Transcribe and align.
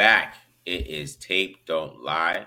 back. 0.00 0.36
It 0.64 0.86
is 0.86 1.14
Tape 1.16 1.66
Don't 1.66 2.02
Lie. 2.02 2.46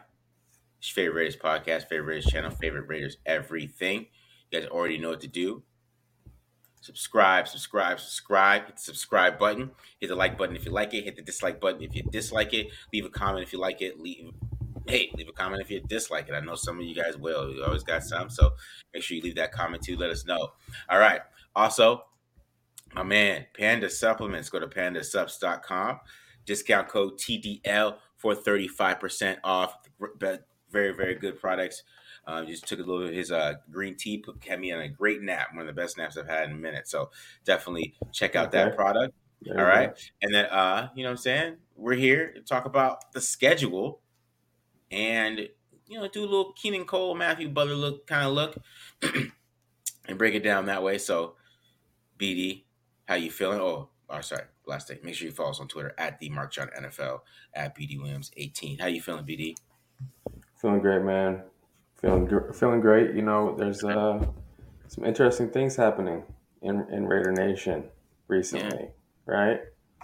It's 0.80 0.90
your 0.90 1.06
favorite 1.06 1.20
Raiders 1.20 1.38
podcast, 1.38 1.88
favorite 1.88 2.08
Raiders 2.08 2.26
channel, 2.26 2.50
favorite 2.50 2.88
Raiders 2.88 3.18
everything. 3.28 4.08
You 4.50 4.60
guys 4.60 4.68
already 4.70 4.98
know 4.98 5.10
what 5.10 5.22
to 5.22 5.28
do. 5.28 5.62
Subscribe, 6.82 7.48
subscribe, 7.48 8.00
subscribe. 8.00 8.66
Hit 8.66 8.78
the 8.78 8.82
subscribe 8.82 9.38
button. 9.38 9.70
Hit 10.00 10.08
the 10.08 10.16
like 10.16 10.36
button 10.36 10.56
if 10.56 10.66
you 10.66 10.72
like 10.72 10.96
it. 10.96 11.04
Hit 11.04 11.16
the 11.16 11.22
dislike 11.22 11.62
button 11.62 11.84
if 11.84 11.96
you 11.96 12.02
dislike 12.12 12.56
it. 12.56 12.70
Leave 12.92 13.06
a 13.06 13.10
comment 13.10 13.46
if 13.46 13.54
you 13.54 13.60
like 13.60 13.84
it. 13.84 14.00
Leave 14.00 14.32
hey, 14.88 15.12
leave 15.16 15.30
a 15.30 15.32
comment 15.32 15.62
if 15.62 15.70
you 15.70 15.80
dislike 15.82 16.28
it. 16.30 16.34
I 16.34 16.40
know 16.40 16.56
some 16.56 16.80
of 16.80 16.86
you 16.86 16.96
guys 16.96 17.18
will. 17.18 17.54
You 17.54 17.64
always 17.64 17.84
got 17.84 18.02
some, 18.02 18.32
so 18.32 18.54
make 18.96 19.04
sure 19.04 19.16
you 19.16 19.22
leave 19.22 19.36
that 19.36 19.52
comment 19.52 19.84
too. 19.84 19.96
Let 19.96 20.10
us 20.10 20.26
know. 20.26 20.54
All 20.90 20.98
right. 20.98 21.22
Also, 21.56 22.04
my 22.96 23.04
man, 23.04 23.46
Panda 23.56 23.92
Supplements. 23.92 24.50
Go 24.50 24.60
to 24.60 24.66
pandasubs.com. 24.66 26.00
Discount 26.46 26.88
code 26.88 27.18
TDL 27.18 27.98
for 28.18 28.36
35% 28.36 29.38
off. 29.44 29.78
Very, 30.72 30.94
very 30.94 31.16
good 31.16 31.40
products. 31.40 31.84
Uh, 32.26 32.46
just 32.46 32.68
took 32.68 32.80
a 32.80 32.84
little 32.84 33.08
of 33.08 33.14
his 33.14 33.32
uh, 33.32 33.56
green 33.70 33.96
tea, 33.96 34.18
put 34.18 34.40
kept 34.40 34.62
me 34.62 34.72
on 34.72 34.82
a 34.82 34.88
great 34.88 35.22
nap, 35.22 35.50
one 35.52 35.62
of 35.62 35.68
the 35.68 35.82
best 35.82 35.98
naps 35.98 36.18
I've 36.18 36.28
had 36.28 36.46
in 36.50 36.56
a 36.56 36.60
minute. 36.60 36.88
So 36.88 37.12
definitely 37.44 37.96
check 38.14 38.36
out 38.36 38.52
that 38.52 38.76
product. 38.76 39.14
All 39.50 39.66
right. 39.66 39.92
And 40.22 40.34
then, 40.34 40.46
uh, 40.46 40.90
you 40.96 41.04
know 41.04 41.10
what 41.10 41.18
I'm 41.18 41.18
saying? 41.18 41.58
We're 41.76 41.96
here 41.96 42.32
to 42.34 42.42
talk 42.42 42.66
about 42.66 43.12
the 43.12 43.20
schedule 43.20 44.00
and, 44.90 45.50
you 45.88 46.00
know, 46.00 46.08
do 46.08 46.22
a 46.22 46.26
little 46.26 46.54
Keelan 46.54 46.88
Cole, 46.88 47.14
Matthew 47.16 47.50
Butler 47.50 47.76
look 47.76 48.08
kind 48.08 48.26
of 48.26 48.34
look 48.34 48.56
and 50.08 50.18
break 50.18 50.34
it 50.34 50.44
down 50.44 50.68
that 50.68 50.82
way. 50.82 50.98
So, 50.98 51.36
BD, 52.18 52.64
how 53.06 53.16
you 53.16 53.32
feeling? 53.32 53.60
Oh, 53.60 53.90
oh, 54.10 54.22
sorry, 54.22 54.44
last 54.66 54.88
thing. 54.88 55.00
Make 55.04 55.16
sure 55.16 55.28
you 55.28 55.34
follow 55.34 55.52
us 55.52 55.60
on 55.60 55.68
Twitter 55.68 55.94
at 55.98 56.20
the 56.20 56.30
Mark 56.30 56.52
John 56.52 56.70
NFL 56.78 57.22
at 57.54 57.76
BD 57.78 58.00
Williams 58.00 58.32
18. 58.38 58.80
How 58.80 58.88
you 58.88 59.02
feeling, 59.02 59.26
BD? 59.26 59.56
Feeling 60.62 60.80
great, 60.80 61.04
man. 61.04 61.44
Feeling 62.00 62.30
feeling 62.54 62.82
great. 62.82 63.16
You 63.16 63.22
know, 63.22 63.56
there's 63.56 63.84
uh, 63.84 64.26
some 64.88 65.06
interesting 65.06 65.50
things 65.50 65.76
happening 65.76 66.24
in 66.62 66.86
in 66.92 67.08
Raider 67.08 67.32
Nation 67.32 67.86
recently, 68.28 68.90
yeah. 69.28 69.34
right? 69.34 69.60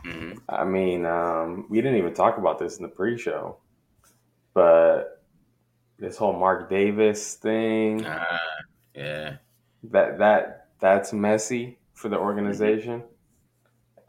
Mm-hmm. 0.05 0.37
I 0.47 0.63
mean, 0.63 1.05
um, 1.05 1.65
we 1.69 1.81
didn't 1.81 1.97
even 1.97 2.13
talk 2.13 2.37
about 2.37 2.57
this 2.59 2.77
in 2.77 2.83
the 2.83 2.89
pre-show, 2.89 3.57
but 4.53 5.23
this 5.97 6.17
whole 6.17 6.33
Mark 6.33 6.69
Davis 6.69 7.35
thing, 7.35 8.05
uh, 8.05 8.37
yeah, 8.95 9.37
that 9.91 10.19
that 10.19 10.67
that's 10.79 11.11
messy 11.13 11.77
for 11.93 12.09
the 12.09 12.17
organization. 12.17 13.03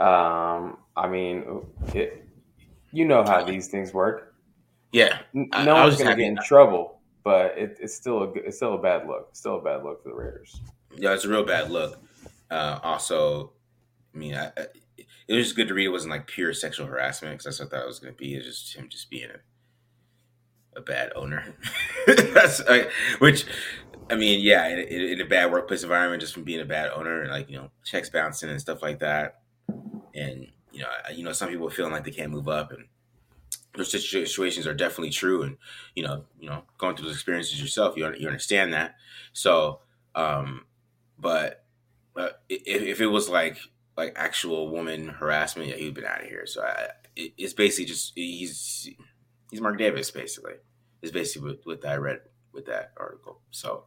Um, 0.01 0.79
I 0.97 1.09
mean, 1.09 1.63
it, 1.95 2.27
you 2.93 3.05
know 3.05 3.23
how 3.23 3.45
these 3.45 3.69
things 3.69 3.93
work. 3.93 4.35
Yeah, 4.93 5.19
no 5.33 5.47
I, 5.53 5.85
one's 5.85 5.99
going 5.99 6.11
to 6.11 6.17
get 6.17 6.27
in 6.27 6.39
trouble, 6.45 7.01
but 7.23 7.57
it, 7.57 7.79
it's 7.81 7.95
still 7.95 8.23
a 8.23 8.33
it's 8.33 8.57
still 8.57 8.75
a 8.75 8.79
bad 8.79 9.07
look. 9.07 9.29
Still 9.35 9.59
a 9.59 9.63
bad 9.63 9.85
look 9.85 10.03
for 10.03 10.09
the 10.09 10.15
Raiders. 10.15 10.61
Yeah, 10.97 11.15
it's 11.15 11.25
a 11.25 11.29
real 11.29 11.45
bad 11.45 11.71
look. 11.71 12.03
Uh, 12.51 12.81
also, 12.83 13.53
I 14.13 14.19
mean, 14.19 14.35
I, 14.35 14.51
it 14.97 15.35
was 15.35 15.47
just 15.47 15.57
good 15.57 15.69
to 15.69 15.75
read. 15.75 15.87
It 15.87 15.91
wasn't 15.91 16.11
like 16.11 16.27
pure 16.27 16.53
sexual 16.53 16.87
harassment 16.87 17.35
because 17.35 17.45
that's 17.45 17.61
what 17.61 17.67
I 17.67 17.71
thought 17.79 17.85
it 17.85 17.89
was 17.89 18.01
going 18.01 18.13
to 18.13 18.19
be. 18.19 18.35
It's 18.35 18.47
just 18.47 18.75
him 18.75 18.89
just 18.89 19.11
being 19.11 19.29
a, 19.31 20.79
a 20.79 20.83
bad 20.83 21.13
owner. 21.15 21.55
that's 22.07 22.67
like, 22.67 22.91
which 23.21 23.47
I 24.11 24.17
mean, 24.17 24.41
yeah, 24.41 24.67
in, 24.67 24.79
in, 24.81 25.21
a 25.21 25.25
bad 25.27 25.53
workplace 25.53 25.85
environment, 25.85 26.21
just 26.21 26.35
from 26.35 26.43
being 26.43 26.61
a 26.61 26.65
bad 26.65 26.91
owner, 26.91 27.23
and 27.23 27.31
like 27.31 27.49
you 27.49 27.59
know, 27.59 27.71
checks 27.85 28.11
bouncing 28.11 28.51
and 28.51 28.61
stuff 28.61 28.83
like 28.83 28.99
that, 28.99 29.40
and 30.21 30.47
you 30.73 30.81
know, 30.81 30.89
you 31.15 31.25
know, 31.25 31.33
some 31.33 31.49
people 31.49 31.69
feeling 31.71 31.93
like 31.93 32.05
they 32.05 32.11
can't 32.11 32.31
move 32.31 32.49
up, 32.49 32.73
and 32.73 32.87
those 33.75 33.91
situations 33.91 34.67
are 34.67 34.75
definitely 34.75 35.11
true, 35.11 35.43
and 35.43 35.57
you 35.95 36.03
know, 36.03 36.25
you 36.39 36.49
know, 36.49 36.63
going 36.79 36.97
through 36.97 37.07
those 37.07 37.15
experiences 37.15 37.61
yourself, 37.61 37.97
you 37.97 38.13
you 38.19 38.27
understand 38.27 38.73
that. 38.73 38.97
So, 39.33 39.81
um, 40.15 40.67
but 41.19 41.65
uh, 42.17 42.31
if, 42.49 42.83
if 42.83 43.01
it 43.01 43.07
was 43.07 43.29
like 43.29 43.59
like 43.97 44.13
actual 44.17 44.71
woman 44.71 45.09
harassment, 45.09 45.69
yeah, 45.69 45.77
he'd 45.77 45.95
been 45.95 46.05
out 46.05 46.23
of 46.23 46.29
here. 46.29 46.47
So 46.47 46.63
I, 46.63 46.89
it, 47.17 47.33
it's 47.37 47.53
basically 47.53 47.87
just 47.87 48.13
he's 48.15 48.91
he's 49.51 49.61
Mark 49.61 49.79
Davis, 49.79 50.11
basically. 50.11 50.55
Is 51.03 51.13
basically 51.13 51.59
what, 51.65 51.81
what 51.83 51.87
I 51.87 51.97
read 51.97 52.21
with 52.53 52.67
that 52.67 52.93
article. 52.97 53.41
So 53.51 53.85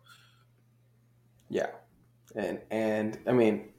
yeah, 1.49 1.69
and 2.35 2.61
and 2.71 3.19
I 3.27 3.31
mean, 3.31 3.72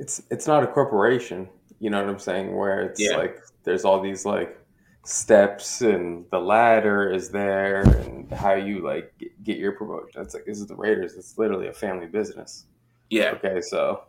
it's 0.00 0.22
it's 0.30 0.46
not 0.46 0.64
a 0.64 0.66
corporation. 0.66 1.48
You 1.78 1.90
know 1.90 2.00
what 2.00 2.10
I'm 2.10 2.18
saying? 2.18 2.56
Where 2.56 2.82
it's 2.82 3.00
yeah. 3.00 3.16
like 3.16 3.38
there's 3.64 3.84
all 3.84 4.00
these 4.00 4.24
like 4.24 4.58
steps 5.04 5.80
and 5.82 6.24
the 6.30 6.38
ladder 6.38 7.10
is 7.10 7.30
there 7.30 7.82
and 7.82 8.30
how 8.32 8.54
you 8.54 8.80
like 8.80 9.12
get 9.44 9.58
your 9.58 9.72
promotion. 9.72 10.22
It's 10.22 10.34
like 10.34 10.46
this 10.46 10.58
is 10.58 10.66
the 10.66 10.74
Raiders. 10.74 11.14
It's 11.14 11.38
literally 11.38 11.68
a 11.68 11.72
family 11.72 12.06
business. 12.06 12.64
Yeah. 13.10 13.32
Okay, 13.32 13.60
so 13.60 14.02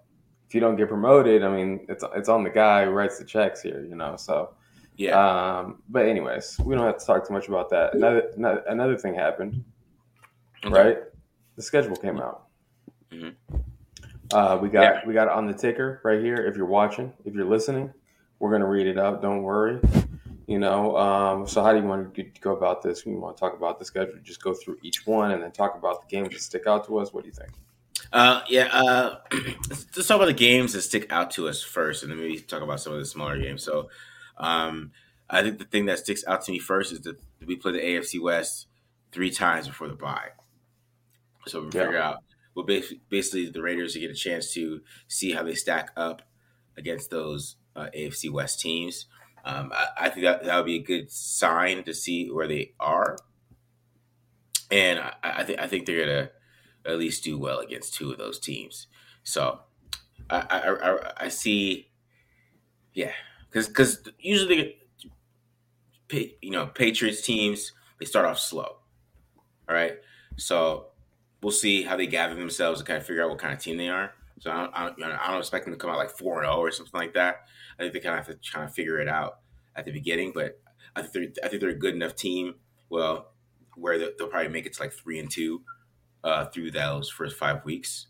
if 0.47 0.55
you 0.55 0.61
don't 0.61 0.75
get 0.77 0.87
promoted, 0.87 1.43
I 1.43 1.49
mean, 1.49 1.85
it's 1.89 2.03
it's 2.15 2.29
on 2.29 2.43
the 2.43 2.49
guy 2.49 2.85
who 2.85 2.91
writes 2.91 3.19
the 3.19 3.25
checks 3.25 3.61
here. 3.61 3.85
You 3.87 3.95
know, 3.95 4.15
so. 4.15 4.55
Yeah. 4.97 5.17
Um, 5.17 5.81
but 5.89 6.05
anyways, 6.05 6.59
we 6.63 6.75
don't 6.75 6.85
have 6.85 6.97
to 6.97 7.05
talk 7.05 7.25
too 7.27 7.33
much 7.33 7.47
about 7.47 7.69
that. 7.69 7.95
Another 7.95 8.29
another 8.67 8.97
thing 8.97 9.15
happened, 9.15 9.63
okay. 10.63 10.73
right? 10.75 10.97
the 11.55 11.61
schedule 11.61 11.95
came 11.95 12.19
out. 12.19 12.47
Mm-hmm. 13.11 13.57
Uh, 14.33 14.57
we 14.61 14.69
got 14.69 14.81
yeah. 14.81 15.01
we 15.05 15.13
got 15.13 15.27
it 15.27 15.33
on 15.33 15.45
the 15.45 15.53
ticker 15.53 16.01
right 16.03 16.21
here. 16.21 16.35
If 16.35 16.55
you're 16.55 16.65
watching, 16.65 17.13
if 17.25 17.33
you're 17.33 17.45
listening, 17.45 17.93
we're 18.39 18.51
gonna 18.51 18.67
read 18.67 18.87
it 18.87 18.97
out. 18.97 19.21
Don't 19.21 19.43
worry. 19.43 19.79
You 20.47 20.59
know. 20.59 20.97
Um, 20.97 21.47
so 21.47 21.63
how 21.63 21.71
do 21.73 21.79
you 21.79 21.85
want 21.85 22.13
to 22.15 22.23
go 22.41 22.55
about 22.55 22.81
this? 22.81 23.05
We 23.05 23.15
want 23.15 23.37
to 23.37 23.39
talk 23.39 23.55
about 23.55 23.79
the 23.79 23.85
schedule. 23.85 24.15
Just 24.23 24.41
go 24.41 24.53
through 24.53 24.77
each 24.81 25.05
one 25.05 25.31
and 25.31 25.41
then 25.41 25.51
talk 25.51 25.75
about 25.75 26.01
the 26.01 26.07
games 26.07 26.33
that 26.33 26.41
stick 26.41 26.67
out 26.67 26.85
to 26.87 26.97
us. 26.99 27.13
What 27.13 27.23
do 27.23 27.29
you 27.29 27.33
think? 27.33 27.51
Uh, 28.11 28.41
yeah. 28.49 28.69
Uh, 28.71 29.17
let's 29.69 30.07
talk 30.07 30.17
about 30.17 30.25
the 30.25 30.33
games 30.33 30.73
that 30.73 30.81
stick 30.81 31.11
out 31.11 31.31
to 31.31 31.47
us 31.47 31.61
first, 31.61 32.03
and 32.03 32.11
then 32.11 32.19
maybe 32.19 32.39
talk 32.39 32.61
about 32.61 32.79
some 32.79 32.93
of 32.93 32.99
the 32.99 33.05
smaller 33.05 33.39
games. 33.39 33.63
So, 33.63 33.89
um, 34.37 34.91
I 35.29 35.41
think 35.41 35.59
the 35.59 35.65
thing 35.65 35.85
that 35.85 35.99
sticks 35.99 36.25
out 36.27 36.43
to 36.45 36.51
me 36.51 36.59
first 36.59 36.91
is 36.91 37.01
that 37.01 37.17
we 37.45 37.55
play 37.55 37.71
the 37.71 37.79
AFC 37.79 38.21
West 38.21 38.67
three 39.11 39.31
times 39.31 39.67
before 39.67 39.87
the 39.87 39.95
bye. 39.95 40.29
So 41.47 41.61
we 41.61 41.67
yeah. 41.67 41.71
figure 41.71 41.97
out 41.97 42.23
well, 42.55 42.65
basically 43.09 43.49
the 43.49 43.61
Raiders 43.61 43.95
get 43.95 44.11
a 44.11 44.15
chance 44.15 44.53
to 44.53 44.81
see 45.07 45.31
how 45.31 45.43
they 45.43 45.55
stack 45.55 45.91
up 45.95 46.21
against 46.77 47.09
those 47.09 47.55
uh, 47.75 47.87
AFC 47.95 48.29
West 48.29 48.59
teams. 48.59 49.05
Um, 49.43 49.71
I, 49.73 50.05
I, 50.05 50.09
think 50.09 50.25
that 50.25 50.43
that 50.43 50.55
would 50.55 50.65
be 50.65 50.75
a 50.75 50.83
good 50.83 51.11
sign 51.11 51.83
to 51.85 51.93
see 51.93 52.29
where 52.29 52.47
they 52.47 52.73
are, 52.79 53.17
and 54.69 54.99
I, 54.99 55.13
I 55.23 55.43
think 55.43 55.59
I 55.59 55.67
think 55.67 55.85
they're 55.85 56.05
gonna 56.05 56.29
at 56.85 56.99
least 56.99 57.23
do 57.23 57.39
well 57.39 57.59
against 57.59 57.95
two 57.95 58.11
of 58.11 58.19
those 58.19 58.39
teams. 58.39 58.85
So 59.23 59.61
I 60.29 60.43
I, 60.51 61.25
I 61.25 61.27
see, 61.29 61.89
yeah, 62.93 63.13
because 63.49 63.67
because 63.67 64.07
usually, 64.19 64.77
you 66.11 66.51
know, 66.51 66.67
Patriots 66.67 67.21
teams 67.21 67.71
they 67.99 68.05
start 68.05 68.27
off 68.27 68.37
slow. 68.37 68.77
All 69.67 69.75
right, 69.75 69.93
so 70.37 70.90
we'll 71.41 71.51
see 71.51 71.83
how 71.83 71.97
they 71.97 72.07
gather 72.07 72.35
themselves 72.35 72.79
and 72.79 72.87
kind 72.87 72.97
of 72.97 73.05
figure 73.05 73.23
out 73.23 73.29
what 73.29 73.39
kind 73.39 73.53
of 73.53 73.59
team 73.59 73.77
they 73.77 73.89
are. 73.89 74.13
So 74.39 74.51
I 74.51 74.55
don't, 74.57 74.71
I 74.73 74.89
don't, 74.89 75.03
I 75.03 75.27
don't 75.31 75.39
expect 75.39 75.65
them 75.65 75.73
to 75.73 75.77
come 75.77 75.89
out 75.89 75.97
like 75.97 76.09
four 76.09 76.41
and 76.41 76.51
zero 76.51 76.57
or 76.57 76.71
something 76.71 76.99
like 76.99 77.13
that. 77.13 77.41
I 77.77 77.83
think 77.83 77.93
they 77.93 77.99
kind 77.99 78.17
of 78.17 78.25
have 78.25 78.39
to 78.39 78.51
kind 78.51 78.65
of 78.65 78.73
figure 78.73 78.99
it 78.99 79.07
out 79.07 79.39
at 79.75 79.85
the 79.85 79.91
beginning. 79.91 80.31
But 80.33 80.59
I 80.95 81.01
think 81.01 81.13
they're 81.13 81.45
I 81.45 81.47
think 81.47 81.61
they're 81.61 81.71
a 81.71 81.75
good 81.75 81.95
enough 81.95 82.15
team. 82.15 82.55
Well, 82.89 83.33
where 83.75 83.97
they'll 83.97 84.27
probably 84.27 84.49
make 84.49 84.65
it 84.65 84.73
to 84.73 84.81
like 84.81 84.93
three 84.93 85.19
and 85.19 85.29
two 85.29 85.61
uh, 86.23 86.45
through 86.45 86.71
those 86.71 87.09
first 87.09 87.37
five 87.37 87.63
weeks. 87.65 88.07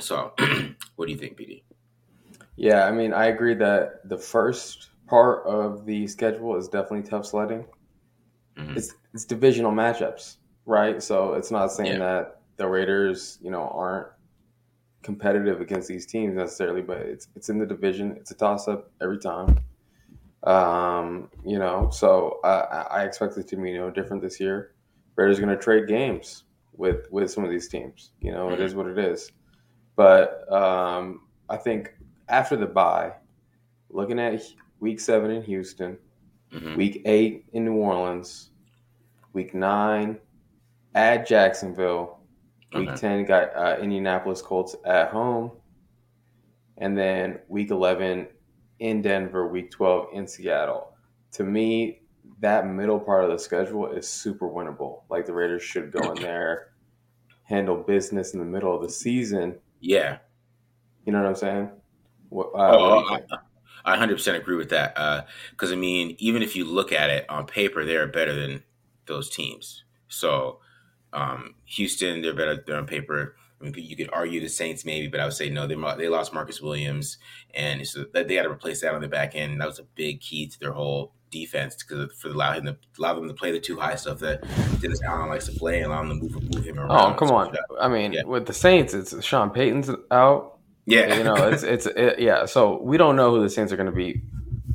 So, 0.00 0.32
what 0.96 1.06
do 1.06 1.12
you 1.12 1.18
think, 1.18 1.38
BD? 1.38 1.62
Yeah, 2.56 2.84
I 2.84 2.92
mean, 2.92 3.12
I 3.12 3.26
agree 3.26 3.54
that 3.54 4.08
the 4.08 4.18
first 4.18 4.90
part 5.06 5.46
of 5.46 5.84
the 5.86 6.06
schedule 6.06 6.56
is 6.56 6.68
definitely 6.68 7.08
tough 7.08 7.26
sledding. 7.26 7.64
Mm-hmm. 8.56 8.76
It's 8.76 8.94
it's 9.14 9.24
divisional 9.24 9.72
matchups 9.72 10.36
right? 10.66 11.02
So 11.02 11.34
it's 11.34 11.50
not 11.50 11.72
saying 11.72 11.92
yeah. 11.92 11.98
that 11.98 12.40
the 12.56 12.66
Raiders, 12.66 13.38
you 13.42 13.50
know, 13.50 13.70
aren't 13.74 14.08
competitive 15.02 15.60
against 15.60 15.88
these 15.88 16.06
teams 16.06 16.34
necessarily, 16.36 16.82
but 16.82 16.98
it's 16.98 17.28
it's 17.34 17.48
in 17.48 17.58
the 17.58 17.66
division. 17.66 18.12
It's 18.12 18.30
a 18.30 18.34
toss 18.34 18.68
up 18.68 18.90
every 19.00 19.18
time. 19.18 19.58
Um, 20.44 21.28
You 21.44 21.58
know, 21.58 21.90
so 21.90 22.40
uh, 22.44 22.86
I 22.90 23.04
expect 23.04 23.36
it 23.36 23.48
to 23.48 23.56
be 23.56 23.72
no 23.74 23.90
different 23.90 24.22
this 24.22 24.40
year. 24.40 24.74
Raiders 25.16 25.38
going 25.38 25.50
to 25.50 25.62
trade 25.62 25.88
games 25.88 26.44
with 26.72 27.06
with 27.10 27.30
some 27.30 27.44
of 27.44 27.50
these 27.50 27.68
teams. 27.68 28.12
You 28.20 28.32
know, 28.32 28.46
mm-hmm. 28.46 28.54
it 28.54 28.60
is 28.60 28.74
what 28.74 28.86
it 28.86 28.98
is. 28.98 29.30
But 29.96 30.50
um, 30.52 31.22
I 31.48 31.56
think 31.56 31.94
after 32.28 32.56
the 32.56 32.66
bye, 32.66 33.12
looking 33.90 34.18
at 34.18 34.42
week 34.80 35.00
seven 35.00 35.30
in 35.30 35.42
Houston, 35.42 35.98
mm-hmm. 36.52 36.76
week 36.76 37.02
eight 37.04 37.44
in 37.52 37.64
New 37.64 37.74
Orleans, 37.74 38.50
week 39.32 39.54
nine 39.54 40.18
at 40.94 41.26
Jacksonville, 41.26 42.18
week 42.74 42.88
okay. 42.88 43.00
10 43.00 43.24
got 43.24 43.56
uh, 43.56 43.76
Indianapolis 43.80 44.42
Colts 44.42 44.76
at 44.84 45.08
home, 45.10 45.52
and 46.78 46.96
then 46.96 47.38
week 47.48 47.70
11 47.70 48.26
in 48.80 49.02
Denver, 49.02 49.46
week 49.46 49.70
12 49.70 50.08
in 50.12 50.26
Seattle. 50.26 50.94
To 51.32 51.44
me, 51.44 52.02
that 52.40 52.66
middle 52.66 52.98
part 52.98 53.24
of 53.24 53.30
the 53.30 53.38
schedule 53.38 53.86
is 53.86 54.08
super 54.08 54.48
winnable. 54.48 55.02
Like 55.08 55.26
the 55.26 55.32
Raiders 55.32 55.62
should 55.62 55.92
go 55.92 56.12
in 56.12 56.20
there, 56.20 56.72
handle 57.44 57.76
business 57.76 58.34
in 58.34 58.40
the 58.40 58.44
middle 58.44 58.74
of 58.74 58.82
the 58.82 58.90
season. 58.90 59.58
Yeah. 59.80 60.18
You 61.06 61.12
know 61.12 61.22
what 61.22 61.28
I'm 61.28 61.36
saying? 61.36 61.70
What, 62.28 62.46
uh, 62.48 62.76
oh, 62.76 63.02
what 63.02 63.26
I, 63.84 63.94
I 63.94 63.96
100% 63.96 64.36
agree 64.36 64.56
with 64.56 64.70
that. 64.70 64.94
Because, 65.52 65.70
uh, 65.70 65.74
I 65.74 65.76
mean, 65.76 66.16
even 66.18 66.42
if 66.42 66.56
you 66.56 66.64
look 66.64 66.92
at 66.92 67.10
it 67.10 67.28
on 67.28 67.46
paper, 67.46 67.84
they're 67.84 68.06
better 68.06 68.34
than 68.34 68.62
those 69.06 69.30
teams. 69.30 69.84
So, 70.08 70.58
um, 71.12 71.54
Houston, 71.66 72.22
they're 72.22 72.34
better 72.34 72.62
they're 72.66 72.76
on 72.76 72.86
paper. 72.86 73.36
I 73.60 73.64
mean, 73.64 73.74
you 73.76 73.96
could 73.96 74.10
argue 74.12 74.40
the 74.40 74.48
Saints 74.48 74.84
maybe, 74.84 75.06
but 75.06 75.20
I 75.20 75.24
would 75.24 75.34
say 75.34 75.48
no. 75.48 75.66
They 75.66 75.76
they 75.96 76.08
lost 76.08 76.34
Marcus 76.34 76.60
Williams, 76.60 77.18
and 77.54 77.86
so 77.86 78.04
they 78.12 78.24
got 78.24 78.42
to 78.42 78.50
replace 78.50 78.80
that 78.80 78.94
on 78.94 79.00
the 79.00 79.08
back 79.08 79.34
end. 79.34 79.60
That 79.60 79.68
was 79.68 79.78
a 79.78 79.84
big 79.94 80.20
key 80.20 80.48
to 80.48 80.58
their 80.58 80.72
whole 80.72 81.12
defense 81.30 81.76
because 81.76 82.12
for 82.18 82.28
allow 82.28 82.52
him 82.52 82.66
to 82.66 82.76
allow 82.98 83.14
them 83.14 83.26
to 83.28 83.34
play 83.34 83.50
the 83.50 83.60
two 83.60 83.78
high 83.78 83.96
stuff 83.96 84.18
that 84.20 84.42
Dennis 84.80 85.02
Allen 85.02 85.28
likes 85.28 85.46
to 85.46 85.52
play 85.52 85.78
and 85.78 85.86
allow 85.86 86.04
them 86.04 86.20
to 86.20 86.26
move 86.26 86.54
move 86.54 86.64
him 86.64 86.78
around. 86.78 86.90
Oh 86.90 87.14
come 87.14 87.30
on! 87.30 87.56
I 87.80 87.88
mean, 87.88 88.12
yeah. 88.12 88.24
with 88.24 88.46
the 88.46 88.52
Saints, 88.52 88.94
it's 88.94 89.24
Sean 89.24 89.50
Payton's 89.50 89.90
out. 90.10 90.58
Yeah, 90.86 91.16
you 91.16 91.24
know, 91.24 91.34
it's 91.48 91.62
it's 91.62 91.86
it, 91.86 92.18
yeah. 92.18 92.46
So 92.46 92.80
we 92.82 92.96
don't 92.96 93.16
know 93.16 93.30
who 93.30 93.42
the 93.42 93.50
Saints 93.50 93.72
are 93.72 93.76
going 93.76 93.90
to 93.90 93.96
be. 93.96 94.22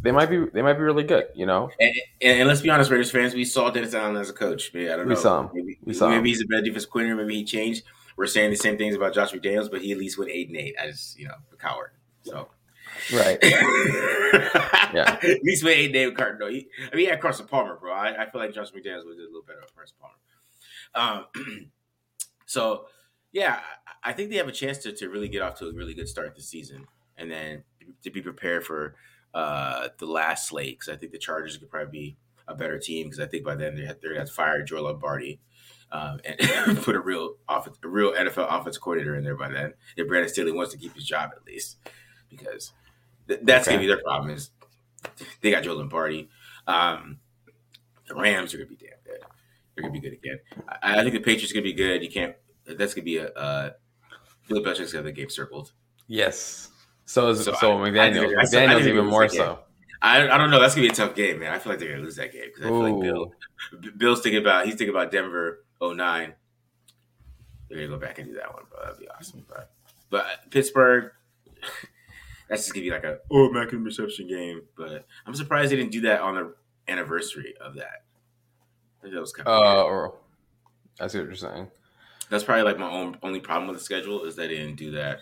They 0.07 0.13
might 0.13 0.29
be 0.29 0.45
they 0.53 0.61
might 0.61 0.75
be 0.75 0.83
really 0.83 1.03
good, 1.03 1.25
you 1.35 1.45
know. 1.45 1.69
And, 1.81 1.93
and, 2.21 2.39
and 2.39 2.47
let's 2.47 2.61
be 2.61 2.69
honest, 2.69 2.89
Raiders 2.89 3.11
fans, 3.11 3.33
we 3.33 3.43
saw 3.43 3.69
Dennis 3.69 3.93
Allen 3.93 4.15
as 4.15 4.29
a 4.29 4.33
coach. 4.33 4.71
Maybe, 4.73 4.89
I 4.89 4.95
don't 4.95 5.05
know. 5.05 5.15
We 5.15 5.21
saw 5.21 5.41
him. 5.41 5.49
Maybe, 5.53 5.79
we 5.83 5.93
saw 5.93 6.07
maybe 6.07 6.19
him. 6.19 6.25
he's 6.25 6.41
a 6.41 6.45
better 6.45 6.61
defense 6.61 6.85
coordinator. 6.85 7.17
Maybe 7.17 7.35
he 7.35 7.43
changed. 7.43 7.83
We're 8.15 8.27
saying 8.27 8.51
the 8.51 8.55
same 8.55 8.77
things 8.77 8.95
about 8.95 9.13
Josh 9.13 9.33
McDaniels, 9.33 9.69
but 9.69 9.81
he 9.81 9.91
at 9.91 9.97
least 9.97 10.17
went 10.17 10.31
eight 10.31 10.47
and 10.47 10.55
eight 10.55 10.75
as 10.79 11.13
you 11.19 11.27
know 11.27 11.33
a 11.51 11.57
coward. 11.57 11.91
So 12.21 12.47
Right. 13.13 13.37
yeah. 13.43 15.19
At 15.21 15.43
least 15.43 15.65
went 15.65 15.77
8-8 15.77 15.93
David 15.93 16.17
Carter. 16.17 16.37
No, 16.39 16.47
he, 16.47 16.67
I 16.91 16.95
mean, 16.95 17.09
had 17.09 17.21
Carson 17.21 17.45
Palmer, 17.45 17.75
bro. 17.75 17.93
I, 17.93 18.23
I 18.23 18.29
feel 18.29 18.41
like 18.41 18.53
Josh 18.53 18.71
McDaniels 18.71 19.05
was 19.05 19.17
a 19.17 19.23
little 19.23 19.43
better 19.45 19.59
than 19.59 19.69
Carson 19.75 19.97
Palmer. 20.01 21.25
Um, 21.35 21.69
so, 22.45 22.85
yeah, 23.33 23.59
I 24.03 24.13
think 24.13 24.29
they 24.29 24.37
have 24.37 24.47
a 24.47 24.53
chance 24.53 24.79
to, 24.79 24.93
to 24.93 25.09
really 25.09 25.27
get 25.27 25.41
off 25.41 25.59
to 25.59 25.67
a 25.67 25.73
really 25.73 25.93
good 25.93 26.07
start 26.07 26.35
this 26.35 26.49
season 26.49 26.85
and 27.17 27.29
then 27.29 27.63
to 28.03 28.09
be 28.09 28.21
prepared 28.21 28.65
for 28.65 28.95
uh, 29.33 29.89
the 29.97 30.05
last 30.05 30.47
slate 30.47 30.79
because 30.79 30.93
I 30.93 30.97
think 30.97 31.11
the 31.11 31.17
Chargers 31.17 31.57
could 31.57 31.69
probably 31.69 31.91
be 31.91 32.17
a 32.47 32.55
better 32.55 32.79
team 32.79 33.07
because 33.07 33.19
I 33.19 33.27
think 33.27 33.43
by 33.43 33.55
then 33.55 33.75
they 33.75 33.85
had, 33.85 34.01
they 34.01 34.15
had 34.15 34.29
fired 34.29 34.67
Joe 34.67 34.83
Lombardi. 34.83 35.39
Um, 35.89 36.19
and 36.25 36.77
put 36.81 36.95
a 36.95 36.99
real 36.99 37.35
offense, 37.47 37.77
a 37.81 37.87
real 37.87 38.11
NFL 38.11 38.47
offense 38.49 38.77
coordinator 38.77 39.15
in 39.15 39.23
there 39.23 39.37
by 39.37 39.49
then. 39.49 39.73
If 39.95 40.07
Brandon 40.07 40.29
Staley 40.29 40.51
wants 40.51 40.73
to 40.73 40.77
keep 40.77 40.93
his 40.93 41.05
job 41.05 41.31
at 41.33 41.45
least, 41.45 41.77
because 42.29 42.73
Th- 43.27 43.39
that's 43.43 43.67
okay. 43.67 43.75
gonna 43.75 43.83
be 43.83 43.87
their 43.87 44.01
problem. 44.03 44.31
Is 44.31 44.51
they 45.41 45.51
got 45.51 45.63
Joe 45.63 45.75
Lombardi. 45.75 46.29
Um, 46.67 47.19
the 48.07 48.15
Rams 48.15 48.53
are 48.53 48.57
gonna 48.57 48.69
be 48.69 48.75
damn 48.75 48.99
good. 49.05 49.21
They're 49.75 49.83
gonna 49.83 49.93
be 49.93 50.01
good 50.01 50.13
again. 50.13 50.39
I, 50.81 50.99
I 50.99 51.01
think 51.03 51.13
the 51.13 51.19
Patriots 51.19 51.51
are 51.51 51.55
gonna 51.55 51.63
be 51.63 51.73
good. 51.73 52.03
You 52.03 52.09
can't. 52.09 52.35
That's 52.65 52.93
gonna 52.93 53.05
be 53.05 53.17
a. 53.17 53.29
Uh, 53.29 53.69
Bill 54.47 54.63
Belichick's 54.63 54.93
got 54.93 55.03
the 55.03 55.11
game 55.11 55.29
circled. 55.29 55.73
Yes. 56.07 56.69
So 57.07 57.29
is, 57.29 57.45
so, 57.45 57.53
so 57.53 57.71
I, 57.81 57.89
McDaniel. 57.89 58.37
I, 58.37 58.43
McDaniel's 58.43 58.85
even 58.85 59.05
more 59.05 59.29
so. 59.29 59.59
I, 60.01 60.29
I 60.29 60.37
don't 60.37 60.51
know. 60.51 60.59
That's 60.59 60.75
gonna 60.75 60.87
be 60.87 60.91
a 60.91 60.95
tough 60.95 61.15
game, 61.15 61.39
man. 61.39 61.53
I 61.53 61.57
feel 61.57 61.71
like 61.71 61.79
they're 61.79 61.91
gonna 61.91 62.03
lose 62.03 62.17
that 62.17 62.33
game 62.33 62.43
because 62.53 62.65
I 62.65 62.67
feel 62.67 62.75
Ooh. 62.75 62.93
like 62.93 63.01
Bill 63.01 63.31
Bill's 63.97 64.21
thinking 64.21 64.41
about 64.41 64.65
he's 64.65 64.75
thinking 64.75 64.93
about 64.93 65.09
Denver 65.09 65.63
09. 65.81 66.33
They're 67.69 67.77
gonna 67.77 67.87
go 67.87 67.97
back 67.97 68.19
and 68.19 68.27
do 68.27 68.33
that 68.35 68.53
one, 68.53 68.63
but 68.69 68.83
that'd 68.83 68.99
be 68.99 69.07
awesome. 69.07 69.45
But 69.47 69.71
but 70.09 70.25
Pittsburgh, 70.51 71.13
that's 72.49 72.63
just 72.63 72.73
gonna 72.73 72.83
be 72.83 72.91
like 72.91 73.05
a 73.05 73.19
oh 73.31 73.49
Immaculate 73.49 73.85
Reception 73.85 74.27
game. 74.27 74.63
But 74.75 75.05
I'm 75.25 75.33
surprised 75.33 75.71
they 75.71 75.77
didn't 75.77 75.93
do 75.93 76.01
that 76.01 76.19
on 76.19 76.35
the 76.35 76.55
anniversary 76.89 77.55
of 77.61 77.75
that. 77.75 78.03
that 79.01 79.13
was 79.13 79.31
kind 79.31 79.47
of 79.47 79.63
uh, 79.63 79.83
or, 79.83 80.15
I 80.99 81.07
see 81.07 81.19
what 81.19 81.27
you're 81.27 81.35
saying. 81.35 81.71
That's 82.29 82.43
probably 82.43 82.63
like 82.63 82.77
my 82.77 82.89
own 82.89 83.17
only 83.23 83.39
problem 83.39 83.69
with 83.69 83.77
the 83.77 83.83
schedule 83.83 84.25
is 84.25 84.35
they 84.35 84.49
didn't 84.49 84.75
do 84.75 84.91
that 84.91 85.19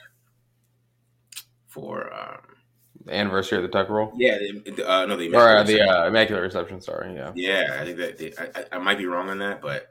for 1.75 2.11
um, 2.13 2.39
the 3.03 3.13
anniversary 3.13 3.57
of 3.57 3.63
the 3.63 3.67
Tuck 3.67 3.89
Rule. 3.89 4.13
Yeah, 4.15 4.37
the, 4.37 4.89
uh, 4.89 5.05
no, 5.05 5.17
the 5.17 5.35
or 5.35 5.57
uh, 5.57 5.63
the 5.63 5.81
uh, 5.81 6.07
Immaculate 6.07 6.41
Reception. 6.41 6.79
Sorry, 6.79 7.13
yeah, 7.13 7.33
yeah. 7.35 7.77
I 7.81 7.83
think 7.83 7.97
that 7.97 8.17
they, 8.17 8.33
I, 8.39 8.77
I, 8.77 8.77
might 8.79 8.97
be 8.97 9.05
wrong 9.05 9.27
on 9.29 9.39
that, 9.39 9.61
but 9.61 9.89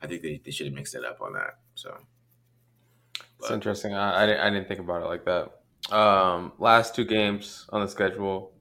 I 0.00 0.06
think 0.06 0.22
they, 0.22 0.40
they 0.42 0.50
should 0.50 0.66
have 0.66 0.74
mixed 0.74 0.94
it 0.94 1.04
up 1.04 1.20
on 1.20 1.34
that. 1.34 1.58
So 1.74 1.94
it's 3.38 3.50
interesting. 3.50 3.92
I, 3.92 4.22
I 4.22 4.26
didn't, 4.26 4.40
I 4.40 4.50
didn't 4.50 4.66
think 4.66 4.80
about 4.80 5.02
it 5.02 5.06
like 5.06 5.26
that. 5.26 5.94
Um, 5.94 6.52
last 6.58 6.94
two 6.94 7.04
games 7.04 7.66
on 7.70 7.82
the 7.82 7.88
schedule 7.88 8.52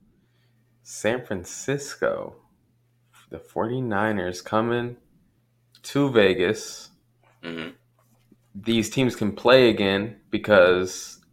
San 0.84 1.26
Francisco, 1.26 2.36
the 3.30 3.40
49ers 3.40 4.44
coming 4.44 4.98
to 5.84 6.10
Vegas. 6.12 6.90
Mm-hmm. 7.42 7.70
These 8.54 8.90
teams 8.90 9.16
can 9.16 9.32
play 9.32 9.70
again 9.70 10.18
because 10.30 11.25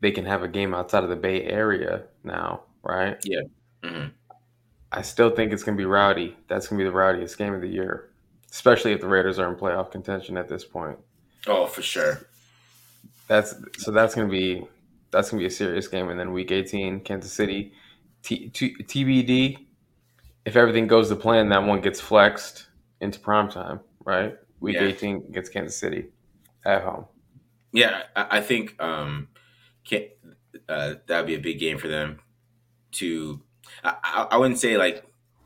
they 0.00 0.10
can 0.10 0.24
have 0.24 0.42
a 0.42 0.48
game 0.48 0.74
outside 0.74 1.04
of 1.04 1.10
the 1.10 1.16
Bay 1.16 1.44
Area 1.44 2.02
now, 2.24 2.62
right? 2.82 3.16
Yeah. 3.24 3.42
Mm-hmm. 3.82 4.08
I 4.92 5.02
still 5.02 5.30
think 5.30 5.52
it's 5.52 5.62
going 5.62 5.76
to 5.76 5.80
be 5.80 5.86
rowdy. 5.86 6.36
That's 6.48 6.68
going 6.68 6.78
to 6.78 6.84
be 6.84 6.88
the 6.88 6.94
rowdiest 6.94 7.38
game 7.38 7.54
of 7.54 7.62
the 7.62 7.68
year, 7.68 8.10
especially 8.50 8.92
if 8.92 9.00
the 9.00 9.08
Raiders 9.08 9.38
are 9.38 9.48
in 9.50 9.58
playoff 9.58 9.90
contention 9.90 10.36
at 10.36 10.48
this 10.48 10.64
point. 10.64 10.98
Oh, 11.46 11.66
for 11.66 11.82
sure. 11.82 12.26
That's 13.26 13.54
so. 13.78 13.90
That's 13.90 14.14
going 14.14 14.28
to 14.28 14.30
be 14.30 14.66
that's 15.12 15.30
gonna 15.30 15.40
be 15.40 15.46
a 15.46 15.50
serious 15.50 15.86
game. 15.86 16.08
And 16.08 16.18
then 16.18 16.32
week 16.32 16.50
18, 16.50 17.00
Kansas 17.00 17.32
City, 17.32 17.72
T- 18.22 18.48
T- 18.48 18.74
TBD. 18.74 19.66
If 20.44 20.56
everything 20.56 20.88
goes 20.88 21.08
to 21.10 21.16
plan, 21.16 21.50
that 21.50 21.62
one 21.62 21.80
gets 21.80 22.00
flexed 22.00 22.66
into 23.00 23.20
prime 23.20 23.48
time, 23.48 23.78
right? 24.04 24.36
Week 24.58 24.74
yeah. 24.74 24.86
18 24.86 25.30
gets 25.30 25.48
Kansas 25.48 25.76
City 25.76 26.06
at 26.64 26.82
home. 26.82 27.04
Yeah, 27.72 28.02
I, 28.16 28.38
I 28.38 28.40
think 28.40 28.80
um, 28.82 29.28
uh, 30.68 30.94
that'd 31.06 31.26
be 31.26 31.34
a 31.34 31.40
big 31.40 31.58
game 31.58 31.78
for 31.78 31.88
them. 31.88 32.20
To 32.92 33.40
I, 33.82 34.26
I 34.32 34.36
wouldn't 34.36 34.60
say 34.60 34.76
like 34.76 35.04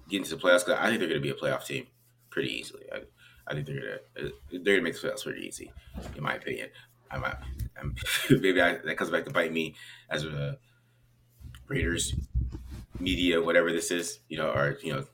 get 0.08 0.18
into 0.18 0.34
the 0.34 0.42
playoffs 0.42 0.64
because 0.64 0.78
I 0.80 0.88
think 0.88 0.98
they're 0.98 1.08
going 1.08 1.20
to 1.20 1.26
be 1.26 1.30
a 1.30 1.34
playoff 1.34 1.64
team 1.64 1.86
pretty 2.30 2.52
easily. 2.52 2.84
I, 2.92 3.02
I 3.46 3.54
think 3.54 3.66
they're 3.66 4.00
gonna 4.16 4.30
they're 4.50 4.74
gonna 4.76 4.82
make 4.82 5.00
the 5.00 5.08
playoffs 5.08 5.22
pretty 5.24 5.46
easy, 5.46 5.72
in 6.16 6.22
my 6.22 6.34
opinion. 6.34 6.70
I'm, 7.10 7.24
I'm 7.80 7.94
maybe 8.30 8.60
I, 8.60 8.78
that 8.78 8.96
comes 8.96 9.10
back 9.10 9.24
to 9.26 9.30
bite 9.30 9.52
me 9.52 9.76
as 10.10 10.24
a 10.24 10.58
Raiders 11.68 12.14
media, 12.98 13.40
whatever 13.42 13.72
this 13.72 13.90
is, 13.90 14.18
you 14.28 14.38
know, 14.38 14.50
or 14.50 14.78
you 14.82 14.92
know, 14.92 15.04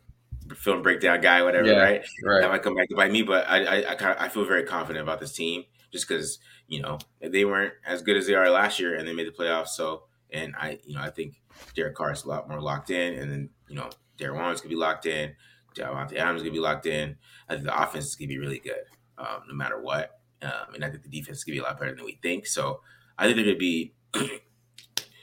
film 0.54 0.80
breakdown 0.80 1.20
guy, 1.20 1.42
whatever, 1.42 1.68
yeah, 1.68 1.82
right? 1.82 2.04
Right. 2.24 2.40
That 2.40 2.50
might 2.50 2.62
come 2.62 2.74
back 2.74 2.88
to 2.88 2.96
bite 2.96 3.12
me, 3.12 3.22
but 3.22 3.46
I, 3.48 3.82
I, 3.82 3.92
I, 3.92 4.24
I 4.24 4.28
feel 4.28 4.46
very 4.46 4.64
confident 4.64 5.02
about 5.02 5.20
this 5.20 5.32
team 5.32 5.64
just 5.92 6.08
because 6.08 6.38
you 6.66 6.80
know 6.80 6.98
they 7.20 7.44
weren't 7.44 7.74
as 7.86 8.02
good 8.02 8.16
as 8.16 8.26
they 8.26 8.34
are 8.34 8.50
last 8.50 8.80
year, 8.80 8.96
and 8.96 9.06
they 9.06 9.12
made 9.12 9.26
the 9.26 9.32
playoffs. 9.32 9.68
So, 9.68 10.04
and 10.30 10.54
I, 10.58 10.78
you 10.84 10.94
know, 10.94 11.02
I 11.02 11.10
think 11.10 11.40
Derek 11.76 11.94
Carr 11.94 12.12
is 12.12 12.24
a 12.24 12.28
lot 12.28 12.48
more 12.48 12.60
locked 12.60 12.90
in, 12.90 13.14
and 13.14 13.30
then 13.30 13.50
you 13.68 13.76
know, 13.76 13.90
Darren 14.18 14.34
Waller 14.34 14.54
gonna 14.54 14.68
be 14.68 14.76
locked 14.76 15.06
in, 15.06 15.34
Davante 15.74 16.16
Adams 16.16 16.42
gonna 16.42 16.52
be 16.52 16.58
locked 16.58 16.86
in. 16.86 17.16
I 17.48 17.54
think 17.54 17.66
the 17.66 17.82
offense 17.82 18.06
is 18.06 18.16
gonna 18.16 18.28
be 18.28 18.38
really 18.38 18.58
good, 18.58 18.84
um, 19.18 19.42
no 19.48 19.54
matter 19.54 19.80
what. 19.80 20.18
Um, 20.42 20.74
and 20.74 20.84
I 20.84 20.90
think 20.90 21.04
the 21.04 21.08
defense 21.08 21.38
is 21.38 21.44
to 21.44 21.52
be 21.52 21.58
a 21.58 21.62
lot 21.62 21.78
better 21.78 21.94
than 21.94 22.04
we 22.04 22.18
think. 22.20 22.46
So 22.46 22.80
I 23.16 23.24
think 23.24 23.36
they're 23.36 23.54
to 23.54 23.58
be 23.58 23.94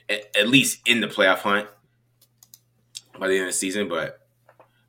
at, 0.09 0.35
at, 0.35 0.47
least 0.47 0.87
in 0.87 1.01
the 1.01 1.07
playoff 1.07 1.39
hunt 1.39 1.67
by 3.19 3.27
the 3.27 3.33
end 3.33 3.43
of 3.43 3.49
the 3.49 3.53
season. 3.53 3.89
But 3.89 4.21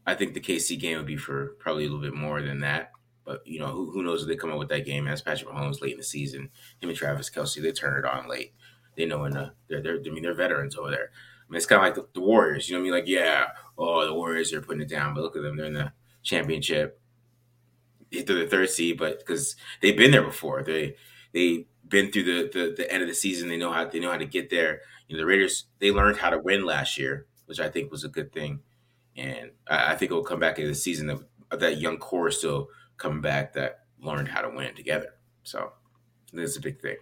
I 0.06 0.14
think 0.14 0.34
the 0.34 0.40
KC 0.40 0.78
game 0.78 0.98
would 0.98 1.06
be 1.06 1.16
for 1.16 1.56
probably 1.58 1.84
a 1.84 1.88
little 1.88 2.02
bit 2.02 2.14
more 2.14 2.40
than 2.42 2.60
that. 2.60 2.92
But 3.30 3.46
you 3.46 3.60
know, 3.60 3.68
who, 3.68 3.92
who 3.92 4.02
knows 4.02 4.22
if 4.22 4.28
they 4.28 4.34
come 4.34 4.50
up 4.50 4.58
with 4.58 4.70
that 4.70 4.84
game 4.84 5.06
as 5.06 5.22
Patrick 5.22 5.48
Mahomes 5.48 5.80
late 5.80 5.92
in 5.92 5.98
the 5.98 6.02
season. 6.02 6.50
Him 6.80 6.88
and 6.88 6.98
Travis 6.98 7.30
Kelce, 7.30 7.62
they 7.62 7.70
turn 7.70 7.96
it 7.96 8.04
on 8.04 8.28
late. 8.28 8.54
They 8.96 9.04
know 9.06 9.20
when 9.20 9.30
the, 9.30 9.52
they're, 9.68 9.80
they're 9.80 10.00
I 10.04 10.10
mean 10.10 10.24
they're 10.24 10.34
veterans 10.34 10.74
over 10.74 10.90
there. 10.90 11.12
I 11.12 11.46
mean 11.48 11.58
it's 11.58 11.66
kind 11.66 11.78
of 11.78 11.84
like 11.84 11.94
the, 11.94 12.08
the 12.12 12.26
Warriors. 12.26 12.68
You 12.68 12.74
know 12.74 12.80
what 12.80 12.88
I 12.88 12.90
mean? 12.90 13.00
Like 13.00 13.08
yeah, 13.08 13.46
oh 13.78 14.04
the 14.04 14.12
Warriors 14.12 14.52
are 14.52 14.60
putting 14.60 14.82
it 14.82 14.88
down, 14.88 15.14
but 15.14 15.20
look 15.20 15.36
at 15.36 15.42
them, 15.42 15.56
they're 15.56 15.66
in 15.66 15.74
the 15.74 15.92
championship 16.24 17.00
through 18.10 18.42
the 18.42 18.48
third 18.48 18.68
seed, 18.68 18.98
but 18.98 19.20
because 19.20 19.54
they've 19.80 19.96
been 19.96 20.10
there 20.10 20.24
before, 20.24 20.64
they 20.64 20.96
they've 21.32 21.66
been 21.86 22.10
through 22.10 22.24
the, 22.24 22.50
the, 22.52 22.74
the 22.76 22.92
end 22.92 23.04
of 23.04 23.08
the 23.08 23.14
season. 23.14 23.48
They 23.48 23.56
know 23.56 23.72
how 23.72 23.84
they 23.84 24.00
know 24.00 24.10
how 24.10 24.18
to 24.18 24.26
get 24.26 24.50
there. 24.50 24.80
You 25.06 25.16
know, 25.16 25.22
the 25.22 25.26
Raiders 25.26 25.66
they 25.78 25.92
learned 25.92 26.16
how 26.16 26.30
to 26.30 26.38
win 26.40 26.64
last 26.64 26.98
year, 26.98 27.26
which 27.46 27.60
I 27.60 27.68
think 27.68 27.92
was 27.92 28.02
a 28.02 28.08
good 28.08 28.32
thing. 28.32 28.58
and 29.16 29.52
I, 29.68 29.92
I 29.92 29.96
think 29.96 30.10
it 30.10 30.14
will 30.14 30.24
come 30.24 30.40
back 30.40 30.58
in 30.58 30.66
the 30.66 30.74
season 30.74 31.10
of, 31.10 31.24
of, 31.52 31.60
that 31.60 31.80
young 31.80 31.98
core 31.98 32.32
still 32.32 32.68
coming 33.00 33.20
back 33.20 33.52
that 33.54 33.80
learned 34.00 34.28
how 34.28 34.42
to 34.42 34.50
win 34.50 34.74
together. 34.76 35.14
So 35.42 35.72
that's 36.32 36.56
a 36.56 36.60
big 36.60 36.80
thing. 36.80 36.96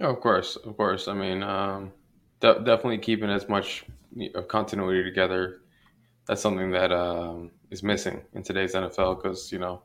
Oh, 0.00 0.10
of 0.10 0.20
course, 0.20 0.56
of 0.56 0.76
course. 0.76 1.08
I 1.08 1.14
mean, 1.14 1.42
um, 1.42 1.92
de- 2.40 2.60
definitely 2.60 2.98
keeping 2.98 3.30
as 3.30 3.48
much 3.48 3.84
of 4.34 4.48
continuity 4.48 5.02
together. 5.02 5.60
That's 6.26 6.40
something 6.40 6.70
that 6.70 6.90
um, 6.90 7.50
is 7.70 7.82
missing 7.82 8.22
in 8.32 8.42
today's 8.42 8.74
NFL 8.74 9.22
because 9.22 9.52
you 9.52 9.58
know 9.58 9.82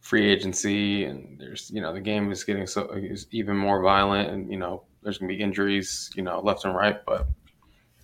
free 0.00 0.30
agency 0.30 1.04
and 1.04 1.38
there's 1.38 1.70
you 1.70 1.82
know 1.82 1.92
the 1.92 2.00
game 2.00 2.32
is 2.32 2.42
getting 2.42 2.66
so 2.66 2.88
is 2.92 3.26
even 3.32 3.54
more 3.54 3.82
violent 3.82 4.30
and 4.30 4.50
you 4.50 4.56
know 4.56 4.82
there's 5.02 5.18
gonna 5.18 5.28
be 5.28 5.38
injuries 5.38 6.10
you 6.14 6.22
know 6.22 6.40
left 6.40 6.64
and 6.64 6.74
right 6.74 7.04
but 7.04 7.28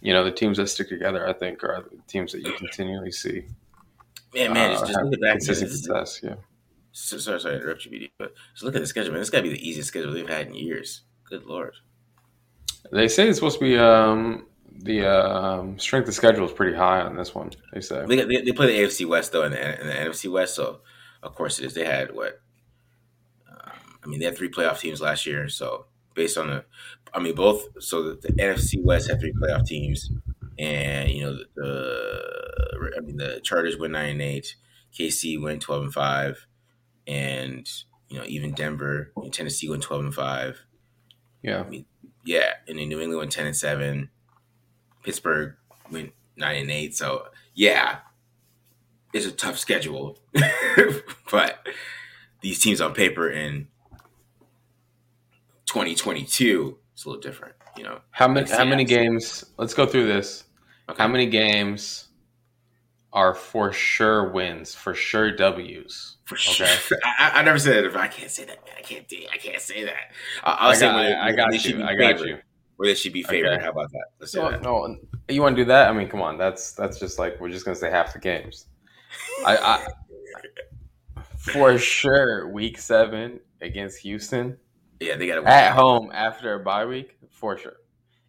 you 0.03 0.13
know 0.13 0.23
the 0.23 0.31
teams 0.31 0.59
that 0.59 0.67
stick 0.67 0.91
together 0.91 1.27
I 1.27 1.33
think 1.33 1.65
are 1.65 1.87
the 1.91 2.03
teams 2.07 2.33
that 2.33 2.43
you 2.43 2.53
continually 2.53 3.11
see. 3.11 3.47
Yeah, 4.37 4.53
man, 4.53 4.73
uh, 4.73 4.87
just 4.87 5.03
look 5.03 5.15
at 5.15 5.21
that 5.21 5.43
success. 5.43 6.21
Yeah. 6.23 6.35
So, 6.93 7.19
sorry, 7.19 7.41
sorry, 7.41 7.55
to 7.55 7.61
interrupt 7.63 7.85
you, 7.87 7.91
BD, 7.91 8.11
but 8.19 8.35
just 8.53 8.65
look 8.65 8.75
at 8.75 8.81
the 8.81 8.87
schedule, 8.87 9.13
man. 9.13 9.21
This 9.21 9.31
got 9.31 9.39
to 9.39 9.43
be 9.45 9.51
the 9.51 9.69
easiest 9.69 9.89
schedule 9.89 10.13
they've 10.13 10.29
had 10.29 10.49
in 10.49 10.55
years. 10.55 11.03
Good 11.29 11.45
lord. 11.45 11.75
They 12.93 13.09
say 13.09 13.29
it's 13.29 13.39
supposed 13.39 13.59
to 13.59 13.65
be 13.65 13.79
um, 13.79 14.47
the 14.83 15.07
um, 15.07 15.79
strength 15.79 16.09
of 16.09 16.15
schedule 16.15 16.45
is 16.45 16.53
pretty 16.53 16.77
high 16.77 17.01
on 17.01 17.17
this 17.17 17.35
one. 17.35 17.51
They 17.73 17.81
say 17.81 18.05
they, 18.07 18.17
they, 18.25 18.43
they 18.43 18.53
play 18.53 18.67
the 18.67 18.83
AFC 18.83 19.07
West 19.07 19.33
though, 19.33 19.43
and 19.43 19.55
the, 19.55 19.81
in 19.81 19.87
the 19.87 19.93
NFC 19.95 20.31
West, 20.31 20.55
so 20.55 20.81
of 21.23 21.35
course 21.35 21.59
it 21.59 21.65
is. 21.65 21.75
They 21.75 21.85
had 21.85 22.15
what? 22.15 22.41
Um, 23.51 23.73
I 24.05 24.07
mean, 24.07 24.21
they 24.21 24.27
had 24.27 24.37
three 24.37 24.51
playoff 24.51 24.81
teams 24.81 25.01
last 25.01 25.27
year. 25.27 25.49
So 25.49 25.87
based 26.15 26.37
on 26.37 26.49
the, 26.49 26.65
I 27.13 27.21
mean, 27.21 27.35
both. 27.35 27.83
So 27.83 28.03
the, 28.03 28.15
the 28.15 28.33
NFC 28.35 28.83
West 28.83 29.09
had 29.09 29.21
three 29.21 29.33
playoff 29.33 29.67
teams, 29.67 30.11
and 30.59 31.11
you 31.11 31.23
know 31.23 31.37
the, 31.37 31.47
the, 31.55 32.91
I 32.97 33.01
mean 33.01 33.17
the 33.17 33.41
Chargers 33.43 33.79
went 33.79 33.93
nine 33.93 34.11
and 34.11 34.23
eight, 34.23 34.57
KC 34.99 35.41
went 35.41 35.63
twelve 35.63 35.83
and 35.83 35.93
five, 35.93 36.47
and 37.07 37.69
you 38.09 38.19
know 38.19 38.25
even 38.27 38.53
Denver 38.53 39.13
and 39.17 39.33
Tennessee 39.33 39.69
went 39.69 39.83
twelve 39.83 40.05
and 40.05 40.15
five. 40.15 40.61
Yeah. 41.43 41.61
I 41.61 41.69
mean, 41.69 41.87
yeah, 42.25 42.55
and 42.67 42.79
then 42.79 42.89
New 42.89 43.01
England 43.01 43.19
went 43.19 43.33
ten 43.33 43.47
and 43.47 43.57
seven. 43.57 44.11
Pittsburgh 45.03 45.55
went 45.91 46.13
nine 46.37 46.63
and 46.63 46.71
eight. 46.71 46.97
So 46.97 47.27
yeah, 47.55 47.99
it's 49.13 49.27
a 49.27 49.33
tough 49.33 49.59
schedule, 49.59 50.19
but 51.31 51.67
these 52.41 52.61
teams 52.61 52.81
on 52.81 52.95
paper 52.95 53.31
in 53.31 53.69
2022 55.67 56.79
it's 56.97 57.05
a 57.05 57.09
little 57.11 57.21
different. 57.21 57.55
You 57.77 57.85
know, 57.85 58.01
how 58.11 58.27
many 58.27 58.51
how 58.51 58.65
many 58.65 58.85
games? 58.85 59.45
Let's 59.59 59.75
go 59.75 59.85
through 59.85 60.07
this. 60.07 60.45
Okay. 60.89 61.03
How 61.03 61.09
many 61.09 61.27
games 61.27 62.09
are 63.13 63.35
for 63.35 63.73
sure 63.73 64.31
wins, 64.31 64.75
for 64.75 64.95
sure 64.95 65.35
W's? 65.35 66.17
For 66.25 66.35
okay? 66.35 66.67
sure. 66.67 66.99
I, 67.05 67.33
I, 67.35 67.43
never 67.43 67.59
said 67.59 67.85
that. 67.85 67.97
I 67.97 68.09
can't 68.09 68.31
say 68.31 68.45
that. 68.45 68.59
I 68.77 68.83
can't. 68.83 69.09
Do, 69.09 69.17
I 69.33 69.37
can't 69.37 69.61
say 69.61 69.85
that. 69.85 70.13
I, 70.45 70.69
will 70.69 70.75
say 70.75 70.87
when, 70.87 70.97
I, 70.97 71.29
I 71.29 71.33
got 71.33 71.65
you. 71.65 71.83
I 71.83 71.95
got 71.95 72.21
you. 72.25 72.39
Where 72.77 72.89
they 72.89 72.95
should 72.95 73.15
be 73.15 73.23
favored. 73.23 73.55
Okay. 73.55 73.63
How 73.63 73.71
about 73.71 73.91
that? 73.91 74.05
Let's 74.21 74.35
no, 74.35 74.51
that. 74.51 74.63
no, 74.63 74.97
you 75.29 75.41
want 75.41 75.57
to 75.57 75.63
do 75.63 75.67
that? 75.69 75.89
I 75.89 75.93
mean, 75.93 76.09
come 76.09 76.21
on. 76.21 76.37
That's 76.37 76.73
that's 76.73 77.01
just 77.01 77.19
like 77.19 77.41
we're 77.41 77.51
just 77.51 77.65
gonna 77.65 77.75
say 77.75 77.91
half 77.91 78.13
the 78.13 78.19
games. 78.19 78.67
I, 79.47 79.57
I 79.57 79.87
for 81.39 81.79
sure 81.79 82.49
week 82.49 82.79
seven 82.79 83.41
against 83.61 83.99
Houston. 84.01 84.59
Yeah, 85.01 85.17
they 85.17 85.27
got 85.27 85.37
to 85.37 85.49
at 85.49 85.75
home 85.75 86.11
after 86.13 86.55
a 86.55 86.61
bye 86.61 86.87
week 86.87 87.17
for 87.31 87.57
sure. 87.57 87.77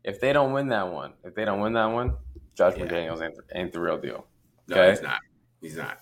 If 0.03 0.21
they 0.21 0.33
don't 0.33 0.53
win 0.53 0.69
that 0.69 0.91
one, 0.91 1.13
if 1.23 1.35
they 1.35 1.43
don't 1.43 1.59
win 1.59 1.73
that 1.73 1.87
one, 1.87 2.15
Josh 2.57 2.73
yeah. 2.77 2.85
McDaniels 2.85 3.21
ain't, 3.21 3.35
ain't 3.53 3.71
the 3.71 3.79
real 3.79 3.97
deal. 3.97 4.25
Okay? 4.69 4.81
No, 4.81 4.89
he's 4.89 5.01
not. 5.01 5.19
He's 5.61 5.77
not. 5.77 5.99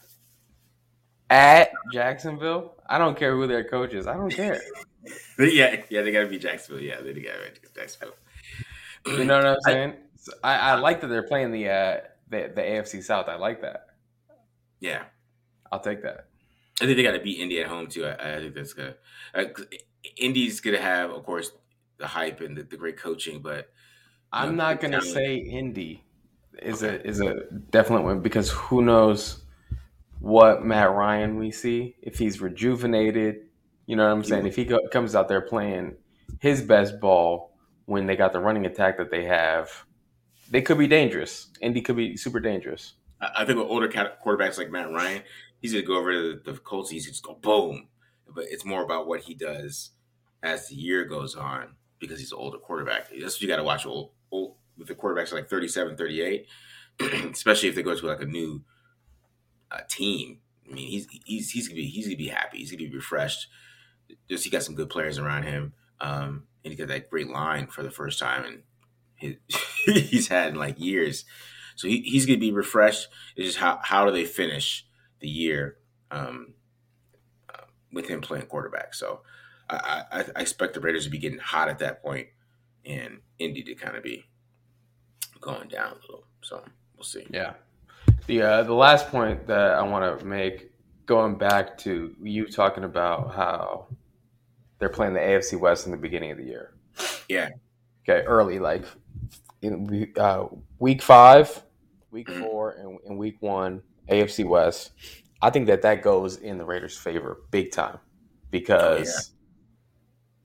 At 1.29 1.69
Jacksonville, 1.91 2.75
I 2.87 2.97
don't 2.97 3.17
care 3.17 3.35
who 3.35 3.47
their 3.47 3.63
coach 3.63 3.93
is. 3.93 4.07
I 4.07 4.13
don't 4.13 4.31
care. 4.31 4.61
yeah, 5.39 5.81
yeah, 5.89 6.01
they 6.01 6.11
got 6.11 6.21
to 6.21 6.27
be 6.27 6.37
Jacksonville. 6.37 6.83
Yeah, 6.83 7.01
they 7.01 7.13
got 7.13 7.33
to 7.33 7.61
be 7.61 7.67
Jacksonville. 7.75 8.15
You 9.07 9.25
know 9.25 9.37
what 9.37 9.45
I'm 9.45 9.61
saying? 9.61 9.93
I, 10.43 10.55
I, 10.55 10.69
I 10.71 10.75
like 10.75 11.01
that 11.01 11.07
they're 11.07 11.23
playing 11.23 11.51
the 11.51 11.69
uh, 11.69 11.97
the 12.29 12.51
the 12.55 12.61
AFC 12.61 13.03
South. 13.03 13.27
I 13.27 13.35
like 13.35 13.61
that. 13.61 13.87
Yeah, 14.79 15.03
I'll 15.71 15.79
take 15.79 16.03
that. 16.03 16.27
I 16.81 16.85
think 16.85 16.97
they 16.97 17.03
got 17.03 17.11
to 17.11 17.19
beat 17.19 17.39
Indy 17.39 17.61
at 17.61 17.67
home 17.67 17.87
too. 17.87 18.05
I, 18.05 18.35
I 18.35 18.39
think 18.39 18.55
that's 18.55 18.73
good. 18.73 18.95
Uh, 19.33 19.45
Indy's 20.17 20.59
gonna 20.61 20.81
have, 20.81 21.11
of 21.11 21.23
course, 21.23 21.51
the 21.97 22.07
hype 22.07 22.41
and 22.41 22.57
the, 22.57 22.63
the 22.63 22.77
great 22.77 22.97
coaching, 22.97 23.41
but 23.41 23.69
I'm 24.31 24.55
know, 24.55 24.63
not 24.63 24.81
gonna 24.81 25.01
say 25.01 25.37
Indy 25.37 26.03
is 26.61 26.83
okay. 26.83 26.95
a 26.95 27.01
is 27.01 27.21
a 27.21 27.43
definite 27.69 28.01
win 28.01 28.21
because 28.21 28.49
who 28.49 28.81
knows 28.81 29.43
what 30.19 30.65
Matt 30.65 30.91
Ryan 30.91 31.37
we 31.37 31.51
see 31.51 31.95
if 32.01 32.17
he's 32.17 32.41
rejuvenated. 32.41 33.41
You 33.85 33.95
know 33.95 34.05
what 34.05 34.13
I'm 34.13 34.23
saying? 34.23 34.47
If 34.47 34.55
he 34.55 34.65
go, 34.65 34.79
comes 34.91 35.15
out 35.15 35.27
there 35.27 35.41
playing 35.41 35.95
his 36.39 36.61
best 36.61 36.99
ball 36.99 37.55
when 37.85 38.07
they 38.07 38.15
got 38.15 38.33
the 38.33 38.39
running 38.39 38.65
attack 38.65 38.97
that 38.97 39.11
they 39.11 39.25
have, 39.25 39.85
they 40.49 40.61
could 40.61 40.77
be 40.77 40.87
dangerous. 40.87 41.47
Indy 41.61 41.81
could 41.81 41.95
be 41.95 42.17
super 42.17 42.39
dangerous. 42.39 42.93
I 43.21 43.45
think 43.45 43.59
with 43.59 43.67
older 43.67 43.87
quarterbacks 43.87 44.57
like 44.57 44.71
Matt 44.71 44.91
Ryan, 44.91 45.21
he's 45.61 45.73
going 45.73 45.83
to 45.83 45.87
go 45.87 45.97
over 45.97 46.11
to 46.11 46.41
the 46.43 46.57
Colts. 46.57 46.89
He's 46.89 47.05
just 47.05 47.23
go 47.23 47.35
boom. 47.35 47.87
But 48.27 48.45
it's 48.49 48.65
more 48.65 48.83
about 48.83 49.07
what 49.07 49.21
he 49.21 49.33
does 49.33 49.91
as 50.43 50.67
the 50.67 50.75
year 50.75 51.05
goes 51.05 51.35
on 51.35 51.75
because 51.99 52.19
he's 52.19 52.31
an 52.31 52.37
older 52.39 52.57
quarterback. 52.57 53.09
That's 53.09 53.35
what 53.35 53.41
you 53.41 53.47
got 53.47 53.57
to 53.57 53.63
watch 53.63 53.85
old, 53.85 54.11
old 54.31 54.55
with 54.77 54.87
the 54.87 54.95
quarterbacks 54.95 55.33
like 55.33 55.49
37, 55.49 55.97
38, 55.97 56.47
especially 57.31 57.69
if 57.69 57.75
they 57.75 57.83
go 57.83 57.95
to 57.95 58.05
like 58.07 58.21
a 58.21 58.25
new 58.25 58.63
uh, 59.71 59.81
team. 59.87 60.39
I 60.69 60.73
mean, 60.73 60.89
he's 60.89 61.07
he's 61.25 61.51
he's 61.51 61.67
gonna 61.67 61.81
be 61.81 61.87
he's 61.87 62.07
gonna 62.07 62.17
be 62.17 62.27
happy. 62.27 62.57
He's 62.57 62.71
gonna 62.71 62.89
be 62.89 62.95
refreshed. 62.95 63.47
Just 64.29 64.43
he 64.43 64.49
got 64.49 64.63
some 64.63 64.75
good 64.75 64.89
players 64.89 65.19
around 65.19 65.43
him, 65.43 65.73
um, 66.01 66.43
and 66.63 66.71
he 66.71 66.75
got 66.75 66.87
that 66.87 67.09
great 67.09 67.29
line 67.29 67.67
for 67.67 67.83
the 67.83 67.91
first 67.91 68.19
time, 68.19 68.43
and 68.45 68.63
his, 69.15 69.35
he's 69.85 70.27
had 70.27 70.49
in 70.49 70.55
like 70.55 70.79
years. 70.79 71.25
So 71.75 71.87
he, 71.87 72.01
he's 72.01 72.25
to 72.25 72.37
be 72.37 72.51
refreshed. 72.51 73.09
It's 73.35 73.47
just 73.47 73.57
how, 73.57 73.79
how 73.83 74.05
do 74.05 74.11
they 74.11 74.25
finish 74.25 74.85
the 75.19 75.27
year 75.27 75.77
um, 76.09 76.53
uh, 77.53 77.65
with 77.91 78.07
him 78.07 78.21
playing 78.21 78.45
quarterback? 78.45 78.93
So 78.93 79.21
I, 79.69 80.03
I, 80.11 80.25
I, 80.35 80.41
expect 80.41 80.73
the 80.73 80.79
Raiders 80.79 81.03
to 81.03 81.09
be 81.09 81.17
getting 81.17 81.39
hot 81.39 81.67
at 81.67 81.79
that 81.79 82.01
point 82.01 82.27
and 82.85 83.19
Indy 83.39 83.63
to 83.63 83.75
kind 83.75 83.97
of 83.97 84.03
be 84.03 84.25
going 85.41 85.67
down 85.67 85.91
a 85.91 86.01
little. 86.01 86.25
So 86.41 86.63
we'll 86.95 87.03
see. 87.03 87.25
Yeah. 87.29 87.53
The, 88.27 88.41
uh, 88.41 88.63
the 88.63 88.73
last 88.73 89.09
point 89.09 89.45
that 89.47 89.75
I 89.75 89.83
want 89.83 90.19
to 90.19 90.25
make, 90.25 90.71
going 91.05 91.37
back 91.37 91.77
to 91.79 92.15
you 92.21 92.47
talking 92.47 92.83
about 92.83 93.35
how 93.35 93.87
they're 94.79 94.89
playing 94.89 95.13
the 95.13 95.19
AFC 95.19 95.59
West 95.59 95.85
in 95.85 95.91
the 95.91 95.97
beginning 95.97 96.31
of 96.31 96.37
the 96.37 96.45
year. 96.45 96.73
Yeah. 97.29 97.49
Okay, 98.07 98.25
early, 98.25 98.59
like 98.59 98.85
in 99.61 100.11
uh, 100.17 100.45
week 100.79 101.01
five, 101.01 101.63
week 102.11 102.27
mm-hmm. 102.27 102.41
four, 102.41 102.71
and, 102.71 102.99
and 103.05 103.17
week 103.17 103.37
one, 103.41 103.81
AFC 104.09 104.45
West. 104.45 104.91
I 105.41 105.49
think 105.49 105.67
that 105.67 105.81
that 105.81 106.01
goes 106.01 106.37
in 106.37 106.57
the 106.57 106.65
Raiders' 106.65 106.97
favor 106.97 107.41
big 107.51 107.71
time 107.71 107.99
because 108.51 109.07
yeah. 109.07 109.35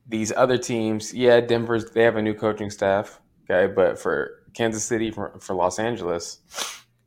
these 0.08 0.32
other 0.32 0.58
teams, 0.58 1.12
yeah, 1.14 1.40
Denver's 1.40 1.90
they 1.92 2.02
have 2.02 2.16
a 2.16 2.22
new 2.22 2.34
coaching 2.34 2.70
staff, 2.70 3.20
okay, 3.44 3.72
but 3.72 3.98
for 3.98 4.39
Kansas 4.54 4.84
City, 4.84 5.10
for, 5.10 5.38
for 5.40 5.54
Los 5.54 5.78
Angeles, 5.78 6.38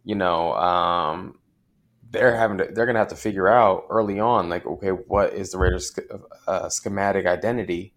you 0.04 0.16
know, 0.16 0.54
um, 0.54 1.40
they're 2.10 2.36
having 2.36 2.60
to 2.60 2.68
they're 2.72 2.86
gonna 2.86 3.00
have 3.00 3.08
to 3.10 3.16
figure 3.16 3.48
out 3.48 3.86
early 3.90 4.20
on, 4.20 4.50
like, 4.50 4.66
okay, 4.66 4.90
what 4.90 5.34
is 5.34 5.52
the 5.52 5.58
Raiders' 5.58 5.98
uh, 6.48 6.70
schematic 6.70 7.26
identity, 7.26 7.94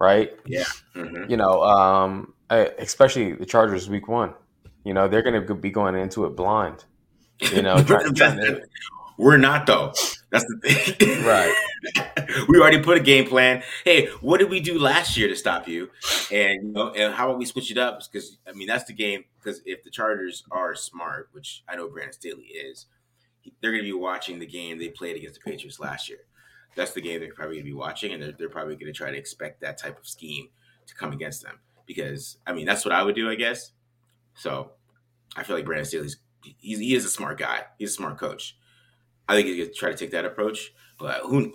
right? 0.00 0.30
Yeah, 0.46 0.64
mm-hmm. 0.94 1.30
you 1.30 1.36
know, 1.36 1.62
um, 1.62 2.34
especially 2.50 3.32
the 3.32 3.46
Chargers 3.46 3.88
week 3.88 4.08
one. 4.08 4.34
You 4.84 4.94
know, 4.94 5.08
they're 5.08 5.22
going 5.22 5.46
to 5.46 5.54
be 5.54 5.70
going 5.70 5.96
into 5.96 6.24
it 6.24 6.36
blind. 6.36 6.84
You 7.40 7.62
know, 7.62 7.82
trying, 7.84 8.14
trying 8.14 8.38
to... 8.38 8.62
we're 9.18 9.36
not 9.36 9.66
though. 9.66 9.92
That's 10.30 10.44
the 10.44 10.94
thing, 10.98 11.24
right? 11.24 11.54
we 12.48 12.58
already 12.58 12.80
put 12.80 12.96
a 12.96 13.00
game 13.00 13.26
plan. 13.26 13.62
Hey, 13.84 14.08
what 14.20 14.38
did 14.38 14.50
we 14.50 14.60
do 14.60 14.78
last 14.78 15.16
year 15.16 15.28
to 15.28 15.36
stop 15.36 15.68
you? 15.68 15.90
And 16.32 16.68
you 16.68 16.72
know, 16.72 16.90
and 16.90 17.14
how 17.14 17.28
about 17.28 17.38
we 17.38 17.46
switch 17.46 17.70
it 17.70 17.78
up? 17.78 18.00
Because 18.10 18.38
I 18.46 18.52
mean, 18.52 18.66
that's 18.66 18.84
the 18.84 18.92
game. 18.92 19.24
Because 19.38 19.60
if 19.64 19.84
the 19.84 19.90
Chargers 19.90 20.44
are 20.50 20.74
smart, 20.74 21.28
which 21.32 21.62
I 21.68 21.76
know 21.76 21.88
Brandon 21.88 22.12
Staley 22.12 22.44
is, 22.44 22.86
they're 23.60 23.72
going 23.72 23.84
to 23.84 23.88
be 23.88 23.92
watching 23.92 24.38
the 24.38 24.46
game 24.46 24.78
they 24.78 24.88
played 24.88 25.16
against 25.16 25.40
the 25.42 25.50
Patriots 25.50 25.80
last 25.80 26.08
year. 26.08 26.20
That's 26.74 26.92
the 26.92 27.00
game 27.00 27.20
they're 27.20 27.32
probably 27.32 27.56
going 27.56 27.66
to 27.66 27.70
be 27.70 27.74
watching, 27.74 28.12
and 28.12 28.22
they're, 28.22 28.32
they're 28.32 28.48
probably 28.48 28.74
going 28.74 28.92
to 28.92 28.96
try 28.96 29.10
to 29.10 29.16
expect 29.16 29.60
that 29.62 29.78
type 29.78 29.98
of 29.98 30.06
scheme 30.06 30.48
to 30.86 30.94
come 30.94 31.12
against 31.12 31.42
them 31.42 31.58
because 31.86 32.38
I 32.46 32.52
mean 32.52 32.66
that's 32.66 32.84
what 32.84 32.92
I 32.92 33.02
would 33.02 33.14
do, 33.16 33.28
I 33.28 33.34
guess. 33.34 33.72
So 34.34 34.72
I 35.36 35.42
feel 35.42 35.56
like 35.56 35.64
Brandon 35.64 35.84
Staley's 35.84 36.18
he's, 36.58 36.78
he 36.78 36.94
is 36.94 37.04
a 37.04 37.08
smart 37.08 37.38
guy. 37.38 37.62
He's 37.78 37.90
a 37.90 37.94
smart 37.94 38.18
coach. 38.18 38.56
I 39.28 39.34
think 39.34 39.46
he's 39.46 39.58
gonna 39.58 39.74
try 39.74 39.90
to 39.90 39.96
take 39.96 40.10
that 40.12 40.24
approach. 40.24 40.72
But 40.98 41.20
who 41.22 41.52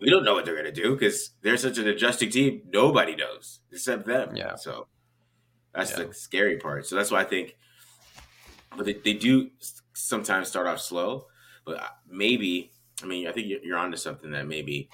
we 0.00 0.10
don't 0.10 0.24
know 0.24 0.34
what 0.34 0.44
they're 0.44 0.56
gonna 0.56 0.72
do 0.72 0.94
because 0.94 1.30
they're 1.42 1.56
such 1.56 1.78
an 1.78 1.88
adjusting 1.88 2.30
team. 2.30 2.62
Nobody 2.70 3.16
knows 3.16 3.60
except 3.72 4.06
them. 4.06 4.36
Yeah. 4.36 4.56
So 4.56 4.88
that's 5.74 5.92
yeah. 5.92 6.04
the 6.04 6.14
scary 6.14 6.58
part. 6.58 6.86
So 6.86 6.96
that's 6.96 7.10
why 7.10 7.20
I 7.20 7.24
think. 7.24 7.56
But 8.76 8.86
they, 8.86 8.94
they 8.94 9.14
do 9.14 9.50
sometimes 9.92 10.48
start 10.48 10.66
off 10.66 10.80
slow, 10.80 11.26
but 11.64 11.82
maybe 12.08 12.72
I 13.02 13.06
mean 13.06 13.26
I 13.26 13.32
think 13.32 13.46
you're 13.62 13.78
onto 13.78 13.96
something 13.96 14.32
that 14.32 14.46
maybe 14.46 14.90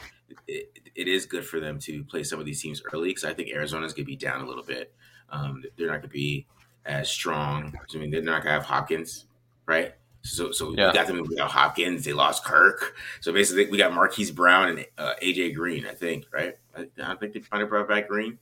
it, 0.46 0.78
it 0.94 1.08
is 1.08 1.26
good 1.26 1.44
for 1.44 1.60
them 1.60 1.78
to 1.80 2.04
play 2.04 2.22
some 2.22 2.38
of 2.38 2.46
these 2.46 2.62
teams 2.62 2.82
early 2.92 3.08
because 3.08 3.24
I 3.24 3.34
think 3.34 3.50
Arizona's 3.50 3.92
going 3.92 4.04
to 4.04 4.10
be 4.10 4.16
down 4.16 4.42
a 4.42 4.46
little 4.46 4.62
bit. 4.62 4.92
Um, 5.30 5.62
they're 5.76 5.86
not 5.86 5.94
going 5.94 6.02
to 6.02 6.08
be 6.08 6.46
as 6.84 7.08
strong. 7.10 7.74
I 7.94 7.98
mean, 7.98 8.10
they're 8.10 8.22
not 8.22 8.42
going 8.42 8.52
to 8.54 8.60
have 8.60 8.64
Hopkins, 8.64 9.26
right? 9.66 9.94
So, 10.22 10.52
so 10.52 10.74
yeah. 10.76 10.88
we 10.88 10.92
got 10.94 11.06
them 11.06 11.22
without 11.22 11.50
Hopkins. 11.50 12.04
They 12.04 12.12
lost 12.12 12.44
Kirk. 12.44 12.94
So 13.20 13.32
basically, 13.32 13.70
we 13.70 13.78
got 13.78 13.94
Marquise 13.94 14.30
Brown 14.30 14.68
and 14.68 14.86
uh, 14.98 15.14
AJ 15.22 15.54
Green. 15.54 15.86
I 15.86 15.94
think, 15.94 16.26
right? 16.32 16.56
I, 16.76 16.86
I 17.02 17.14
think 17.16 17.32
they 17.32 17.40
finally 17.40 17.68
brought 17.68 17.88
back 17.88 18.08
Green, 18.08 18.38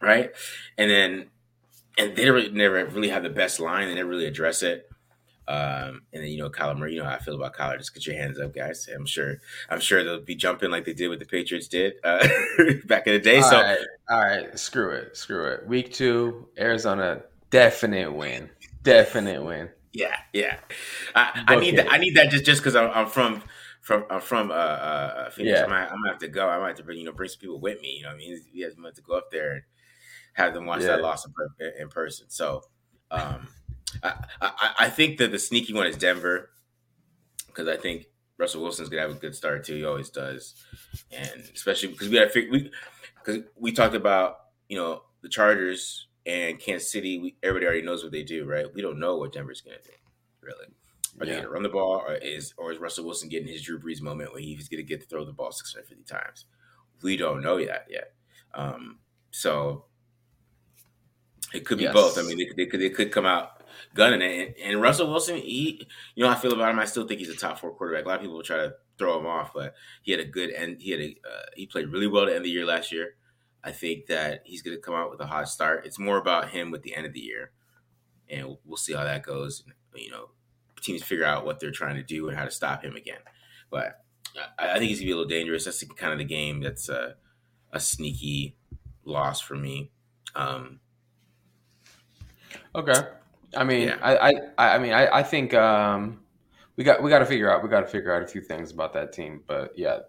right? 0.00 0.30
And 0.78 0.90
then, 0.90 1.30
and 1.98 2.16
they 2.16 2.24
never, 2.24 2.48
never 2.50 2.84
really 2.86 3.10
have 3.10 3.22
the 3.22 3.30
best 3.30 3.60
line. 3.60 3.88
They 3.88 3.94
never 3.94 4.08
really 4.08 4.26
address 4.26 4.62
it. 4.62 4.88
Um, 5.48 6.02
and 6.12 6.22
then 6.22 6.30
you 6.30 6.38
know 6.38 6.48
Kyler 6.48 6.78
Murray, 6.78 6.94
you 6.94 7.00
know 7.00 7.08
how 7.08 7.16
I 7.16 7.18
feel 7.18 7.34
about 7.34 7.54
Kyler. 7.54 7.76
Just 7.76 7.92
get 7.92 8.06
your 8.06 8.16
hands 8.16 8.38
up, 8.38 8.54
guys. 8.54 8.88
I'm 8.94 9.04
sure. 9.04 9.38
I'm 9.68 9.80
sure 9.80 10.04
they'll 10.04 10.20
be 10.20 10.36
jumping 10.36 10.70
like 10.70 10.84
they 10.84 10.94
did 10.94 11.08
what 11.08 11.18
the 11.18 11.26
Patriots 11.26 11.68
did 11.68 11.94
uh, 12.04 12.26
back 12.86 13.06
in 13.06 13.14
the 13.14 13.18
day. 13.18 13.38
All 13.38 13.50
so, 13.50 13.60
right, 13.60 13.78
all 14.08 14.20
right, 14.20 14.58
screw 14.58 14.92
it, 14.92 15.16
screw 15.16 15.46
it. 15.46 15.66
Week 15.66 15.92
two, 15.92 16.48
Arizona, 16.58 17.22
definite 17.50 18.12
win, 18.12 18.50
definite 18.84 19.42
win. 19.44 19.68
Yeah, 19.92 20.16
yeah. 20.32 20.58
I, 21.14 21.44
I 21.48 21.56
need 21.56 21.76
that. 21.76 21.92
I 21.92 21.98
need 21.98 22.16
that 22.16 22.30
just 22.30 22.44
just 22.44 22.60
because 22.60 22.76
I'm, 22.76 22.90
I'm, 22.90 23.06
from 23.06 23.42
from 23.80 24.04
I'm 24.10 24.20
from 24.20 24.50
uh, 24.50 24.54
uh 24.54 25.30
Phoenix. 25.30 25.58
Yeah. 25.58 25.64
I'm, 25.64 25.70
gonna, 25.70 25.82
I'm 25.82 25.96
gonna 25.98 26.10
have 26.10 26.18
to 26.20 26.28
go. 26.28 26.48
I 26.48 26.58
might 26.58 26.68
have 26.68 26.76
to 26.78 26.84
bring 26.84 26.98
you 26.98 27.04
know 27.04 27.12
bring 27.12 27.28
some 27.28 27.40
people 27.40 27.60
with 27.60 27.80
me. 27.80 27.96
You 27.98 28.04
know, 28.04 28.08
what 28.08 28.14
I 28.14 28.18
mean, 28.18 28.40
you 28.52 28.64
guys 28.64 28.74
have 28.82 28.94
to 28.94 29.02
go 29.02 29.14
up 29.14 29.30
there 29.30 29.52
and 29.52 29.62
have 30.34 30.54
them 30.54 30.66
watch 30.66 30.80
yeah. 30.80 30.88
that 30.88 31.02
loss 31.02 31.26
in, 31.26 31.72
in 31.78 31.88
person. 31.88 32.26
So. 32.28 32.62
um 33.10 33.48
I, 34.02 34.14
I, 34.40 34.74
I 34.78 34.88
think 34.90 35.18
that 35.18 35.32
the 35.32 35.38
sneaky 35.38 35.74
one 35.74 35.86
is 35.86 35.96
Denver 35.96 36.50
because 37.46 37.68
I 37.68 37.76
think 37.76 38.06
Russell 38.38 38.62
Wilson's 38.62 38.88
gonna 38.88 39.02
have 39.02 39.10
a 39.10 39.14
good 39.14 39.34
start 39.34 39.64
too. 39.64 39.76
He 39.76 39.84
always 39.84 40.10
does, 40.10 40.54
and 41.10 41.42
especially 41.54 41.90
because 41.90 42.08
we 42.08 42.18
got 42.18 42.34
we 42.34 42.70
because 43.24 43.44
we 43.56 43.72
talked 43.72 43.94
about 43.94 44.36
you 44.68 44.76
know 44.76 45.02
the 45.22 45.28
Chargers 45.28 46.08
and 46.26 46.58
Kansas 46.58 46.90
City. 46.90 47.18
We, 47.18 47.36
everybody 47.42 47.66
already 47.66 47.82
knows 47.82 48.02
what 48.02 48.12
they 48.12 48.22
do, 48.22 48.44
right? 48.44 48.72
We 48.72 48.82
don't 48.82 48.98
know 48.98 49.16
what 49.16 49.32
Denver's 49.32 49.60
gonna 49.60 49.76
do, 49.84 49.90
really. 50.40 50.66
Are 51.20 51.26
yeah. 51.26 51.34
they 51.34 51.40
gonna 51.40 51.52
run 51.52 51.62
the 51.62 51.68
ball, 51.68 52.02
or 52.06 52.14
is 52.14 52.54
or 52.56 52.72
is 52.72 52.78
Russell 52.78 53.04
Wilson 53.04 53.28
getting 53.28 53.48
his 53.48 53.62
Drew 53.62 53.78
Brees 53.78 54.00
moment 54.00 54.32
where 54.32 54.40
he's 54.40 54.68
gonna 54.68 54.82
get 54.82 55.00
to 55.00 55.06
throw 55.06 55.24
the 55.24 55.32
ball 55.32 55.52
650 55.52 56.04
times? 56.04 56.46
We 57.02 57.16
don't 57.16 57.42
know 57.42 57.58
that 57.64 57.86
yet. 57.90 58.12
Um, 58.54 58.98
so 59.30 59.84
it 61.52 61.66
could 61.66 61.78
be 61.78 61.84
yes. 61.84 61.92
both. 61.92 62.18
I 62.18 62.22
mean, 62.22 62.38
they, 62.38 62.50
they 62.56 62.66
could 62.66 62.80
they 62.80 62.90
could 62.90 63.12
come 63.12 63.26
out 63.26 63.62
gunning 63.94 64.22
it. 64.22 64.56
And, 64.58 64.72
and, 64.72 64.82
Russell 64.82 65.08
Wilson, 65.08 65.36
he, 65.36 65.86
you 66.14 66.24
know, 66.24 66.30
I 66.30 66.34
feel 66.34 66.52
about 66.52 66.70
him. 66.70 66.78
I 66.78 66.84
still 66.84 67.06
think 67.06 67.20
he's 67.20 67.28
a 67.28 67.36
top 67.36 67.58
four 67.58 67.72
quarterback. 67.72 68.04
A 68.04 68.08
lot 68.08 68.16
of 68.16 68.22
people 68.22 68.42
try 68.42 68.58
to 68.58 68.74
throw 68.98 69.18
him 69.18 69.26
off, 69.26 69.52
but 69.54 69.74
he 70.02 70.12
had 70.12 70.20
a 70.20 70.24
good 70.24 70.52
end. 70.52 70.80
He 70.80 70.90
had 70.90 71.00
a 71.00 71.16
uh, 71.26 71.42
he 71.56 71.66
played 71.66 71.88
really 71.88 72.06
well 72.06 72.26
to 72.26 72.34
end 72.34 72.44
the 72.44 72.50
year 72.50 72.64
last 72.64 72.92
year. 72.92 73.14
I 73.64 73.72
think 73.72 74.06
that 74.06 74.42
he's 74.44 74.62
going 74.62 74.76
to 74.76 74.80
come 74.80 74.94
out 74.94 75.10
with 75.10 75.20
a 75.20 75.26
hot 75.26 75.48
start. 75.48 75.86
It's 75.86 75.98
more 75.98 76.18
about 76.18 76.50
him 76.50 76.70
with 76.70 76.82
the 76.82 76.94
end 76.96 77.06
of 77.06 77.12
the 77.12 77.20
year, 77.20 77.52
and 78.28 78.56
we'll 78.64 78.76
see 78.76 78.92
how 78.92 79.04
that 79.04 79.22
goes. 79.22 79.64
You 79.94 80.10
know, 80.10 80.30
teams 80.80 81.02
figure 81.02 81.24
out 81.24 81.46
what 81.46 81.60
they're 81.60 81.70
trying 81.70 81.96
to 81.96 82.02
do 82.02 82.28
and 82.28 82.36
how 82.36 82.44
to 82.44 82.50
stop 82.50 82.82
him 82.84 82.96
again. 82.96 83.20
But 83.70 84.02
I, 84.58 84.78
think 84.78 84.88
he's 84.88 84.98
going 84.98 85.06
to 85.06 85.06
be 85.06 85.12
a 85.12 85.16
little 85.16 85.28
dangerous. 85.28 85.64
That's 85.64 85.82
kind 85.96 86.12
of 86.12 86.18
the 86.18 86.24
game 86.24 86.60
that's 86.60 86.88
a, 86.88 87.16
a 87.72 87.80
sneaky 87.80 88.56
loss 89.04 89.40
for 89.40 89.54
me. 89.54 89.90
Um, 90.34 90.80
okay. 92.74 93.00
I 93.54 93.64
mean, 93.64 93.88
yeah. 93.88 93.98
I, 94.02 94.32
I, 94.58 94.74
I 94.76 94.78
mean, 94.78 94.92
I, 94.92 95.18
I 95.18 95.22
think 95.22 95.54
um, 95.54 96.20
we 96.76 96.84
got 96.84 97.02
we 97.02 97.10
got 97.10 97.18
to 97.18 97.26
figure 97.26 97.50
out 97.50 97.62
we 97.62 97.68
got 97.68 97.80
to 97.80 97.86
figure 97.86 98.14
out 98.14 98.22
a 98.22 98.26
few 98.26 98.40
things 98.40 98.72
about 98.72 98.94
that 98.94 99.12
team. 99.12 99.42
But 99.46 99.72
yeah, 99.76 100.00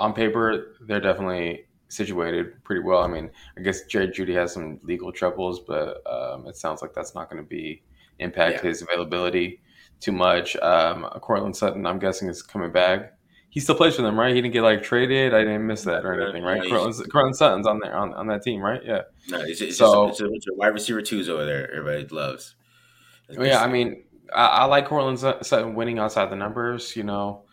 on 0.00 0.12
paper, 0.12 0.76
they're 0.80 1.00
definitely 1.00 1.67
situated 1.88 2.62
pretty 2.64 2.82
well. 2.82 3.02
I 3.02 3.08
mean, 3.08 3.30
I 3.56 3.62
guess 3.62 3.82
Jerry 3.86 4.08
Jeudy 4.08 4.34
has 4.34 4.52
some 4.52 4.78
legal 4.82 5.12
troubles, 5.12 5.60
but 5.60 6.02
um, 6.06 6.46
it 6.46 6.56
sounds 6.56 6.82
like 6.82 6.94
that's 6.94 7.14
not 7.14 7.30
going 7.30 7.42
to 7.42 7.48
be 7.48 7.82
impact 8.18 8.56
yeah. 8.56 8.68
his 8.68 8.82
availability 8.82 9.60
too 10.00 10.12
much. 10.12 10.56
Um, 10.56 11.04
Courtland 11.20 11.56
Sutton, 11.56 11.86
I'm 11.86 11.98
guessing, 11.98 12.28
is 12.28 12.42
coming 12.42 12.72
back. 12.72 13.14
He 13.50 13.60
still 13.60 13.74
plays 13.74 13.96
for 13.96 14.02
them, 14.02 14.18
right? 14.18 14.34
He 14.34 14.40
didn't 14.40 14.52
get 14.52 14.62
like 14.62 14.82
traded. 14.82 15.32
I 15.32 15.38
didn't 15.40 15.66
miss 15.66 15.82
that 15.84 16.04
or 16.04 16.20
anything, 16.20 16.44
right? 16.44 16.60
Courtland, 16.60 16.94
Courtland 17.10 17.34
Sutton's 17.34 17.66
on 17.66 17.80
there 17.82 17.96
on, 17.96 18.12
on 18.12 18.26
that 18.26 18.42
team, 18.42 18.60
right? 18.60 18.82
Yeah. 18.84 19.02
No, 19.28 19.40
it's, 19.40 19.60
it's 19.62 19.78
so, 19.78 20.08
just 20.08 20.20
a, 20.20 20.30
it's 20.32 20.46
a 20.48 20.54
wide 20.54 20.68
receiver 20.68 21.00
twos 21.00 21.28
over 21.28 21.46
there. 21.46 21.72
Everybody 21.74 22.06
loves. 22.14 22.56
Yeah, 23.30 23.62
I 23.62 23.66
mean, 23.66 24.04
I, 24.34 24.46
I 24.46 24.64
like 24.66 24.86
Courtland 24.86 25.18
Sutton 25.18 25.74
winning 25.74 25.98
outside 25.98 26.30
the 26.30 26.36
numbers. 26.36 26.94
You 26.94 27.04
know, 27.04 27.44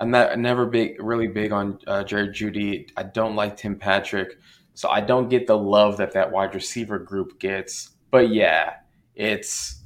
I'm 0.00 0.10
not 0.10 0.38
never 0.38 0.66
big, 0.66 1.00
really 1.00 1.28
big 1.28 1.52
on 1.52 1.78
uh, 1.86 2.04
Jerry 2.04 2.28
Jeudy. 2.28 2.90
I 2.96 3.04
don't 3.04 3.36
like 3.36 3.56
Tim 3.56 3.76
Patrick, 3.76 4.38
so 4.74 4.88
I 4.88 5.00
don't 5.00 5.28
get 5.28 5.46
the 5.46 5.56
love 5.56 5.96
that 5.98 6.12
that 6.12 6.30
wide 6.30 6.54
receiver 6.54 6.98
group 6.98 7.38
gets. 7.38 7.90
But 8.10 8.30
yeah, 8.30 8.74
it's 9.14 9.82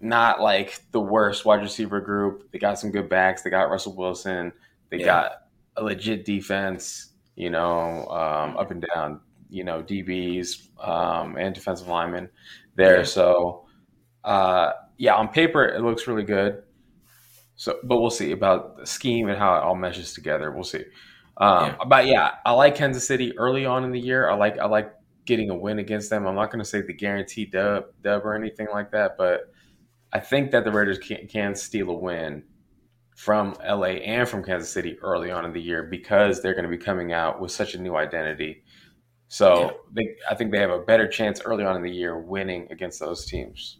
not 0.00 0.40
like 0.40 0.82
the 0.92 1.00
worst 1.00 1.44
wide 1.44 1.62
receiver 1.62 2.00
group. 2.00 2.50
They 2.50 2.58
got 2.58 2.78
some 2.78 2.90
good 2.90 3.08
backs. 3.08 3.42
They 3.42 3.50
got 3.50 3.70
Russell 3.70 3.94
Wilson. 3.94 4.52
They 4.90 4.98
yeah. 4.98 5.06
got 5.06 5.32
a 5.76 5.84
legit 5.84 6.24
defense. 6.24 7.12
You 7.36 7.50
know, 7.50 8.06
um, 8.08 8.56
up 8.56 8.70
and 8.70 8.84
down. 8.94 9.20
You 9.48 9.62
know, 9.62 9.82
DBs 9.82 10.76
um, 10.86 11.36
and 11.36 11.54
defensive 11.54 11.86
linemen 11.86 12.28
there. 12.74 12.98
Yeah. 12.98 13.04
So 13.04 13.66
uh, 14.24 14.72
yeah, 14.98 15.14
on 15.14 15.28
paper 15.28 15.64
it 15.64 15.80
looks 15.82 16.06
really 16.06 16.24
good. 16.24 16.62
So, 17.56 17.78
but 17.82 18.00
we'll 18.00 18.10
see 18.10 18.32
about 18.32 18.78
the 18.78 18.86
scheme 18.86 19.28
and 19.28 19.38
how 19.38 19.56
it 19.56 19.62
all 19.62 19.74
meshes 19.74 20.12
together. 20.12 20.50
We'll 20.50 20.64
see. 20.64 20.84
Um, 21.38 21.66
yeah. 21.66 21.76
But 21.86 22.06
yeah, 22.06 22.30
I 22.44 22.52
like 22.52 22.76
Kansas 22.76 23.06
City 23.06 23.36
early 23.38 23.66
on 23.66 23.84
in 23.84 23.92
the 23.92 24.00
year. 24.00 24.28
I 24.28 24.34
like 24.34 24.58
I 24.58 24.66
like 24.66 24.92
getting 25.24 25.50
a 25.50 25.54
win 25.54 25.78
against 25.78 26.10
them. 26.10 26.26
I'm 26.26 26.34
not 26.34 26.50
going 26.50 26.62
to 26.62 26.68
say 26.68 26.82
the 26.82 26.92
guaranteed 26.92 27.52
dub 27.52 27.86
dub 28.02 28.24
or 28.24 28.34
anything 28.34 28.68
like 28.72 28.90
that, 28.92 29.16
but 29.18 29.52
I 30.12 30.20
think 30.20 30.50
that 30.52 30.64
the 30.64 30.72
Raiders 30.72 30.98
can, 30.98 31.26
can 31.26 31.54
steal 31.54 31.90
a 31.90 31.94
win 31.94 32.44
from 33.16 33.56
LA 33.66 33.96
and 34.04 34.28
from 34.28 34.44
Kansas 34.44 34.70
City 34.70 34.98
early 35.00 35.30
on 35.30 35.44
in 35.44 35.52
the 35.52 35.60
year 35.60 35.82
because 35.82 36.42
they're 36.42 36.54
going 36.54 36.64
to 36.64 36.70
be 36.70 36.78
coming 36.78 37.12
out 37.12 37.40
with 37.40 37.50
such 37.50 37.74
a 37.74 37.80
new 37.80 37.96
identity. 37.96 38.62
So 39.28 39.60
yeah. 39.60 39.70
they, 39.92 40.16
I 40.30 40.34
think 40.34 40.52
they 40.52 40.60
have 40.60 40.70
a 40.70 40.78
better 40.78 41.08
chance 41.08 41.40
early 41.40 41.64
on 41.64 41.76
in 41.76 41.82
the 41.82 41.90
year 41.90 42.18
winning 42.18 42.68
against 42.70 43.00
those 43.00 43.26
teams. 43.26 43.78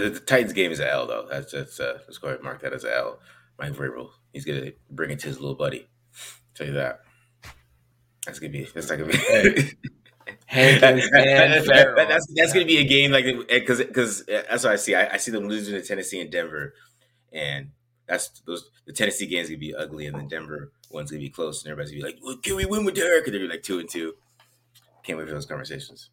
The, 0.00 0.08
the, 0.08 0.20
Titans 0.20 0.54
game 0.54 0.72
is 0.72 0.80
an 0.80 0.88
L 0.88 1.06
though. 1.06 1.26
That's 1.30 1.52
just 1.52 1.78
uh, 1.80 1.94
let's 2.06 2.18
go 2.18 2.28
ahead 2.28 2.38
and 2.38 2.44
mark 2.44 2.62
that 2.62 2.72
as 2.72 2.84
an 2.84 2.92
L. 2.94 3.18
Mike 3.58 3.74
Vrabel, 3.74 4.10
he's 4.32 4.44
gonna 4.44 4.72
bring 4.90 5.10
it 5.10 5.18
to 5.20 5.28
his 5.28 5.38
little 5.38 5.54
buddy. 5.54 5.80
I'll 5.80 6.54
tell 6.54 6.66
you 6.66 6.72
that. 6.74 7.00
That's 8.24 8.38
gonna 8.38 8.52
be. 8.52 8.66
That's 8.72 8.88
not 8.88 8.98
gonna 8.98 9.12
be. 9.12 9.18
Hankins 10.46 11.10
and 11.12 11.66
that, 11.66 12.06
that's 12.08 12.26
that's 12.34 12.52
gonna 12.52 12.64
be 12.64 12.78
a 12.78 12.84
game 12.84 13.10
like 13.10 13.24
because 13.48 13.78
because 13.78 14.24
that's 14.26 14.64
what 14.64 14.72
I 14.72 14.76
see. 14.76 14.94
I, 14.94 15.14
I, 15.14 15.16
see 15.16 15.30
them 15.30 15.48
losing 15.48 15.74
to 15.74 15.82
Tennessee 15.82 16.20
and 16.20 16.30
Denver, 16.30 16.74
and 17.32 17.70
that's 18.06 18.40
those 18.46 18.70
the 18.86 18.92
Tennessee 18.92 19.26
games 19.26 19.48
gonna 19.48 19.58
be 19.58 19.74
ugly, 19.74 20.06
and 20.06 20.18
the 20.18 20.22
Denver 20.22 20.72
one's 20.90 21.10
gonna 21.10 21.20
be 21.20 21.28
close, 21.28 21.62
and 21.62 21.70
everybody's 21.70 21.92
gonna 21.92 22.04
be 22.04 22.14
like, 22.14 22.22
well, 22.22 22.36
"Can 22.36 22.56
we 22.56 22.64
win 22.64 22.84
with 22.84 22.94
Derek?" 22.94 23.26
And 23.26 23.34
they're 23.34 23.48
like 23.48 23.62
two 23.62 23.78
and 23.78 23.88
two. 23.88 24.14
Can't 25.02 25.18
wait 25.18 25.28
for 25.28 25.34
those 25.34 25.46
conversations. 25.46 26.10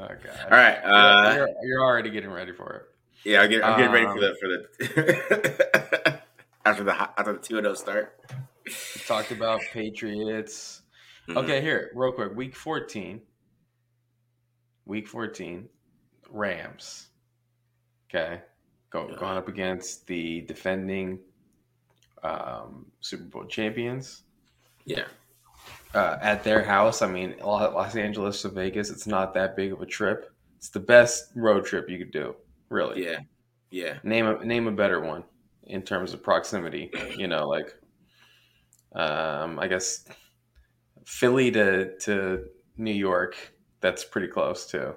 Oh 0.00 0.06
god! 0.06 0.38
All 0.44 0.50
right, 0.50 0.76
uh, 0.84 1.34
you're, 1.34 1.48
you're, 1.62 1.84
already 1.84 2.10
getting 2.10 2.30
ready 2.30 2.52
for 2.52 2.72
it. 2.72 2.82
Yeah, 3.28 3.42
I'm 3.42 3.50
getting, 3.50 3.64
I'm 3.64 3.76
getting 3.76 3.92
ready 3.92 4.06
for 4.06 4.20
the 4.20 4.36
for 4.40 4.48
the 4.48 6.20
after 6.64 6.84
the 6.84 6.94
after 6.94 7.32
the 7.32 7.38
two 7.38 7.58
and 7.58 7.64
zero 7.64 7.72
oh 7.72 7.74
start. 7.74 8.20
Talked 9.06 9.32
about 9.32 9.60
Patriots. 9.72 10.82
Mm-hmm. 11.28 11.38
Okay, 11.38 11.60
here, 11.60 11.90
real 11.94 12.12
quick. 12.12 12.34
Week 12.36 12.54
fourteen. 12.54 13.22
Week 14.86 15.08
fourteen, 15.08 15.68
Rams. 16.30 17.08
Okay, 18.08 18.40
Go, 18.90 19.08
going 19.18 19.36
up 19.36 19.48
against 19.48 20.06
the 20.06 20.42
defending 20.42 21.18
um, 22.22 22.86
Super 23.00 23.24
Bowl 23.24 23.44
champions. 23.46 24.22
Yeah 24.84 25.04
uh, 25.94 26.18
at 26.20 26.44
their 26.44 26.62
house. 26.62 27.02
I 27.02 27.08
mean, 27.08 27.34
Los 27.42 27.96
Angeles 27.96 28.42
to 28.42 28.48
Vegas, 28.48 28.90
it's 28.90 29.06
not 29.06 29.34
that 29.34 29.56
big 29.56 29.72
of 29.72 29.80
a 29.80 29.86
trip. 29.86 30.32
It's 30.56 30.68
the 30.68 30.80
best 30.80 31.32
road 31.34 31.64
trip 31.64 31.88
you 31.88 31.98
could 31.98 32.10
do, 32.10 32.34
really. 32.68 33.04
Yeah, 33.04 33.20
yeah. 33.70 33.98
Name 34.02 34.26
a 34.26 34.44
name 34.44 34.66
a 34.66 34.72
better 34.72 35.00
one 35.00 35.24
in 35.64 35.82
terms 35.82 36.12
of 36.12 36.22
proximity. 36.22 36.90
You 37.16 37.28
know, 37.28 37.48
like, 37.48 37.74
um, 38.94 39.58
I 39.58 39.68
guess 39.68 40.04
Philly 41.06 41.50
to 41.52 41.96
to 41.98 42.44
New 42.76 42.92
York. 42.92 43.36
That's 43.80 44.04
pretty 44.04 44.28
close 44.28 44.66
too. 44.66 44.94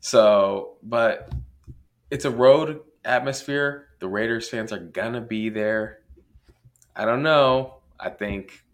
So, 0.00 0.76
but 0.82 1.32
it's 2.10 2.26
a 2.26 2.30
road 2.30 2.80
atmosphere. 3.06 3.88
The 4.00 4.08
Raiders 4.08 4.50
fans 4.50 4.70
are 4.70 4.78
gonna 4.78 5.22
be 5.22 5.48
there. 5.48 6.00
I 6.94 7.06
don't 7.06 7.22
know. 7.22 7.78
I 7.98 8.10
think 8.10 8.64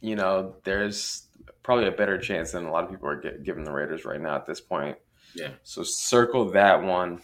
you 0.00 0.16
know, 0.16 0.56
there's 0.64 1.28
probably 1.62 1.86
a 1.86 1.92
better 1.92 2.18
chance 2.18 2.52
than 2.52 2.64
a 2.64 2.70
lot 2.70 2.84
of 2.84 2.90
people 2.90 3.08
are 3.08 3.20
get, 3.20 3.42
giving 3.42 3.64
the 3.64 3.72
Raiders 3.72 4.04
right 4.04 4.20
now 4.20 4.34
at 4.34 4.46
this 4.46 4.60
point. 4.60 4.96
Yeah. 5.34 5.50
So 5.62 5.82
circle 5.82 6.50
that 6.50 6.82
one, 6.82 7.20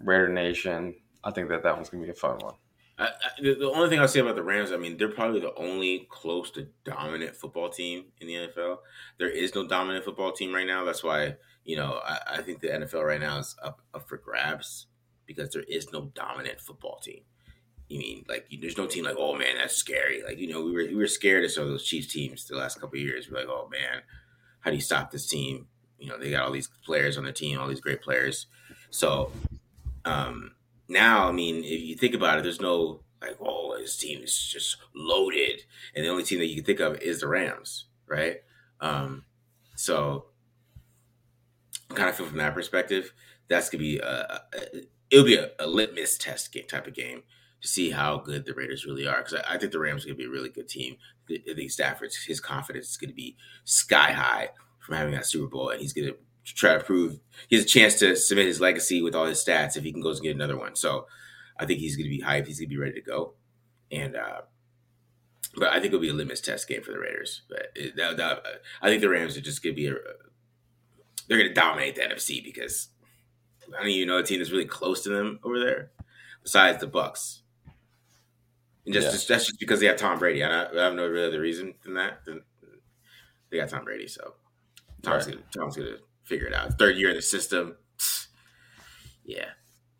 Raider 0.00 0.28
Nation. 0.28 0.94
I 1.24 1.30
think 1.30 1.48
that 1.50 1.62
that 1.62 1.76
one's 1.76 1.88
gonna 1.88 2.04
be 2.04 2.10
a 2.10 2.14
fun 2.14 2.38
one. 2.38 2.54
I, 2.98 3.06
I, 3.06 3.10
the 3.40 3.70
only 3.74 3.88
thing 3.88 4.00
I'll 4.00 4.08
say 4.08 4.20
about 4.20 4.36
the 4.36 4.42
Rams, 4.42 4.70
I 4.70 4.76
mean, 4.76 4.96
they're 4.96 5.08
probably 5.08 5.40
the 5.40 5.54
only 5.54 6.06
close 6.10 6.50
to 6.52 6.68
dominant 6.84 7.36
football 7.36 7.70
team 7.70 8.04
in 8.20 8.26
the 8.26 8.34
NFL. 8.34 8.78
There 9.18 9.30
is 9.30 9.54
no 9.54 9.66
dominant 9.66 10.04
football 10.04 10.32
team 10.32 10.54
right 10.54 10.66
now. 10.66 10.84
That's 10.84 11.02
why 11.02 11.36
you 11.64 11.76
know 11.76 12.00
I, 12.04 12.18
I 12.38 12.42
think 12.42 12.60
the 12.60 12.68
NFL 12.68 13.04
right 13.04 13.20
now 13.20 13.38
is 13.38 13.54
up, 13.62 13.82
up 13.94 14.08
for 14.08 14.16
grabs 14.16 14.86
because 15.26 15.50
there 15.50 15.64
is 15.68 15.92
no 15.92 16.10
dominant 16.14 16.60
football 16.60 16.98
team. 17.02 17.22
You 17.92 17.98
mean 17.98 18.24
like 18.28 18.46
there's 18.60 18.78
no 18.78 18.86
team 18.86 19.04
like 19.04 19.16
oh 19.18 19.36
man 19.36 19.56
that's 19.58 19.76
scary 19.76 20.22
like 20.22 20.38
you 20.38 20.48
know 20.48 20.64
we 20.64 20.72
were 20.72 20.84
we 20.84 20.94
were 20.94 21.06
scared 21.06 21.44
of 21.44 21.50
some 21.50 21.64
of 21.64 21.70
those 21.70 21.84
Chiefs 21.84 22.12
teams 22.12 22.46
the 22.46 22.56
last 22.56 22.80
couple 22.80 22.98
years. 22.98 23.30
We're 23.30 23.40
like 23.40 23.48
oh 23.48 23.68
man, 23.70 24.00
how 24.60 24.70
do 24.70 24.76
you 24.76 24.82
stop 24.82 25.10
this 25.10 25.28
team? 25.28 25.66
You 25.98 26.08
know 26.08 26.18
they 26.18 26.30
got 26.30 26.42
all 26.42 26.52
these 26.52 26.70
players 26.84 27.18
on 27.18 27.24
the 27.24 27.32
team, 27.32 27.58
all 27.58 27.68
these 27.68 27.82
great 27.82 28.00
players. 28.00 28.46
So 28.90 29.30
um, 30.04 30.52
now, 30.88 31.28
I 31.28 31.32
mean, 31.32 31.64
if 31.64 31.80
you 31.82 31.94
think 31.96 32.14
about 32.14 32.38
it, 32.38 32.44
there's 32.44 32.60
no 32.60 33.00
like, 33.20 33.36
oh, 33.40 33.76
his 33.78 33.96
team 33.96 34.22
is 34.22 34.36
just 34.36 34.78
loaded, 34.94 35.62
and 35.94 36.04
the 36.04 36.08
only 36.08 36.24
team 36.24 36.38
that 36.38 36.46
you 36.46 36.56
can 36.56 36.64
think 36.64 36.80
of 36.80 37.00
is 37.00 37.20
the 37.20 37.28
Rams, 37.28 37.86
right? 38.06 38.38
Um, 38.80 39.24
so, 39.76 40.26
I 41.90 41.94
kind 41.94 42.08
of 42.08 42.16
feel 42.16 42.26
from 42.26 42.38
that 42.38 42.54
perspective, 42.54 43.12
that's 43.48 43.70
gonna 43.70 43.80
be 43.80 43.98
a, 43.98 44.06
a 44.06 44.40
it'll 45.10 45.24
be 45.24 45.36
a, 45.36 45.50
a, 45.58 45.66
litmus 45.66 46.16
test 46.18 46.56
type 46.68 46.86
of 46.86 46.94
game 46.94 47.22
to 47.62 47.68
see 47.68 47.90
how 47.90 48.18
good 48.18 48.44
the 48.44 48.54
Raiders 48.54 48.84
really 48.84 49.06
are. 49.06 49.18
Because 49.18 49.34
I, 49.34 49.54
I, 49.54 49.58
think 49.58 49.72
the 49.72 49.78
Rams 49.78 50.04
are 50.04 50.08
gonna 50.08 50.16
be 50.16 50.24
a 50.24 50.30
really 50.30 50.50
good 50.50 50.68
team. 50.68 50.96
I 51.30 51.54
think 51.54 51.70
Stafford's 51.70 52.16
his 52.16 52.40
confidence 52.40 52.90
is 52.90 52.96
gonna 52.96 53.12
be 53.12 53.36
sky 53.64 54.12
high 54.12 54.50
from 54.80 54.96
having 54.96 55.14
that 55.14 55.26
Super 55.26 55.46
Bowl, 55.48 55.70
and 55.70 55.80
he's 55.80 55.92
gonna 55.92 56.12
try 56.44 56.76
to 56.76 56.84
prove 56.84 57.20
he 57.48 57.56
has 57.56 57.64
a 57.64 57.68
chance 57.68 57.98
to 58.00 58.16
submit 58.16 58.46
his 58.46 58.60
legacy 58.60 59.02
with 59.02 59.14
all 59.14 59.26
his 59.26 59.42
stats 59.42 59.76
if 59.76 59.84
he 59.84 59.92
can 59.92 60.02
go 60.02 60.10
and 60.10 60.20
get 60.20 60.34
another 60.34 60.58
one. 60.58 60.74
So 60.74 61.06
I 61.58 61.66
think 61.66 61.80
he's 61.80 61.96
going 61.96 62.10
to 62.10 62.16
be 62.16 62.22
hyped. 62.22 62.46
He's 62.46 62.58
going 62.58 62.68
to 62.68 62.74
be 62.74 62.80
ready 62.80 62.94
to 62.94 63.00
go. 63.00 63.34
And, 63.90 64.16
uh, 64.16 64.42
but 65.56 65.68
I 65.68 65.74
think 65.74 65.86
it'll 65.86 66.00
be 66.00 66.08
a 66.08 66.14
litmus 66.14 66.40
test 66.40 66.66
game 66.66 66.82
for 66.82 66.92
the 66.92 66.98
Raiders. 66.98 67.42
But 67.48 67.68
that, 67.96 68.16
that, 68.16 68.42
I 68.80 68.88
think 68.88 69.00
the 69.00 69.08
Rams 69.08 69.36
are 69.36 69.42
just 69.42 69.62
going 69.62 69.76
to 69.76 69.80
be 69.80 69.86
a, 69.86 69.94
they're 71.28 71.38
going 71.38 71.50
to 71.50 71.54
dominate 71.54 71.94
the 71.94 72.02
NFC 72.02 72.42
because 72.42 72.88
I 73.68 73.80
don't 73.80 73.90
even 73.90 74.08
know 74.08 74.18
a 74.18 74.22
team 74.22 74.38
that's 74.38 74.50
really 74.50 74.64
close 74.64 75.02
to 75.02 75.10
them 75.10 75.38
over 75.44 75.60
there 75.60 75.90
besides 76.42 76.80
the 76.80 76.88
Bucs. 76.88 77.41
And 78.84 78.94
just, 78.94 79.06
yeah. 79.06 79.12
just 79.12 79.28
that's 79.28 79.46
just 79.46 79.60
because 79.60 79.80
they 79.80 79.86
have 79.86 79.96
Tom 79.96 80.18
Brady. 80.18 80.42
I, 80.42 80.64
I 80.64 80.82
have 80.82 80.94
no 80.94 81.06
really 81.06 81.28
other 81.28 81.40
reason 81.40 81.74
than 81.84 81.94
that. 81.94 82.20
They 83.50 83.58
got 83.58 83.68
Tom 83.68 83.84
Brady, 83.84 84.08
so 84.08 84.34
Tom's 85.02 85.26
right. 85.26 85.36
gonna 85.36 85.46
Tom's 85.54 85.76
gonna 85.76 85.98
figure 86.24 86.46
it 86.46 86.54
out. 86.54 86.78
Third 86.78 86.96
year 86.96 87.10
in 87.10 87.16
the 87.16 87.22
system. 87.22 87.76
Yeah, 89.24 89.50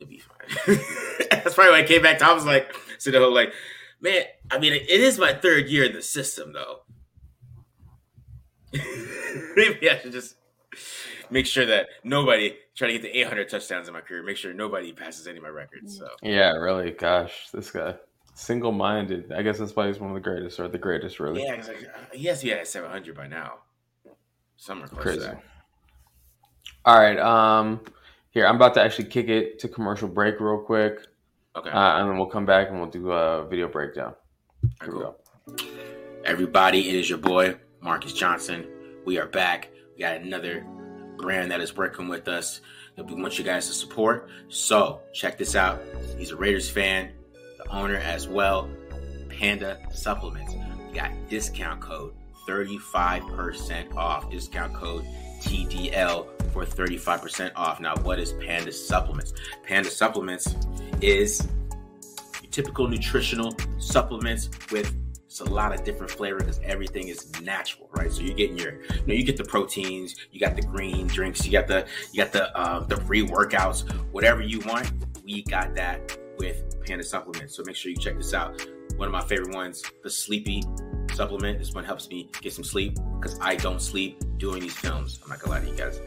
it'll 0.01 0.11
be 0.11 0.19
fine. 0.19 0.41
That's 1.31 1.55
probably 1.55 1.71
why 1.71 1.79
I 1.79 1.87
came 1.87 2.03
back. 2.03 2.19
Tom 2.19 2.35
was 2.35 2.45
like, 2.45 2.75
so 2.99 3.13
the 3.13 3.21
whole 3.21 3.33
like, 3.33 3.53
man, 4.01 4.25
I 4.51 4.59
mean, 4.59 4.73
it 4.73 4.89
is 4.89 5.17
my 5.17 5.33
third 5.33 5.69
year 5.69 5.85
in 5.85 5.93
the 5.93 6.03
system 6.03 6.53
though. 6.53 6.81
Maybe 9.55 9.89
I 9.89 9.97
should 9.97 10.11
just 10.11 10.35
make 11.31 11.47
sure 11.47 11.67
that 11.67 11.87
nobody 12.03 12.57
try 12.75 12.89
to 12.89 12.95
get 12.95 13.03
the 13.03 13.17
800 13.17 13.49
touchdowns 13.49 13.87
in 13.87 13.95
my 13.95 14.01
career. 14.01 14.25
Make 14.25 14.39
sure 14.39 14.53
nobody 14.53 14.93
passes 14.93 15.29
any 15.29 15.37
of 15.37 15.45
my 15.45 15.51
records. 15.51 15.97
So 15.97 16.09
yeah, 16.21 16.51
really, 16.55 16.91
gosh, 16.91 17.49
this 17.53 17.71
guy 17.71 17.95
single-minded. 18.35 19.33
I 19.33 19.43
guess 19.43 19.59
that's 19.59 19.75
why 19.75 19.89
he's 19.89 19.99
one 19.99 20.11
of 20.11 20.15
the 20.15 20.21
greatest, 20.21 20.59
or 20.61 20.69
the 20.69 20.79
greatest, 20.79 21.21
really. 21.21 21.43
Yeah, 21.43 21.57
like, 21.57 21.91
he 22.13 22.27
has 22.27 22.41
to 22.41 22.47
be 22.47 22.53
at 22.53 22.67
700 22.67 23.17
by 23.17 23.27
now. 23.27 23.59
Somewhere 24.57 24.89
close 24.89 25.03
Crazy. 25.03 25.19
to 25.21 25.25
that. 25.25 25.43
All 26.85 26.99
right. 26.99 27.19
Um, 27.19 27.81
here 28.31 28.47
I'm 28.47 28.57
about 28.57 28.75
to 28.75 28.83
actually 28.83 29.09
kick 29.09 29.29
it 29.29 29.59
to 29.61 29.69
commercial 29.69 30.09
break 30.09 30.41
real 30.41 30.59
quick. 30.59 31.07
Okay. 31.55 31.71
Uh, 31.71 31.99
and 31.99 32.09
then 32.09 32.17
we'll 32.17 32.27
come 32.27 32.47
back 32.47 32.71
and 32.71 32.81
we'll 32.81 32.91
do 32.91 33.11
a 33.13 33.47
video 33.47 33.69
breakdown. 33.69 34.15
Here 34.83 34.93
cool. 34.93 35.17
we 35.47 35.55
go. 35.55 35.65
Everybody, 36.25 36.89
it 36.89 36.95
is 36.95 37.09
your 37.11 37.19
boy 37.19 37.57
Marcus 37.81 38.13
Johnson. 38.13 38.67
We 39.05 39.19
are 39.19 39.27
back. 39.27 39.71
We 39.95 40.01
got 40.01 40.17
another 40.17 40.67
brand 41.19 41.51
that 41.51 41.61
is 41.61 41.77
working 41.77 42.09
with 42.09 42.29
us 42.29 42.61
that 42.97 43.05
we 43.05 43.21
want 43.21 43.39
you 43.39 43.45
guys 43.45 43.67
to 43.67 43.75
support. 43.75 44.29
So 44.49 45.01
check 45.13 45.37
this 45.37 45.55
out. 45.55 45.83
He's 46.17 46.31
a 46.31 46.37
Raiders 46.37 46.71
fan, 46.71 47.11
the 47.63 47.71
owner 47.75 47.97
as 47.97 48.29
well. 48.29 48.69
Panda 49.29 49.79
Supplements. 49.93 50.55
We 50.89 50.95
got 50.95 51.11
discount 51.29 51.81
code 51.81 52.15
35% 52.49 53.95
off. 53.97 54.31
Discount 54.31 54.75
code 54.75 55.05
TDL 55.41 56.27
for 56.53 56.65
35% 56.65 57.53
off. 57.57 57.81
Now, 57.81 57.95
what 58.03 58.19
is 58.19 58.33
Panda 58.35 58.73
Supplements? 58.73 59.33
Panda 59.63 59.91
Supplements 59.91 60.55
is 61.01 61.47
typical 62.51 62.87
nutritional 62.87 63.57
supplements 63.79 64.51
with 64.71 64.95
it's 65.25 65.41
a 65.41 65.45
lot 65.45 65.73
of 65.73 65.83
different 65.83 66.13
flavor 66.13 66.41
because 66.41 66.61
everything 66.63 67.09
is 67.09 67.41
natural, 67.41 67.89
right? 67.93 68.13
So 68.13 68.21
you're 68.21 68.37
getting 68.37 68.59
your, 68.59 68.83
you 68.83 69.07
know, 69.07 69.15
you 69.15 69.25
get 69.25 69.39
the 69.39 69.45
proteins, 69.45 70.15
you 70.31 70.39
got 70.39 70.57
the 70.57 70.61
green 70.61 71.07
drinks, 71.07 71.47
you 71.47 71.53
got 71.53 71.67
the, 71.67 71.87
you 72.13 72.23
got 72.23 72.33
the, 72.33 72.55
uh, 72.55 72.81
the 72.81 72.99
free 72.99 73.27
workouts, 73.27 73.91
whatever 74.13 74.43
you 74.43 74.61
want. 74.61 74.93
We 75.25 75.43
got 75.45 75.75
that 75.77 76.19
with 76.43 76.85
Panda 76.85 77.05
Supplements. 77.05 77.57
So 77.57 77.63
make 77.65 77.77
sure 77.77 77.91
you 77.91 77.97
check 77.97 78.17
this 78.17 78.35
out. 78.35 78.67
One 78.97 79.07
of 79.07 79.13
my 79.13 79.23
favorite 79.23 79.55
ones, 79.55 79.83
the 80.03 80.11
Sleepy 80.11 80.63
supplement. 81.15 81.59
This 81.59 81.73
one 81.73 81.85
helps 81.85 82.09
me 82.09 82.29
get 82.41 82.53
some 82.53 82.65
sleep 82.65 82.99
because 83.21 83.39
I 83.41 83.55
don't 83.55 83.81
sleep 83.81 84.21
doing 84.39 84.61
these 84.61 84.77
films. 84.77 85.21
I'm 85.23 85.31
not 85.31 85.41
gonna 85.41 85.53
lie 85.53 85.65
to 85.65 85.71
you 85.71 85.77
guys. 85.77 86.01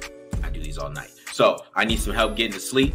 I 0.44 0.50
do 0.50 0.62
these 0.62 0.78
all 0.78 0.90
night. 0.90 1.12
So 1.32 1.58
I 1.74 1.86
need 1.86 2.00
some 2.00 2.14
help 2.14 2.36
getting 2.36 2.54
to 2.54 2.60
sleep. 2.60 2.94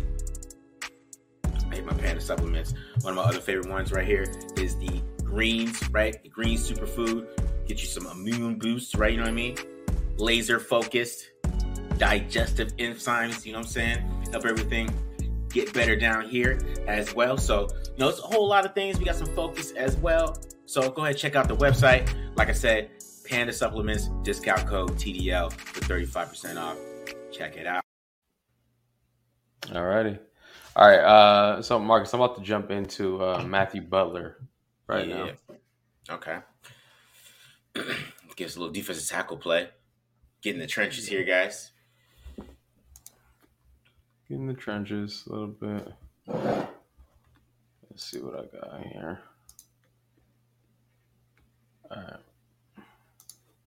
I 1.71 1.77
hate 1.77 1.85
my 1.85 1.95
Panda 1.95 2.21
supplements. 2.21 2.75
One 3.01 3.13
of 3.13 3.17
my 3.17 3.23
other 3.23 3.41
favorite 3.41 3.71
ones 3.71 3.91
right 3.91 4.07
here 4.07 4.27
is 4.57 4.77
the 4.77 5.01
greens, 5.25 5.89
right? 5.91 6.23
The 6.23 6.29
green 6.29 6.59
superfood. 6.59 7.27
Get 7.67 7.81
you 7.81 7.87
some 7.87 8.07
immune 8.07 8.59
boosts, 8.59 8.95
right? 8.97 9.13
You 9.13 9.19
know 9.19 9.25
what 9.25 9.31
I 9.31 9.35
mean? 9.35 9.57
Laser 10.17 10.59
focused, 10.61 11.31
digestive 11.97 12.77
enzymes, 12.77 13.47
you 13.47 13.53
know 13.53 13.61
what 13.61 13.67
I'm 13.67 13.71
saying? 13.71 13.99
Help 14.33 14.45
everything 14.45 14.91
get 15.51 15.73
better 15.73 15.97
down 15.97 16.29
here 16.29 16.59
as 16.87 17.15
well. 17.15 17.37
So, 17.37 17.69
you 17.85 17.99
know, 17.99 18.09
it's 18.09 18.19
a 18.19 18.23
whole 18.23 18.49
lot 18.49 18.65
of 18.65 18.75
things. 18.75 18.99
We 18.99 19.05
got 19.05 19.17
some 19.17 19.35
focus 19.35 19.73
as 19.73 19.97
well. 19.97 20.37
So 20.67 20.91
go 20.91 21.05
ahead, 21.05 21.17
check 21.17 21.37
out 21.37 21.49
the 21.49 21.57
website. 21.57 22.09
Like 22.37 22.49
I 22.49 22.53
said, 22.53 22.91
Panda 23.29 23.53
Supplements, 23.53 24.09
discount 24.23 24.67
code 24.67 24.93
TDL 24.93 25.53
for 25.53 25.81
35% 25.81 26.57
off. 26.57 26.79
Check 27.33 27.57
it 27.57 27.67
out. 27.67 27.83
All 29.75 29.85
righty. 29.85 30.19
All 30.77 30.89
right. 30.89 30.99
Uh, 30.99 31.63
so, 31.63 31.79
Marcus, 31.79 32.13
I'm 32.15 32.21
about 32.21 32.37
to 32.37 32.43
jump 32.43 32.71
into 32.71 33.23
uh, 33.23 33.43
Matthew 33.43 33.83
Butler 33.83 34.39
right 34.87 35.07
yeah. 35.07 35.33
now. 35.49 36.15
Okay. 36.15 36.39
Give 38.37 38.49
us 38.49 38.57
a 38.57 38.59
little 38.59 38.73
defensive 38.73 39.09
tackle 39.09 39.37
play. 39.37 39.69
Get 40.43 40.55
in 40.55 40.61
the 40.61 40.67
trenches 40.67 41.07
here, 41.07 41.25
guys. 41.25 41.73
In 44.31 44.47
the 44.47 44.55
trenches 44.55 45.25
a 45.27 45.33
little 45.33 45.49
bit. 45.49 45.93
Let's 46.29 46.79
see 47.97 48.21
what 48.21 48.35
I 48.37 48.45
got 48.57 48.81
here. 48.87 49.19
All 51.91 51.97
right. 51.97 52.21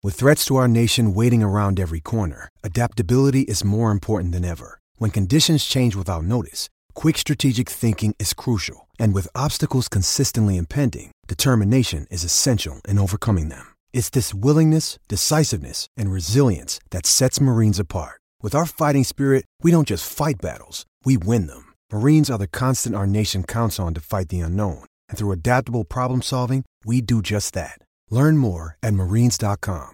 With 0.02 0.14
threats 0.14 0.44
to 0.46 0.56
our 0.56 0.68
nation 0.68 1.14
waiting 1.14 1.42
around 1.42 1.80
every 1.80 2.00
corner, 2.00 2.50
adaptability 2.62 3.40
is 3.42 3.64
more 3.64 3.90
important 3.90 4.32
than 4.32 4.44
ever. 4.44 4.78
When 4.98 5.10
conditions 5.10 5.64
change 5.64 5.96
without 5.96 6.24
notice, 6.24 6.68
quick 6.92 7.16
strategic 7.16 7.70
thinking 7.70 8.14
is 8.18 8.34
crucial. 8.34 8.86
And 8.98 9.14
with 9.14 9.28
obstacles 9.34 9.88
consistently 9.88 10.58
impending, 10.58 11.10
determination 11.26 12.06
is 12.10 12.22
essential 12.22 12.82
in 12.86 12.98
overcoming 12.98 13.48
them. 13.48 13.74
It's 13.94 14.10
this 14.10 14.34
willingness, 14.34 14.98
decisiveness, 15.08 15.86
and 15.96 16.12
resilience 16.12 16.80
that 16.90 17.06
sets 17.06 17.40
Marines 17.40 17.78
apart. 17.78 18.19
With 18.42 18.54
our 18.54 18.64
fighting 18.64 19.04
spirit, 19.04 19.44
we 19.62 19.70
don't 19.70 19.86
just 19.86 20.10
fight 20.10 20.40
battles, 20.40 20.86
we 21.04 21.18
win 21.18 21.46
them. 21.46 21.74
Marines 21.92 22.30
are 22.30 22.38
the 22.38 22.46
constant 22.48 22.94
our 22.94 23.06
nation 23.06 23.44
counts 23.44 23.78
on 23.78 23.92
to 23.92 24.00
fight 24.00 24.30
the 24.30 24.40
unknown. 24.40 24.86
And 25.10 25.18
through 25.18 25.32
adaptable 25.32 25.84
problem 25.84 26.22
solving, 26.22 26.64
we 26.82 27.02
do 27.02 27.20
just 27.20 27.52
that. 27.52 27.78
Learn 28.08 28.38
more 28.38 28.78
at 28.82 28.94
marines.com. 28.94 29.90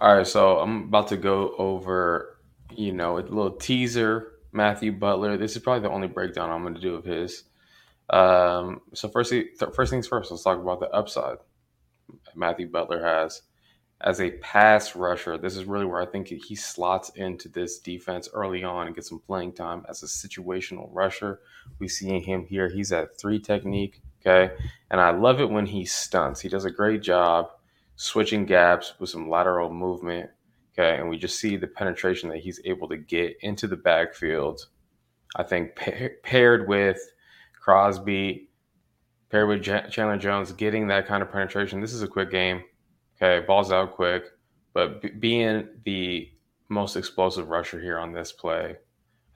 All 0.00 0.16
right, 0.16 0.26
so 0.26 0.58
I'm 0.58 0.84
about 0.84 1.08
to 1.08 1.16
go 1.16 1.54
over, 1.56 2.38
you 2.70 2.92
know, 2.92 3.16
a 3.16 3.20
little 3.20 3.52
teaser. 3.52 4.32
Matthew 4.52 4.92
Butler. 4.92 5.38
This 5.38 5.56
is 5.56 5.62
probably 5.62 5.82
the 5.82 5.94
only 5.94 6.08
breakdown 6.08 6.50
I'm 6.50 6.62
going 6.62 6.74
to 6.74 6.80
do 6.80 6.94
of 6.94 7.04
his. 7.04 7.44
Um, 8.10 8.80
so 8.94 9.08
first, 9.08 9.32
first 9.74 9.90
things 9.90 10.06
first. 10.06 10.30
Let's 10.30 10.42
talk 10.42 10.60
about 10.60 10.80
the 10.80 10.90
upside. 10.90 11.38
Matthew 12.34 12.68
Butler 12.68 13.04
has 13.04 13.42
as 14.00 14.20
a 14.20 14.30
pass 14.38 14.94
rusher. 14.94 15.36
This 15.36 15.56
is 15.56 15.64
really 15.64 15.86
where 15.86 16.00
I 16.00 16.06
think 16.06 16.28
he 16.28 16.54
slots 16.54 17.10
into 17.10 17.48
this 17.48 17.78
defense 17.78 18.28
early 18.32 18.62
on 18.62 18.86
and 18.86 18.94
gets 18.94 19.08
some 19.08 19.20
playing 19.20 19.52
time 19.52 19.84
as 19.88 20.02
a 20.02 20.06
situational 20.06 20.88
rusher. 20.92 21.40
We 21.78 21.88
see 21.88 22.20
him 22.20 22.46
here. 22.46 22.68
He's 22.68 22.92
at 22.92 23.18
three 23.18 23.40
technique. 23.40 24.02
Okay. 24.20 24.54
And 24.90 25.00
I 25.00 25.10
love 25.10 25.40
it 25.40 25.50
when 25.50 25.66
he 25.66 25.84
stunts. 25.84 26.40
He 26.40 26.48
does 26.48 26.64
a 26.64 26.70
great 26.70 27.02
job 27.02 27.50
switching 27.98 28.46
gaps 28.46 28.94
with 28.98 29.10
some 29.10 29.28
lateral 29.28 29.70
movement. 29.70 30.30
Okay, 30.72 30.96
and 30.98 31.10
we 31.10 31.18
just 31.18 31.40
see 31.40 31.56
the 31.56 31.66
penetration 31.66 32.28
that 32.30 32.38
he's 32.38 32.60
able 32.64 32.88
to 32.88 32.96
get 32.96 33.36
into 33.40 33.66
the 33.66 33.76
backfield. 33.76 34.68
I 35.34 35.42
think 35.42 35.74
pa- 35.74 36.14
paired 36.22 36.68
with 36.68 36.98
Crosby, 37.60 38.48
paired 39.28 39.48
with 39.48 39.62
J- 39.62 39.86
Chandler 39.90 40.16
Jones, 40.16 40.52
getting 40.52 40.86
that 40.86 41.08
kind 41.08 41.22
of 41.22 41.32
penetration. 41.32 41.80
This 41.80 41.92
is 41.92 42.02
a 42.02 42.08
quick 42.08 42.30
game. 42.30 42.62
Okay, 43.20 43.44
balls 43.46 43.72
out 43.72 43.94
quick, 43.94 44.24
but 44.74 45.02
b- 45.02 45.10
being 45.10 45.68
the 45.84 46.30
most 46.68 46.96
explosive 46.96 47.48
rusher 47.48 47.80
here 47.80 47.98
on 47.98 48.12
this 48.12 48.32
play, 48.32 48.76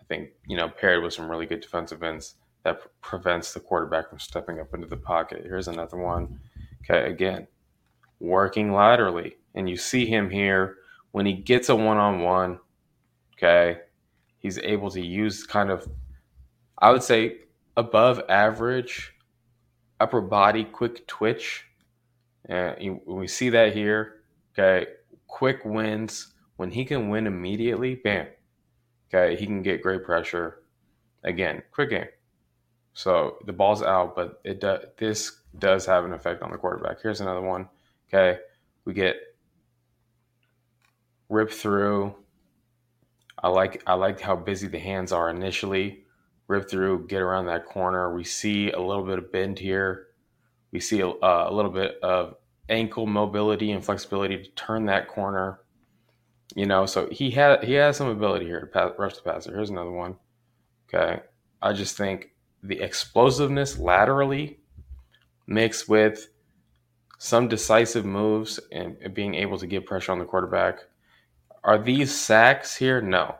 I 0.00 0.04
think 0.04 0.30
you 0.46 0.56
know 0.56 0.68
paired 0.68 1.02
with 1.02 1.14
some 1.14 1.30
really 1.30 1.46
good 1.46 1.60
defensive 1.60 2.02
ends 2.02 2.36
that 2.64 2.80
prevents 3.00 3.52
the 3.52 3.60
quarterback 3.60 4.08
from 4.08 4.20
stepping 4.20 4.60
up 4.60 4.72
into 4.72 4.86
the 4.86 4.96
pocket. 4.96 5.42
Here's 5.44 5.68
another 5.68 5.96
one. 5.96 6.38
Okay, 6.84 7.10
again, 7.10 7.46
working 8.20 8.72
laterally, 8.72 9.36
and 9.54 9.68
you 9.68 9.76
see 9.76 10.06
him 10.06 10.30
here 10.30 10.76
when 11.12 11.26
he 11.26 11.34
gets 11.34 11.68
a 11.68 11.76
one 11.76 11.98
on 11.98 12.20
one, 12.20 12.58
okay, 13.36 13.80
he's 14.38 14.58
able 14.58 14.90
to 14.90 15.00
use 15.00 15.44
kind 15.44 15.70
of, 15.70 15.86
I 16.78 16.90
would 16.90 17.02
say, 17.02 17.38
above 17.76 18.22
average 18.28 19.14
upper 20.00 20.20
body 20.20 20.64
quick 20.64 21.06
twitch. 21.06 21.66
And 22.46 23.00
we 23.06 23.28
see 23.28 23.50
that 23.50 23.72
here, 23.72 24.22
okay, 24.52 24.86
quick 25.26 25.64
wins. 25.64 26.32
When 26.56 26.70
he 26.70 26.84
can 26.84 27.08
win 27.08 27.26
immediately, 27.26 27.94
bam, 27.94 28.26
okay, 29.12 29.36
he 29.36 29.46
can 29.46 29.62
get 29.62 29.82
great 29.82 30.04
pressure. 30.04 30.62
Again, 31.24 31.62
quick 31.70 31.90
game. 31.90 32.08
So 32.94 33.38
the 33.46 33.52
ball's 33.52 33.82
out, 33.82 34.14
but 34.14 34.40
it 34.44 34.60
does. 34.60 34.84
This 34.98 35.40
does 35.58 35.86
have 35.86 36.04
an 36.04 36.12
effect 36.12 36.42
on 36.42 36.50
the 36.50 36.58
quarterback. 36.58 37.00
Here's 37.02 37.20
another 37.20 37.40
one. 37.40 37.68
Okay, 38.08 38.40
we 38.84 38.92
get 38.92 39.16
rip 41.28 41.50
through. 41.50 42.14
I 43.42 43.48
like 43.48 43.82
I 43.86 43.94
like 43.94 44.20
how 44.20 44.36
busy 44.36 44.68
the 44.68 44.78
hands 44.78 45.12
are 45.12 45.30
initially. 45.30 46.04
Rip 46.48 46.68
through, 46.68 47.06
get 47.06 47.22
around 47.22 47.46
that 47.46 47.64
corner. 47.64 48.14
We 48.14 48.24
see 48.24 48.70
a 48.70 48.80
little 48.80 49.04
bit 49.04 49.18
of 49.18 49.32
bend 49.32 49.58
here. 49.58 50.08
We 50.72 50.80
see 50.80 51.00
a, 51.00 51.08
uh, 51.08 51.46
a 51.48 51.54
little 51.54 51.70
bit 51.70 51.98
of 52.02 52.36
ankle 52.68 53.06
mobility 53.06 53.72
and 53.72 53.84
flexibility 53.84 54.42
to 54.42 54.50
turn 54.50 54.86
that 54.86 55.08
corner. 55.08 55.60
You 56.54 56.66
know, 56.66 56.86
so 56.86 57.08
he 57.10 57.30
had 57.30 57.64
he 57.64 57.74
has 57.74 57.96
some 57.96 58.08
ability 58.08 58.46
here 58.46 58.60
to 58.60 58.66
pass, 58.66 58.92
rush 58.98 59.16
the 59.16 59.22
passer. 59.22 59.54
Here's 59.54 59.70
another 59.70 59.90
one. 59.90 60.16
Okay, 60.88 61.20
I 61.62 61.72
just 61.72 61.96
think 61.96 62.30
the 62.62 62.80
explosiveness 62.80 63.78
laterally 63.78 64.58
mixed 65.46 65.88
with 65.88 66.28
some 67.18 67.48
decisive 67.48 68.04
moves 68.04 68.60
and 68.70 68.96
being 69.14 69.34
able 69.34 69.58
to 69.58 69.66
get 69.66 69.86
pressure 69.86 70.12
on 70.12 70.18
the 70.18 70.24
quarterback 70.24 70.80
are 71.64 71.78
these 71.78 72.14
sacks 72.14 72.76
here? 72.76 73.00
No. 73.00 73.36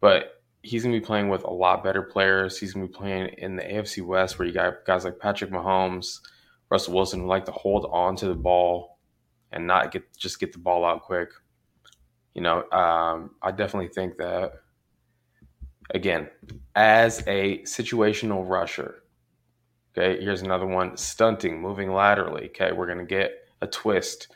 But 0.00 0.42
he's 0.62 0.82
to 0.82 0.90
be 0.90 1.00
playing 1.00 1.28
with 1.28 1.44
a 1.44 1.50
lot 1.50 1.84
better 1.84 2.02
players. 2.02 2.58
He's 2.58 2.74
to 2.74 2.80
be 2.80 2.88
playing 2.88 3.28
in 3.38 3.56
the 3.56 3.62
AFC 3.62 4.04
West 4.04 4.38
where 4.38 4.46
you 4.46 4.54
got 4.54 4.84
guys 4.84 5.04
like 5.04 5.18
Patrick 5.18 5.50
Mahomes, 5.50 6.20
Russell 6.72 6.94
Wilson 6.94 7.26
like 7.26 7.44
to 7.44 7.52
hold 7.52 7.86
on 7.92 8.16
to 8.16 8.26
the 8.26 8.34
ball 8.34 8.98
and 9.52 9.66
not 9.66 9.92
get 9.92 10.04
just 10.16 10.40
get 10.40 10.54
the 10.54 10.58
ball 10.58 10.86
out 10.86 11.02
quick. 11.02 11.28
You 12.32 12.40
know, 12.40 12.62
um, 12.70 13.32
I 13.42 13.50
definitely 13.50 13.88
think 13.88 14.16
that 14.16 14.52
again, 15.94 16.30
as 16.74 17.22
a 17.26 17.58
situational 17.64 18.48
rusher, 18.48 19.02
okay, 19.90 20.18
here's 20.18 20.40
another 20.40 20.66
one 20.66 20.96
stunting, 20.96 21.60
moving 21.60 21.92
laterally. 21.92 22.46
Okay, 22.46 22.72
we're 22.72 22.86
to 23.00 23.04
get 23.04 23.32
a 23.60 23.66
twist 23.66 24.28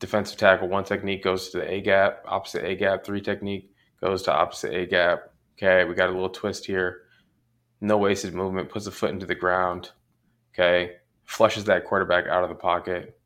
defensive 0.00 0.36
tackle, 0.36 0.66
one 0.66 0.82
technique 0.82 1.22
goes 1.22 1.50
to 1.50 1.58
the 1.58 1.72
A 1.72 1.80
gap, 1.80 2.24
opposite 2.26 2.64
A 2.64 2.74
gap, 2.74 3.04
three 3.04 3.20
technique 3.20 3.70
goes 4.00 4.22
to 4.24 4.32
opposite 4.32 4.74
A 4.74 4.84
gap. 4.84 5.30
Okay, 5.56 5.84
we 5.84 5.94
got 5.94 6.10
a 6.10 6.12
little 6.12 6.28
twist 6.28 6.66
here. 6.66 7.02
No 7.80 7.98
wasted 7.98 8.34
movement, 8.34 8.68
puts 8.68 8.88
a 8.88 8.90
foot 8.90 9.10
into 9.10 9.26
the 9.26 9.36
ground. 9.36 9.92
Okay, 10.52 10.96
flushes 11.28 11.64
that 11.64 11.84
quarterback 11.84 12.26
out 12.26 12.42
of 12.42 12.48
the 12.48 12.54
pocket. 12.54 13.18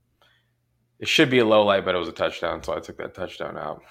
It 0.98 1.08
should 1.08 1.30
be 1.30 1.38
a 1.38 1.44
low 1.44 1.64
light, 1.64 1.84
but 1.84 1.94
it 1.94 1.98
was 1.98 2.08
a 2.08 2.12
touchdown, 2.12 2.62
so 2.62 2.76
I 2.76 2.80
took 2.80 2.98
that 2.98 3.14
touchdown 3.14 3.56
out. 3.56 3.82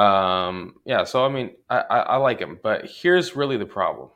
Um, 0.00 0.76
yeah, 0.84 1.04
so 1.04 1.24
I 1.24 1.28
mean, 1.28 1.50
I, 1.68 1.78
I, 1.78 1.98
I 1.98 2.16
like 2.16 2.40
him, 2.40 2.58
but 2.62 2.86
here's 2.86 3.36
really 3.36 3.56
the 3.56 3.66
problem. 3.66 4.10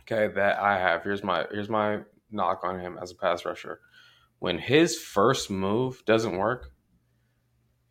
Okay, 0.00 0.32
that 0.34 0.58
I 0.58 0.78
have. 0.78 1.02
Here's 1.02 1.22
my 1.22 1.46
here's 1.50 1.68
my 1.68 2.00
knock 2.30 2.60
on 2.64 2.78
him 2.78 2.98
as 3.00 3.10
a 3.12 3.14
pass 3.14 3.44
rusher 3.44 3.80
when 4.44 4.58
his 4.58 4.98
first 4.98 5.50
move 5.50 6.04
doesn't 6.04 6.36
work, 6.36 6.70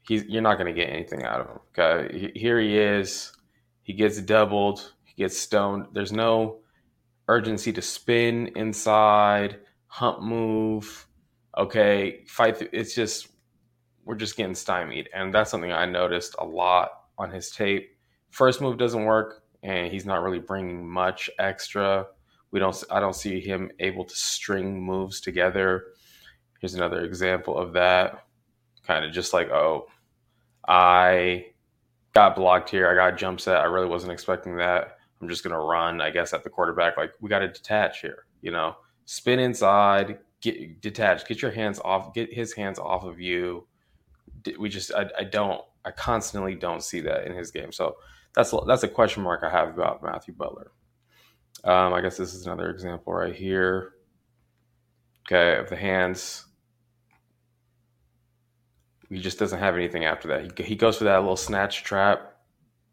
he's 0.07 0.23
you're 0.25 0.43
not 0.43 0.59
going 0.59 0.71
to 0.71 0.79
get 0.79 0.87
anything 0.87 1.23
out 1.23 1.41
of 1.41 1.47
him. 1.47 1.59
Okay, 1.71 2.31
here 2.35 2.59
he 2.59 2.77
is. 2.77 3.31
He 3.81 3.93
gets 3.93 4.21
doubled. 4.21 4.93
He 5.03 5.15
gets 5.15 5.35
stoned. 5.35 5.87
There's 5.93 6.11
no 6.11 6.59
urgency 7.27 7.73
to 7.73 7.81
spin 7.81 8.51
inside, 8.55 9.61
hump 9.93 10.21
move. 10.21 11.07
Okay, 11.57 12.23
fight. 12.27 12.57
Through. 12.57 12.69
It's 12.73 12.95
just 12.95 13.27
we're 14.05 14.15
just 14.15 14.37
getting 14.37 14.55
stymied, 14.55 15.09
and 15.13 15.33
that's 15.33 15.51
something 15.51 15.71
I 15.71 15.85
noticed 15.85 16.35
a 16.39 16.45
lot 16.45 16.89
on 17.17 17.31
his 17.31 17.51
tape. 17.51 17.97
First 18.31 18.61
move 18.61 18.77
doesn't 18.77 19.05
work, 19.05 19.43
and 19.61 19.91
he's 19.91 20.05
not 20.05 20.23
really 20.23 20.39
bringing 20.39 20.87
much 20.87 21.29
extra. 21.39 22.07
We 22.51 22.59
don't. 22.59 22.83
I 22.91 22.99
don't 22.99 23.15
see 23.15 23.39
him 23.39 23.71
able 23.79 24.05
to 24.05 24.15
string 24.15 24.83
moves 24.83 25.21
together 25.21 25.85
Here's 26.63 26.75
another 26.75 27.03
example 27.03 27.57
of 27.57 27.73
that. 27.73 28.25
Kind 28.87 29.03
of 29.03 29.11
just 29.11 29.33
like, 29.33 29.49
oh, 29.49 29.87
I 30.65 31.47
got 32.13 32.37
blocked 32.37 32.69
here. 32.69 32.89
I 32.89 32.95
got 32.95 33.17
jump 33.17 33.41
set. 33.41 33.57
I 33.57 33.65
really 33.65 33.89
wasn't 33.89 34.13
expecting 34.13 34.55
that. 34.55 34.95
I'm 35.19 35.27
just 35.27 35.43
to 35.43 35.59
run, 35.59 35.99
I 35.99 36.09
guess, 36.09 36.31
at 36.31 36.45
the 36.45 36.49
quarterback. 36.49 36.95
Like, 36.95 37.11
we 37.19 37.27
got 37.27 37.39
to 37.39 37.49
detach 37.49 37.99
here, 37.99 38.27
you 38.41 38.51
know, 38.51 38.77
spin 39.05 39.39
inside, 39.39 40.19
get 40.41 40.81
detached, 40.81 41.27
get 41.27 41.41
your 41.41 41.51
hands 41.51 41.79
off, 41.83 42.13
get 42.13 42.33
his 42.33 42.53
hands 42.53 42.79
off 42.79 43.03
of 43.03 43.19
you. 43.19 43.67
We 44.59 44.69
just, 44.69 44.93
I, 44.93 45.09
I 45.19 45.23
don't, 45.23 45.61
I 45.85 45.91
constantly 45.91 46.55
don't 46.55 46.83
see 46.83 47.01
that 47.01 47.25
in 47.25 47.35
his 47.35 47.51
game. 47.51 47.71
So 47.71 47.95
that's, 48.35 48.53
that's 48.67 48.83
a 48.83 48.87
question 48.87 49.23
mark 49.23 49.43
I 49.43 49.49
have 49.49 49.69
about 49.69 50.03
Matthew 50.03 50.33
Butler. 50.33 50.71
Um, 51.63 51.93
I 51.93 52.01
guess 52.01 52.17
this 52.17 52.33
is 52.33 52.45
another 52.45 52.69
example 52.69 53.13
right 53.13 53.35
here. 53.35 53.93
Okay, 55.25 55.57
of 55.57 55.69
the 55.69 55.77
hands 55.77 56.45
he 59.13 59.19
just 59.19 59.39
doesn't 59.39 59.59
have 59.59 59.75
anything 59.75 60.05
after 60.05 60.27
that. 60.29 60.59
He, 60.59 60.63
he 60.63 60.75
goes 60.75 60.97
for 60.97 61.03
that 61.03 61.19
little 61.19 61.37
snatch 61.37 61.83
trap, 61.83 62.33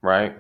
right? 0.03 0.37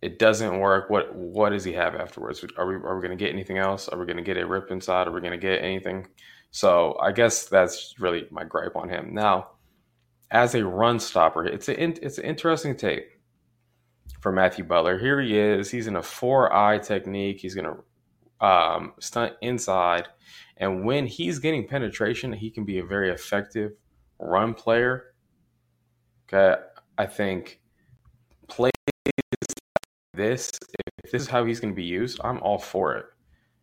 It 0.00 0.18
doesn't 0.18 0.58
work. 0.60 0.90
What 0.90 1.14
what 1.14 1.50
does 1.50 1.64
he 1.64 1.72
have 1.72 1.94
afterwards? 1.94 2.44
Are 2.56 2.66
we 2.66 2.74
are 2.74 2.96
we 2.96 3.06
going 3.06 3.16
to 3.16 3.22
get 3.24 3.32
anything 3.32 3.58
else? 3.58 3.88
Are 3.88 3.98
we 3.98 4.06
going 4.06 4.16
to 4.16 4.22
get 4.22 4.36
a 4.36 4.46
rip 4.46 4.70
inside? 4.70 5.08
Are 5.08 5.12
we 5.12 5.20
going 5.20 5.32
to 5.32 5.38
get 5.38 5.62
anything? 5.62 6.06
So 6.50 6.96
I 7.00 7.12
guess 7.12 7.46
that's 7.46 7.94
really 7.98 8.26
my 8.30 8.44
gripe 8.44 8.76
on 8.76 8.88
him. 8.88 9.12
Now, 9.12 9.50
as 10.30 10.54
a 10.54 10.64
run 10.64 10.98
stopper, 11.00 11.44
it's 11.44 11.68
a 11.68 11.82
it's 11.82 12.18
an 12.18 12.24
interesting 12.24 12.76
tape 12.76 13.10
for 14.20 14.32
Matthew 14.32 14.64
Butler. 14.64 14.98
Here 14.98 15.20
he 15.20 15.38
is. 15.38 15.70
He's 15.70 15.86
in 15.86 15.96
a 15.96 16.02
four 16.02 16.52
eye 16.52 16.78
technique. 16.78 17.40
He's 17.40 17.54
going 17.54 17.66
to 17.66 18.46
um, 18.46 18.92
stunt 19.00 19.34
inside, 19.42 20.06
and 20.58 20.84
when 20.84 21.06
he's 21.06 21.38
getting 21.38 21.66
penetration, 21.66 22.32
he 22.32 22.50
can 22.50 22.64
be 22.64 22.78
a 22.78 22.84
very 22.84 23.10
effective 23.10 23.72
run 24.18 24.54
player. 24.54 25.14
Okay, 26.32 26.60
I 26.96 27.06
think 27.06 27.60
plays 28.48 28.72
this, 30.18 30.50
if 31.04 31.10
this 31.10 31.22
is 31.22 31.28
how 31.28 31.46
he's 31.46 31.60
going 31.60 31.72
to 31.72 31.76
be 31.76 31.84
used, 31.84 32.20
I'm 32.22 32.40
all 32.40 32.58
for 32.58 32.96
it, 32.96 33.06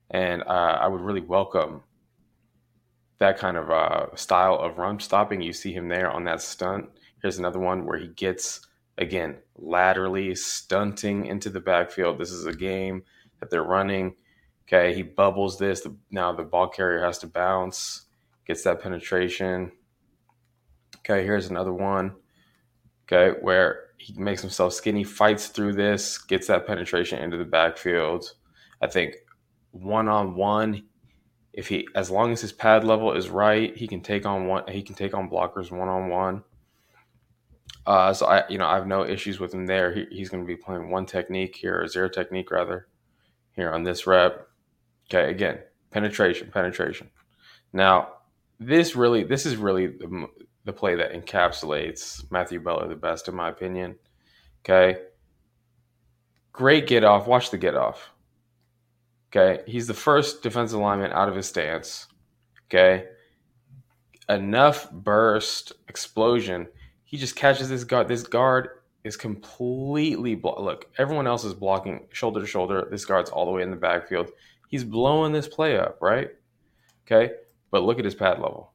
and 0.10 0.42
uh, 0.44 0.80
I 0.82 0.88
would 0.88 1.02
really 1.02 1.22
welcome 1.22 1.84
that 3.20 3.38
kind 3.38 3.58
of 3.58 3.70
uh, 3.70 4.16
style 4.16 4.56
of 4.56 4.78
run 4.78 5.00
stopping. 5.00 5.42
You 5.42 5.54
see 5.54 5.74
him 5.74 5.88
there 5.88 6.10
on 6.10 6.24
that 6.24 6.42
stunt. 6.42 6.90
Here's 7.22 7.38
another 7.38 7.60
one 7.60 7.86
where 7.86 8.00
he 8.00 8.08
gets 8.08 8.66
again 8.98 9.38
laterally 9.58 10.34
stunting 10.36 11.26
into 11.28 11.50
the 11.50 11.60
backfield. 11.60 12.18
This 12.18 12.32
is 12.32 12.46
a 12.46 12.54
game 12.54 13.04
that 13.40 13.50
they're 13.50 13.64
running. 13.64 14.16
Okay, 14.68 14.96
he 14.96 15.04
bubbles 15.04 15.60
this. 15.60 15.86
Now 16.10 16.34
the 16.34 16.44
ball 16.44 16.70
carrier 16.70 17.04
has 17.04 17.20
to 17.20 17.28
bounce, 17.28 18.06
gets 18.48 18.64
that 18.64 18.82
penetration. 18.82 19.72
Okay, 21.00 21.24
here's 21.24 21.50
another 21.50 21.74
one. 21.74 22.16
Okay, 23.04 23.38
where 23.42 23.85
he 24.06 24.22
makes 24.22 24.42
himself 24.42 24.74
skinny, 24.74 25.04
fights 25.04 25.48
through 25.48 25.74
this, 25.74 26.20
gets 26.20 26.46
that 26.48 26.68
penetration 26.68 27.24
into 27.24 27.38
the 27.38 27.46
backfield. 27.46 28.34
I 28.80 28.88
think 28.88 29.16
one 29.72 30.08
on 30.08 30.36
one, 30.36 30.84
if 31.54 31.68
he 31.68 31.88
as 31.96 32.12
long 32.12 32.32
as 32.32 32.40
his 32.40 32.52
pad 32.52 32.84
level 32.84 33.14
is 33.14 33.30
right, 33.30 33.76
he 33.76 33.88
can 33.88 34.02
take 34.02 34.26
on 34.26 34.46
one 34.46 34.64
he 34.70 34.84
can 34.84 34.96
take 34.96 35.16
on 35.16 35.28
blockers 35.28 35.72
one 35.72 35.88
on 35.88 36.10
one. 36.10 36.44
Uh, 37.88 38.14
so 38.14 38.28
I, 38.28 38.48
you 38.48 38.60
know, 38.60 38.68
I 38.68 38.76
have 38.76 38.88
no 38.88 39.06
issues 39.06 39.40
with 39.40 39.54
him 39.54 39.66
there. 39.66 39.92
He, 39.92 40.06
he's 40.12 40.30
going 40.30 40.44
to 40.44 40.48
be 40.48 40.56
playing 40.56 40.92
one 40.92 41.06
technique 41.08 41.56
here, 41.56 41.82
or 41.82 41.88
zero 41.88 42.10
technique 42.10 42.52
rather, 42.52 42.88
here 43.54 43.72
on 43.72 43.84
this 43.84 44.06
rep. 44.06 44.48
Okay, 45.08 45.30
again, 45.32 45.60
penetration, 45.92 46.52
penetration. 46.52 47.10
Now, 47.74 48.10
this 48.60 48.96
really, 48.96 49.24
this 49.24 49.46
is 49.46 49.56
really 49.56 49.88
the, 49.88 50.28
the 50.66 50.74
play 50.74 50.96
that 50.96 51.14
encapsulates 51.14 52.30
Matthew 52.32 52.60
Butler 52.60 52.88
the 52.88 52.96
best, 52.96 53.28
in 53.28 53.36
my 53.36 53.50
opinion. 53.50 53.96
Okay. 54.64 55.00
Great 56.52 56.88
get 56.88 57.04
off. 57.04 57.28
Watch 57.28 57.52
the 57.52 57.58
get 57.58 57.76
off. 57.76 58.12
Okay. 59.30 59.62
He's 59.68 59.88
the 59.88 59.94
first 59.94 60.42
defensive 60.42 60.80
lineman 60.80 61.12
out 61.12 61.30
of 61.30 61.36
his 61.36 61.48
stance. 61.48 62.08
Okay. 62.68 63.06
Enough 64.28 64.92
burst, 64.92 65.74
explosion. 65.88 66.68
He 67.04 67.18
just 67.18 67.36
catches 67.36 67.70
this 67.70 67.84
guard. 67.84 68.08
This 68.08 68.24
guard 68.24 68.70
is 69.04 69.16
completely 69.16 70.34
blo- 70.34 70.58
look. 70.60 70.88
Everyone 70.98 71.28
else 71.28 71.46
is 71.46 71.54
blocking 71.54 72.08
shoulder 72.12 72.42
to 72.42 72.48
shoulder. 72.48 72.88
This 72.90 73.06
guard's 73.06 73.30
all 73.30 73.46
the 73.46 73.52
way 73.52 73.62
in 73.62 73.70
the 73.70 73.78
backfield. 73.78 74.32
He's 74.68 74.84
blowing 74.84 75.32
this 75.32 75.48
play 75.48 75.78
up, 75.78 76.00
right? 76.02 76.30
Okay, 77.06 77.34
but 77.70 77.84
look 77.84 78.00
at 78.00 78.06
his 78.06 78.16
pad 78.16 78.40
level. 78.40 78.74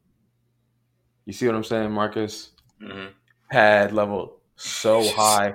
You 1.30 1.34
see 1.34 1.46
what 1.46 1.54
I'm 1.54 1.62
saying, 1.62 1.92
Marcus? 1.92 2.50
Mm-hmm. 2.82 3.12
Pad 3.52 3.92
level 3.92 4.40
so 4.56 5.08
high, 5.14 5.54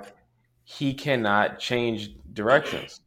he 0.64 0.94
cannot 0.94 1.58
change 1.58 2.16
directions. 2.32 3.02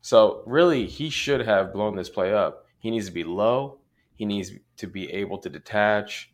So 0.00 0.42
really, 0.46 0.86
he 0.86 1.10
should 1.10 1.44
have 1.44 1.74
blown 1.74 1.94
this 1.94 2.08
play 2.08 2.32
up. 2.32 2.64
He 2.78 2.90
needs 2.90 3.04
to 3.04 3.12
be 3.12 3.22
low. 3.22 3.80
He 4.14 4.24
needs 4.24 4.52
to 4.78 4.86
be 4.86 5.12
able 5.12 5.36
to 5.36 5.50
detach 5.50 6.32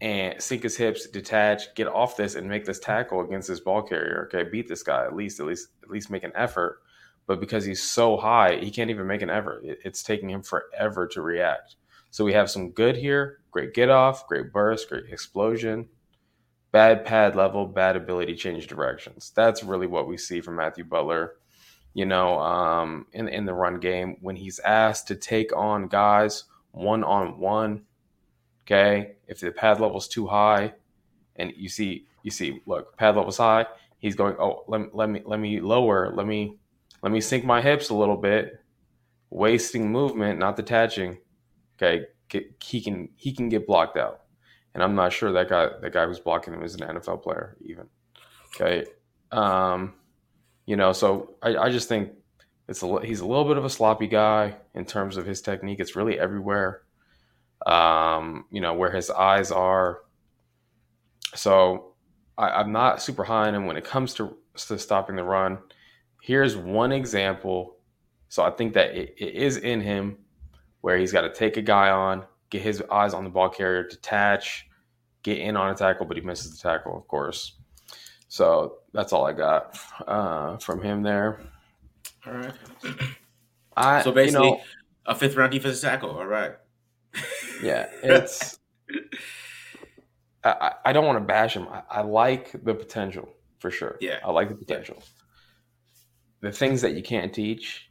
and 0.00 0.40
sink 0.40 0.62
his 0.62 0.76
hips, 0.76 1.08
detach, 1.08 1.74
get 1.74 1.88
off 1.88 2.16
this, 2.16 2.36
and 2.36 2.48
make 2.48 2.64
this 2.64 2.78
tackle 2.78 3.22
against 3.22 3.48
this 3.48 3.58
ball 3.58 3.82
carrier. 3.82 4.28
Okay, 4.32 4.48
beat 4.48 4.68
this 4.68 4.84
guy 4.84 5.04
at 5.04 5.16
least, 5.16 5.40
at 5.40 5.46
least, 5.46 5.70
at 5.82 5.90
least 5.90 6.12
make 6.12 6.22
an 6.22 6.32
effort. 6.36 6.78
But 7.26 7.40
because 7.40 7.64
he's 7.64 7.82
so 7.82 8.16
high, 8.16 8.58
he 8.58 8.70
can't 8.70 8.90
even 8.90 9.08
make 9.08 9.22
an 9.22 9.30
effort. 9.30 9.64
It's 9.64 10.04
taking 10.04 10.30
him 10.30 10.44
forever 10.44 11.08
to 11.08 11.22
react. 11.22 11.74
So 12.12 12.24
we 12.24 12.34
have 12.34 12.48
some 12.48 12.70
good 12.70 12.96
here, 12.96 13.39
great 13.50 13.74
get 13.74 13.90
off, 13.90 14.26
great 14.26 14.52
burst, 14.52 14.88
great 14.88 15.04
explosion, 15.10 15.88
bad 16.72 17.04
pad 17.04 17.36
level, 17.36 17.66
bad 17.66 17.96
ability 17.96 18.34
change 18.34 18.66
directions. 18.66 19.32
That's 19.34 19.62
really 19.62 19.86
what 19.86 20.08
we 20.08 20.16
see 20.16 20.40
from 20.40 20.56
Matthew 20.56 20.84
Butler. 20.84 21.34
You 21.94 22.06
know, 22.06 22.38
um, 22.38 23.06
in 23.12 23.28
in 23.28 23.46
the 23.46 23.54
run 23.54 23.80
game 23.80 24.16
when 24.20 24.36
he's 24.36 24.60
asked 24.60 25.08
to 25.08 25.16
take 25.16 25.54
on 25.56 25.88
guys 25.88 26.44
one 26.70 27.02
on 27.02 27.38
one. 27.38 27.82
Okay, 28.62 29.16
if 29.26 29.40
the 29.40 29.50
pad 29.50 29.80
level's 29.80 30.06
too 30.06 30.26
high, 30.28 30.74
and 31.36 31.52
you 31.56 31.68
see 31.68 32.06
you 32.22 32.30
see 32.30 32.62
look 32.66 32.96
pad 32.96 33.16
level's 33.16 33.38
high, 33.38 33.66
he's 33.98 34.14
going 34.14 34.36
oh 34.38 34.62
let, 34.68 34.94
let 34.94 35.10
me 35.10 35.22
let 35.24 35.40
me 35.40 35.60
lower 35.60 36.12
let 36.14 36.26
me 36.26 36.58
let 37.02 37.10
me 37.10 37.20
sink 37.20 37.44
my 37.44 37.60
hips 37.60 37.88
a 37.88 37.94
little 37.94 38.16
bit, 38.16 38.60
wasting 39.30 39.90
movement, 39.90 40.38
not 40.38 40.56
detaching. 40.56 41.18
Okay, 41.76 42.06
get, 42.30 42.54
he 42.62 42.80
can 42.80 43.10
he 43.16 43.32
can 43.32 43.48
get 43.48 43.66
blocked 43.66 43.98
out, 43.98 44.22
and 44.74 44.82
I'm 44.82 44.94
not 44.94 45.12
sure 45.12 45.32
that 45.32 45.48
guy 45.48 45.68
that 45.80 45.92
guy 45.92 46.06
who's 46.06 46.20
blocking 46.20 46.54
him 46.54 46.62
is 46.62 46.74
an 46.74 46.80
NFL 46.80 47.22
player 47.22 47.56
even. 47.60 47.86
Okay, 48.54 48.86
um, 49.32 49.94
you 50.64 50.76
know, 50.76 50.92
so 50.92 51.34
I, 51.42 51.56
I 51.56 51.70
just 51.70 51.88
think 51.88 52.12
it's 52.68 52.82
a, 52.82 53.00
he's 53.04 53.20
a 53.20 53.26
little 53.26 53.44
bit 53.44 53.58
of 53.58 53.64
a 53.64 53.70
sloppy 53.70 54.06
guy 54.06 54.56
in 54.74 54.84
terms 54.84 55.16
of 55.16 55.26
his 55.26 55.42
technique. 55.42 55.80
It's 55.80 55.96
really 55.96 56.18
everywhere. 56.18 56.82
Um, 57.66 58.46
you 58.50 58.60
know 58.60 58.72
where 58.72 58.90
his 58.90 59.10
eyes 59.10 59.50
are. 59.50 59.98
So 61.34 61.94
I, 62.38 62.60
am 62.60 62.72
not 62.72 63.02
super 63.02 63.24
high 63.24 63.48
on 63.48 63.54
him 63.54 63.66
when 63.66 63.76
it 63.76 63.84
comes 63.84 64.14
to, 64.14 64.36
to 64.56 64.78
stopping 64.78 65.16
the 65.16 65.24
run. 65.24 65.58
Here's 66.22 66.56
one 66.56 66.92
example. 66.92 67.76
So 68.28 68.42
I 68.42 68.50
think 68.50 68.74
that 68.74 68.94
it, 68.94 69.14
it 69.18 69.34
is 69.34 69.58
in 69.58 69.80
him 69.80 70.16
where 70.80 70.98
he's 70.98 71.12
got 71.12 71.22
to 71.22 71.32
take 71.32 71.56
a 71.56 71.62
guy 71.62 71.90
on, 71.90 72.24
get 72.50 72.62
his 72.62 72.82
eyes 72.90 73.14
on 73.14 73.24
the 73.24 73.30
ball 73.30 73.48
carrier, 73.48 73.86
detach, 73.86 74.66
get 75.22 75.38
in 75.38 75.56
on 75.56 75.70
a 75.70 75.74
tackle, 75.74 76.06
but 76.06 76.16
he 76.16 76.22
misses 76.22 76.56
the 76.56 76.68
tackle, 76.68 76.96
of 76.96 77.06
course. 77.08 77.56
So 78.28 78.78
that's 78.92 79.12
all 79.12 79.26
I 79.26 79.32
got 79.32 79.78
uh, 80.06 80.56
from 80.58 80.82
him 80.82 81.02
there. 81.02 81.40
All 82.26 82.32
right. 82.32 82.54
I, 83.76 84.02
so 84.02 84.12
basically, 84.12 84.46
you 84.46 84.54
know, 84.54 84.60
a 85.06 85.14
fifth 85.14 85.36
round 85.36 85.52
defensive 85.52 85.82
tackle. 85.82 86.10
All 86.10 86.26
right. 86.26 86.52
yeah, 87.62 87.88
it's. 88.02 88.58
I, 90.44 90.72
I 90.86 90.92
don't 90.92 91.06
want 91.06 91.18
to 91.18 91.24
bash 91.24 91.54
him. 91.54 91.68
I, 91.68 91.82
I, 91.90 92.00
like 92.02 92.52
the 92.64 92.74
potential 92.74 93.28
for 93.58 93.70
sure. 93.70 93.98
Yeah, 94.00 94.20
I 94.24 94.30
like 94.30 94.48
the 94.48 94.54
potential. 94.54 94.96
Yeah. 94.98 96.48
The 96.48 96.52
things 96.52 96.80
that 96.80 96.94
you 96.94 97.02
can't 97.02 97.32
teach. 97.32 97.88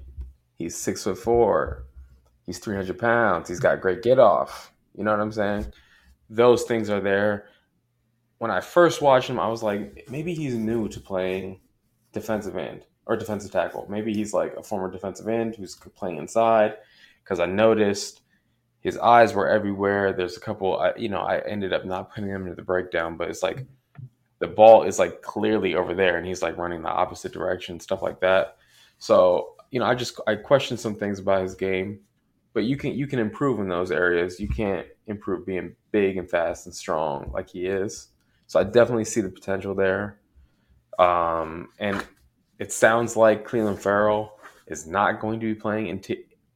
He's 0.57 0.75
six 0.75 1.03
foot 1.03 1.17
four. 1.17 1.85
He's 2.49 2.57
300 2.57 2.97
pounds. 2.97 3.47
He's 3.47 3.59
got 3.59 3.79
great 3.79 4.01
get 4.01 4.17
off. 4.17 4.73
You 4.97 5.03
know 5.03 5.11
what 5.11 5.19
I'm 5.19 5.31
saying? 5.31 5.71
Those 6.31 6.63
things 6.63 6.89
are 6.89 6.99
there. 6.99 7.45
When 8.39 8.49
I 8.49 8.59
first 8.59 9.03
watched 9.03 9.29
him, 9.29 9.39
I 9.39 9.47
was 9.47 9.61
like, 9.61 10.07
maybe 10.09 10.33
he's 10.33 10.55
new 10.55 10.87
to 10.89 10.99
playing 10.99 11.59
defensive 12.11 12.57
end 12.57 12.87
or 13.05 13.15
defensive 13.15 13.51
tackle. 13.51 13.85
Maybe 13.87 14.15
he's 14.15 14.33
like 14.33 14.55
a 14.57 14.63
former 14.63 14.89
defensive 14.89 15.27
end 15.27 15.57
who's 15.57 15.75
playing 15.75 16.17
inside. 16.17 16.77
Because 17.23 17.39
I 17.39 17.45
noticed 17.45 18.21
his 18.79 18.97
eyes 18.97 19.35
were 19.35 19.47
everywhere. 19.47 20.11
There's 20.11 20.35
a 20.35 20.39
couple, 20.41 20.79
I, 20.79 20.93
you 20.97 21.09
know, 21.09 21.21
I 21.21 21.41
ended 21.47 21.71
up 21.71 21.85
not 21.85 22.11
putting 22.11 22.31
him 22.31 22.47
into 22.47 22.55
the 22.55 22.63
breakdown, 22.63 23.15
but 23.15 23.29
it's 23.29 23.43
like 23.43 23.63
the 24.39 24.47
ball 24.47 24.85
is 24.85 24.97
like 24.97 25.21
clearly 25.21 25.75
over 25.75 25.93
there 25.93 26.17
and 26.17 26.25
he's 26.25 26.41
like 26.41 26.57
running 26.57 26.81
the 26.81 26.89
opposite 26.89 27.31
direction, 27.31 27.79
stuff 27.79 28.01
like 28.01 28.19
that. 28.21 28.57
So, 28.97 29.53
you 29.69 29.79
know, 29.79 29.85
I 29.85 29.93
just, 29.93 30.19
I 30.25 30.33
questioned 30.33 30.79
some 30.79 30.95
things 30.95 31.19
about 31.19 31.43
his 31.43 31.53
game 31.53 31.99
but 32.53 32.63
you 32.63 32.77
can 32.77 32.93
you 32.93 33.07
can 33.07 33.19
improve 33.19 33.59
in 33.59 33.69
those 33.69 33.91
areas. 33.91 34.39
You 34.39 34.47
can't 34.47 34.87
improve 35.07 35.45
being 35.45 35.75
big 35.91 36.17
and 36.17 36.29
fast 36.29 36.65
and 36.65 36.75
strong 36.75 37.31
like 37.33 37.49
he 37.49 37.65
is. 37.65 38.09
So 38.47 38.59
I 38.59 38.63
definitely 38.63 39.05
see 39.05 39.21
the 39.21 39.29
potential 39.29 39.75
there. 39.75 40.19
Um, 40.97 41.69
and 41.79 42.03
it 42.57 42.73
sounds 42.73 43.15
like 43.15 43.47
Clelin 43.47 43.79
Ferrell 43.79 44.39
is 44.67 44.87
not 44.87 45.19
going 45.19 45.39
to 45.39 45.45
be 45.45 45.59
playing 45.59 46.03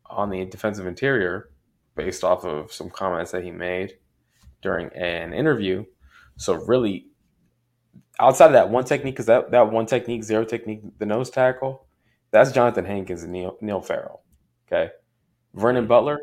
on 0.08 0.30
the 0.30 0.46
defensive 0.46 0.86
interior 0.86 1.50
based 1.96 2.24
off 2.24 2.46
of 2.46 2.72
some 2.72 2.90
comments 2.90 3.32
that 3.32 3.44
he 3.44 3.52
made 3.52 3.98
during 4.62 4.88
an 4.94 5.34
interview. 5.34 5.86
So 6.38 6.56
really, 6.56 7.08
outside 8.20 8.48
of 8.48 8.54
that 8.54 8.70
one 8.70 8.86
technique, 8.86 9.16
because 9.16 9.28
that, 9.28 9.52
that 9.52 9.72
one 9.72 9.86
technique, 9.86 10.24
zero 10.24 10.44
technique, 10.44 10.82
the 10.98 11.06
nose 11.06 11.30
tackle, 11.30 11.86
that's 12.32 12.52
Johnathan 12.52 12.88
Hankins 12.88 13.24
and 13.24 13.32
Neil, 13.32 13.58
Neil 13.62 13.82
Farrell. 13.82 14.24
Okay. 14.68 14.92
Vernon 15.54 15.88
Butler, 15.88 16.20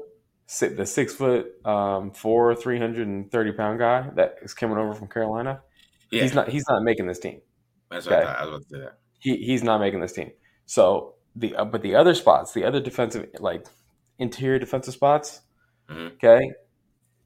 the 0.58 0.86
six 0.86 1.14
foot 1.14 1.64
um, 1.64 2.10
four, 2.10 2.54
three 2.54 2.78
hundred 2.78 3.06
and 3.06 3.30
thirty 3.30 3.52
pound 3.52 3.78
guy 3.78 4.10
that 4.16 4.36
is 4.42 4.54
coming 4.54 4.78
over 4.78 4.94
from 4.94 5.08
Carolina. 5.08 5.60
Yeah. 6.10 6.22
He's 6.22 6.34
not. 6.34 6.48
He's 6.48 6.64
not 6.68 6.82
making 6.82 7.06
this 7.06 7.18
team. 7.18 7.40
That's 7.90 8.06
okay? 8.06 8.16
what 8.16 8.26
I, 8.26 8.32
I, 8.32 8.44
was 8.44 8.48
about 8.48 8.62
to 8.62 8.68
say. 8.68 8.80
That. 8.80 8.98
He 9.20 9.36
he's 9.36 9.62
not 9.62 9.78
making 9.78 10.00
this 10.00 10.12
team. 10.12 10.32
So 10.66 11.14
the 11.36 11.54
uh, 11.54 11.64
but 11.64 11.82
the 11.82 11.94
other 11.94 12.14
spots, 12.14 12.52
the 12.52 12.64
other 12.64 12.80
defensive 12.80 13.28
like 13.38 13.66
interior 14.18 14.58
defensive 14.58 14.94
spots, 14.94 15.42
mm-hmm. 15.88 16.14
okay, 16.14 16.50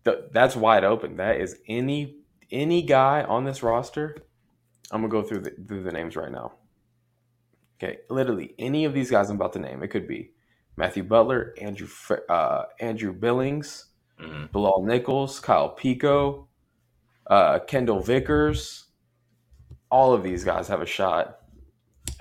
the, 0.04 0.28
that's 0.32 0.54
wide 0.54 0.84
open. 0.84 1.16
That 1.16 1.40
is 1.40 1.58
any 1.66 2.16
any 2.50 2.82
guy 2.82 3.22
on 3.22 3.44
this 3.44 3.62
roster. 3.62 4.16
I'm 4.90 5.00
gonna 5.00 5.10
go 5.10 5.22
through 5.22 5.40
the, 5.40 5.50
through 5.66 5.82
the 5.82 5.92
names 5.92 6.14
right 6.14 6.30
now. 6.30 6.52
Okay, 7.82 8.00
literally 8.10 8.54
any 8.58 8.84
of 8.84 8.92
these 8.92 9.10
guys 9.10 9.30
I'm 9.30 9.36
about 9.36 9.54
to 9.54 9.58
name. 9.58 9.82
It 9.82 9.88
could 9.88 10.06
be 10.06 10.30
Matthew 10.76 11.04
Butler, 11.04 11.54
Andrew 11.60 11.88
uh, 12.28 12.64
Andrew 12.80 13.12
Billings, 13.12 13.87
mm-hmm. 14.20 14.46
Bilal 14.52 14.84
Nichols, 14.84 15.40
Kyle 15.40 15.74
Peko, 15.74 16.46
uh, 17.28 17.60
Kendall 17.60 18.00
Vickers. 18.00 18.87
All 19.90 20.12
of 20.12 20.22
these 20.22 20.42
guys 20.42 20.66
have 20.68 20.82
a 20.82 20.87
shot 20.87 21.38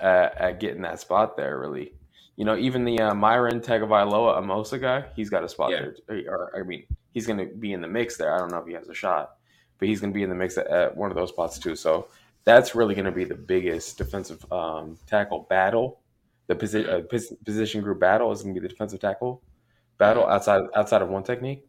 at, 0.00 0.40
at, 0.40 0.60
getting 0.60 0.82
that 0.82 1.00
spot 1.00 1.36
there. 1.36 1.58
Really, 1.58 1.94
you 2.36 2.44
know, 2.44 2.56
even 2.56 2.84
the 2.84 3.00
uh, 3.00 3.14
Myron 3.14 3.60
Tagovailoa 3.60 4.38
Amosa 4.38 4.80
guy, 4.80 5.04
he's 5.16 5.30
got 5.30 5.42
a 5.42 5.48
spot 5.48 5.72
yeah. 5.72 5.86
there. 6.08 6.24
Or, 6.28 6.52
I 6.56 6.62
mean, 6.62 6.84
he's 7.10 7.26
going 7.26 7.38
to 7.38 7.46
be 7.46 7.72
in 7.72 7.80
the 7.80 7.88
mix 7.88 8.16
there. 8.16 8.34
I 8.34 8.38
don't 8.38 8.52
know 8.52 8.58
if 8.58 8.66
he 8.66 8.74
has 8.74 8.88
a 8.88 8.94
shot, 8.94 9.36
but 9.78 9.88
he's 9.88 10.00
going 10.00 10.12
to 10.12 10.14
be 10.14 10.22
in 10.22 10.28
the 10.28 10.36
mix 10.36 10.56
at, 10.56 10.68
at, 10.68 10.96
one 10.96 11.10
of 11.10 11.16
those 11.16 11.30
spots 11.30 11.58
too. 11.58 11.74
So 11.74 12.08
that's 12.44 12.76
really 12.76 12.94
going 12.94 13.06
to 13.06 13.12
be 13.12 13.24
the 13.24 13.34
biggest 13.34 13.98
defensive 13.98 14.44
um, 14.52 14.96
tackle 15.06 15.46
battle 15.50 16.00
the 16.46 16.54
position 16.54 16.90
uh, 16.90 17.00
position 17.44 17.80
group 17.82 18.00
battle 18.00 18.30
is 18.32 18.42
going 18.42 18.54
to 18.54 18.60
be 18.60 18.66
the 18.66 18.72
defensive 18.72 19.00
tackle 19.00 19.42
battle 19.98 20.26
outside 20.26 20.62
outside 20.74 21.02
of 21.02 21.08
one 21.08 21.22
technique. 21.22 21.64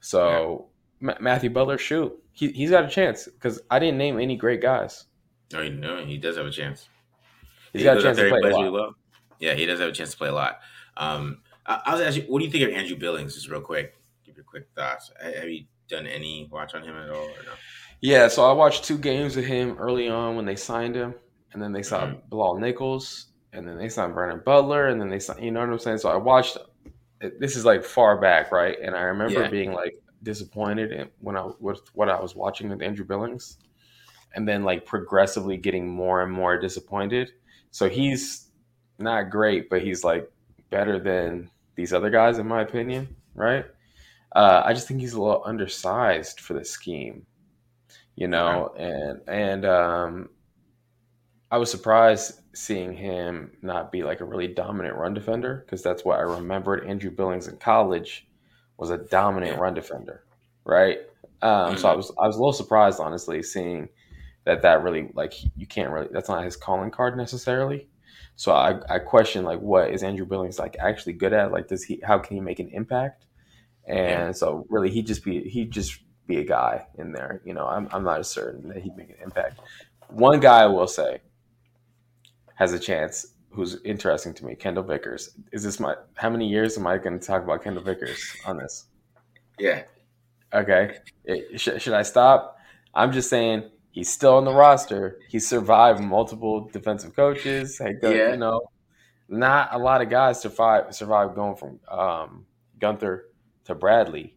So 0.00 0.68
yeah. 1.00 1.14
Matthew 1.20 1.50
Butler, 1.50 1.78
shoot, 1.78 2.12
he 2.32 2.52
he's 2.52 2.70
got 2.70 2.84
a 2.84 2.88
chance 2.88 3.24
because 3.24 3.60
I 3.70 3.78
didn't 3.78 3.98
name 3.98 4.20
any 4.20 4.36
great 4.36 4.60
guys. 4.60 5.06
Oh, 5.54 5.68
no, 5.68 6.04
he 6.04 6.16
does 6.16 6.36
have 6.36 6.46
a 6.46 6.50
chance. 6.50 6.88
He's 7.72 7.82
he 7.82 7.84
got 7.84 7.98
a 7.98 8.02
chance 8.02 8.18
to 8.18 8.28
play 8.28 8.40
a 8.40 8.56
lot. 8.56 8.72
Well. 8.72 8.94
Yeah, 9.38 9.54
he 9.54 9.66
does 9.66 9.80
have 9.80 9.88
a 9.88 9.92
chance 9.92 10.12
to 10.12 10.16
play 10.16 10.28
a 10.28 10.34
lot. 10.34 10.60
Um, 10.96 11.42
I, 11.66 11.80
I 11.86 11.92
was 11.92 12.00
actually, 12.00 12.26
what 12.26 12.38
do 12.38 12.44
you 12.44 12.50
think 12.50 12.64
of 12.64 12.70
Andrew 12.70 12.96
Billings? 12.96 13.34
Just 13.34 13.48
real 13.48 13.60
quick, 13.60 13.94
give 14.24 14.36
your 14.36 14.44
quick 14.44 14.68
thoughts. 14.76 15.10
Have 15.20 15.48
you 15.48 15.64
done 15.88 16.06
any 16.06 16.48
watch 16.50 16.74
on 16.74 16.82
him 16.82 16.96
at 16.96 17.10
all 17.10 17.24
or 17.24 17.42
no? 17.44 17.52
Yeah, 18.00 18.28
so 18.28 18.48
I 18.48 18.52
watched 18.52 18.84
two 18.84 18.98
games 18.98 19.36
of 19.36 19.44
him 19.44 19.76
early 19.78 20.08
on 20.08 20.36
when 20.36 20.44
they 20.44 20.56
signed 20.56 20.94
him, 20.94 21.14
and 21.52 21.62
then 21.62 21.72
they 21.72 21.82
saw 21.82 22.06
mm-hmm. 22.06 22.28
Bilal 22.28 22.58
Nichols, 22.58 23.31
and 23.52 23.66
then 23.66 23.78
they 23.78 23.88
signed 23.88 24.14
Vernon 24.14 24.42
Butler, 24.44 24.88
and 24.88 25.00
then 25.00 25.08
they 25.08 25.18
signed, 25.18 25.44
you 25.44 25.50
know 25.50 25.60
what 25.60 25.68
I'm 25.70 25.78
saying? 25.78 25.98
So 25.98 26.10
I 26.10 26.16
watched. 26.16 26.58
This 27.38 27.54
is 27.54 27.64
like 27.64 27.84
far 27.84 28.20
back, 28.20 28.50
right? 28.50 28.76
And 28.82 28.96
I 28.96 29.02
remember 29.02 29.42
yeah. 29.42 29.48
being 29.48 29.72
like, 29.72 30.02
disappointed 30.22 31.10
when 31.20 31.36
I 31.36 31.50
with 31.58 31.80
what 31.94 32.08
I 32.08 32.20
was 32.20 32.34
watching 32.34 32.70
with 32.70 32.82
Andrew 32.82 33.04
Billings, 33.04 33.58
and 34.34 34.46
then 34.46 34.64
like 34.64 34.86
progressively 34.86 35.56
getting 35.56 35.88
more 35.88 36.22
and 36.22 36.32
more 36.32 36.58
disappointed. 36.58 37.32
So 37.70 37.88
he's 37.88 38.50
not 38.98 39.30
great, 39.30 39.68
but 39.70 39.82
he's 39.82 40.04
like 40.04 40.30
better 40.70 40.98
than 40.98 41.50
these 41.74 41.92
other 41.92 42.10
guys 42.10 42.38
in 42.38 42.46
my 42.46 42.62
opinion, 42.62 43.14
right? 43.34 43.64
Uh, 44.34 44.62
I 44.64 44.72
just 44.72 44.88
think 44.88 45.00
he's 45.00 45.14
a 45.14 45.20
little 45.20 45.42
undersized 45.44 46.40
for 46.40 46.54
the 46.54 46.64
scheme, 46.64 47.26
you 48.16 48.28
know, 48.28 48.72
and 48.78 49.20
and 49.28 49.66
um, 49.66 50.28
I 51.52 51.58
was 51.58 51.70
surprised 51.70 52.40
seeing 52.54 52.94
him 52.94 53.52
not 53.60 53.92
be 53.92 54.02
like 54.02 54.20
a 54.20 54.24
really 54.24 54.48
dominant 54.48 54.96
run 54.96 55.12
defender 55.12 55.64
because 55.66 55.82
that's 55.82 56.02
what 56.02 56.18
I 56.18 56.22
remembered 56.22 56.86
Andrew 56.86 57.10
Billings 57.10 57.46
in 57.46 57.58
college 57.58 58.26
was 58.78 58.88
a 58.88 58.96
dominant 58.96 59.60
run 59.60 59.74
defender, 59.74 60.24
right? 60.64 61.00
Um, 61.42 61.76
so 61.76 61.88
I 61.88 61.90
mm-hmm. 61.90 61.98
was 61.98 62.12
I 62.18 62.26
was 62.26 62.36
a 62.36 62.38
little 62.38 62.54
surprised, 62.54 63.00
honestly, 63.00 63.42
seeing 63.42 63.90
that 64.44 64.62
that 64.62 64.82
really 64.82 65.10
like 65.12 65.34
you 65.54 65.66
can't 65.66 65.90
really 65.90 66.08
that's 66.10 66.30
not 66.30 66.42
his 66.42 66.56
calling 66.56 66.90
card 66.90 67.18
necessarily. 67.18 67.86
So 68.34 68.52
I 68.52 68.80
I 68.88 68.98
question 68.98 69.44
like 69.44 69.60
what 69.60 69.90
is 69.90 70.02
Andrew 70.02 70.24
Billings 70.24 70.58
like 70.58 70.76
actually 70.80 71.12
good 71.12 71.34
at? 71.34 71.52
Like 71.52 71.68
does 71.68 71.84
he 71.84 72.00
how 72.02 72.18
can 72.18 72.34
he 72.34 72.40
make 72.40 72.60
an 72.60 72.70
impact? 72.70 73.26
And 73.86 73.98
yeah. 73.98 74.32
so 74.32 74.66
really 74.70 74.88
he 74.88 75.02
just 75.02 75.22
be 75.22 75.46
he 75.50 75.66
just 75.66 76.00
be 76.26 76.38
a 76.38 76.44
guy 76.44 76.86
in 76.96 77.12
there. 77.12 77.42
You 77.44 77.52
know, 77.52 77.66
I'm 77.66 77.90
I'm 77.92 78.04
not 78.04 78.20
as 78.20 78.30
certain 78.30 78.68
that 78.68 78.78
he'd 78.78 78.96
make 78.96 79.10
an 79.10 79.16
impact. 79.22 79.60
One 80.08 80.40
guy 80.40 80.62
I 80.62 80.66
will 80.66 80.88
say 80.88 81.20
has 82.62 82.72
a 82.72 82.78
chance 82.78 83.34
who's 83.50 83.82
interesting 83.84 84.32
to 84.32 84.44
me, 84.44 84.54
Kendall 84.54 84.84
Vickers. 84.84 85.30
Is 85.50 85.64
this 85.64 85.80
my 85.80 85.96
how 86.14 86.30
many 86.30 86.48
years 86.48 86.78
am 86.78 86.86
I 86.86 86.96
going 86.96 87.18
to 87.18 87.26
talk 87.26 87.42
about 87.42 87.64
Kendall 87.64 87.82
Vickers 87.82 88.36
on 88.46 88.56
this? 88.56 88.86
Yeah. 89.58 89.82
Okay. 90.54 90.98
It, 91.24 91.60
should, 91.60 91.82
should 91.82 91.92
I 91.92 92.02
stop? 92.02 92.56
I'm 92.94 93.10
just 93.10 93.28
saying 93.28 93.68
he's 93.90 94.08
still 94.08 94.36
on 94.36 94.44
the 94.44 94.54
roster. 94.54 95.18
He 95.28 95.40
survived 95.40 96.00
multiple 96.00 96.70
defensive 96.72 97.16
coaches. 97.16 97.78
Hey, 97.78 97.94
yeah. 98.00 98.30
You 98.30 98.36
know, 98.36 98.60
not 99.28 99.70
a 99.72 99.78
lot 99.78 100.00
of 100.00 100.08
guys 100.08 100.40
survive 100.40 100.94
survive 100.94 101.34
going 101.34 101.56
from 101.56 101.80
um, 101.90 102.46
Guenther 102.78 103.22
to 103.64 103.74
Bradley, 103.74 104.36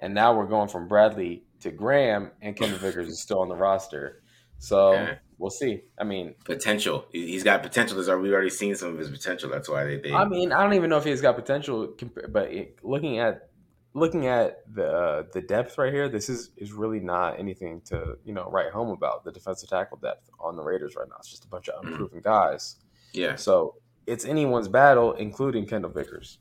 and 0.00 0.12
now 0.12 0.36
we're 0.36 0.46
going 0.46 0.68
from 0.68 0.86
Bradley 0.86 1.44
to 1.60 1.70
Graham, 1.70 2.30
and 2.42 2.54
Kendall 2.54 2.78
Vickers 2.78 3.08
is 3.08 3.22
still 3.22 3.40
on 3.40 3.48
the 3.48 3.56
roster. 3.56 4.22
So. 4.58 5.16
We'll 5.38 5.50
see. 5.50 5.82
I 5.98 6.04
mean, 6.04 6.34
potential. 6.44 7.06
He's 7.12 7.42
got 7.42 7.62
potential. 7.62 7.96
We've 7.96 8.32
already 8.32 8.50
seen 8.50 8.74
some 8.74 8.90
of 8.90 8.98
his 8.98 9.10
potential. 9.10 9.50
That's 9.50 9.68
why 9.68 9.84
they. 9.84 9.96
they... 9.98 10.12
I 10.12 10.24
mean, 10.24 10.52
I 10.52 10.62
don't 10.62 10.74
even 10.74 10.90
know 10.90 10.98
if 10.98 11.04
he's 11.04 11.20
got 11.20 11.36
potential, 11.36 11.94
but 12.28 12.50
looking 12.82 13.18
at 13.18 13.48
looking 13.94 14.26
at 14.26 14.62
the 14.74 14.86
uh, 14.86 15.22
the 15.32 15.40
depth 15.40 15.78
right 15.78 15.92
here, 15.92 16.08
this 16.08 16.28
is 16.28 16.50
is 16.56 16.72
really 16.72 17.00
not 17.00 17.38
anything 17.38 17.80
to 17.86 18.18
you 18.24 18.34
know 18.34 18.48
write 18.50 18.70
home 18.72 18.90
about. 18.90 19.24
The 19.24 19.32
defensive 19.32 19.68
tackle 19.68 19.98
depth 19.98 20.28
on 20.38 20.56
the 20.56 20.62
Raiders 20.62 20.96
right 20.96 21.08
now. 21.08 21.16
It's 21.18 21.30
just 21.30 21.44
a 21.44 21.48
bunch 21.48 21.68
of 21.68 21.82
mm-hmm. 21.82 21.92
unproven 21.92 22.20
mm. 22.20 22.24
guys. 22.24 22.76
Yeah. 23.12 23.36
So 23.36 23.76
it's 24.06 24.24
anyone's 24.24 24.68
battle, 24.68 25.12
including 25.12 25.66
Kendall 25.66 25.90
Vickers. 25.90 26.38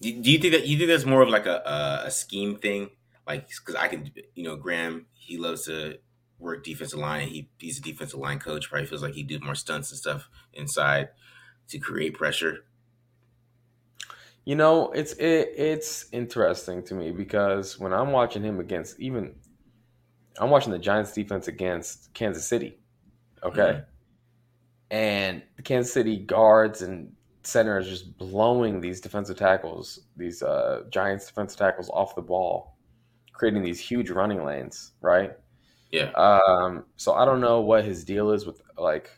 Do 0.00 0.10
you 0.10 0.38
think 0.38 0.52
that 0.52 0.66
you 0.66 0.76
think 0.76 0.88
that's 0.88 1.06
more 1.06 1.22
of 1.22 1.30
like 1.30 1.46
a 1.46 2.02
a, 2.04 2.10
scheme 2.10 2.56
thing? 2.56 2.90
Like, 3.26 3.48
because 3.48 3.74
I 3.74 3.88
can, 3.88 4.10
you 4.34 4.44
know, 4.44 4.54
Graham, 4.56 5.06
he 5.14 5.38
loves 5.38 5.64
to 5.64 5.98
work 6.38 6.64
defensive 6.64 6.98
line. 6.98 7.28
He 7.28 7.48
he's 7.58 7.78
a 7.78 7.82
defensive 7.82 8.20
line 8.20 8.38
coach. 8.38 8.68
Probably 8.68 8.86
feels 8.86 9.02
like 9.02 9.14
he'd 9.14 9.26
do 9.26 9.38
more 9.40 9.54
stunts 9.54 9.90
and 9.90 9.98
stuff 9.98 10.28
inside 10.52 11.08
to 11.68 11.78
create 11.78 12.14
pressure. 12.14 12.64
You 14.44 14.54
know, 14.54 14.90
it's 14.92 15.12
it, 15.14 15.48
it's 15.56 16.06
interesting 16.12 16.82
to 16.84 16.94
me 16.94 17.10
because 17.10 17.78
when 17.78 17.92
I'm 17.92 18.12
watching 18.12 18.42
him 18.42 18.60
against 18.60 19.00
even 19.00 19.34
I'm 20.38 20.50
watching 20.50 20.72
the 20.72 20.78
Giants 20.78 21.12
defense 21.12 21.48
against 21.48 22.12
Kansas 22.14 22.46
City. 22.46 22.78
Okay. 23.42 23.60
Mm-hmm. 23.60 23.80
And 24.90 25.42
the 25.56 25.62
Kansas 25.62 25.92
City 25.92 26.18
guards 26.18 26.82
and 26.82 27.12
center 27.42 27.78
is 27.78 27.88
just 27.88 28.16
blowing 28.18 28.80
these 28.80 29.00
defensive 29.00 29.36
tackles, 29.36 30.00
these 30.16 30.42
uh, 30.42 30.82
Giants 30.90 31.26
defensive 31.26 31.58
tackles 31.58 31.90
off 31.90 32.14
the 32.14 32.22
ball, 32.22 32.76
creating 33.32 33.62
these 33.62 33.80
huge 33.80 34.10
running 34.10 34.44
lanes, 34.44 34.92
right? 35.00 35.32
Yeah. 35.96 36.10
Um, 36.10 36.84
so 36.96 37.14
I 37.14 37.24
don't 37.24 37.40
know 37.40 37.60
what 37.60 37.84
his 37.84 38.04
deal 38.04 38.30
is 38.32 38.44
with 38.44 38.60
like 38.76 39.10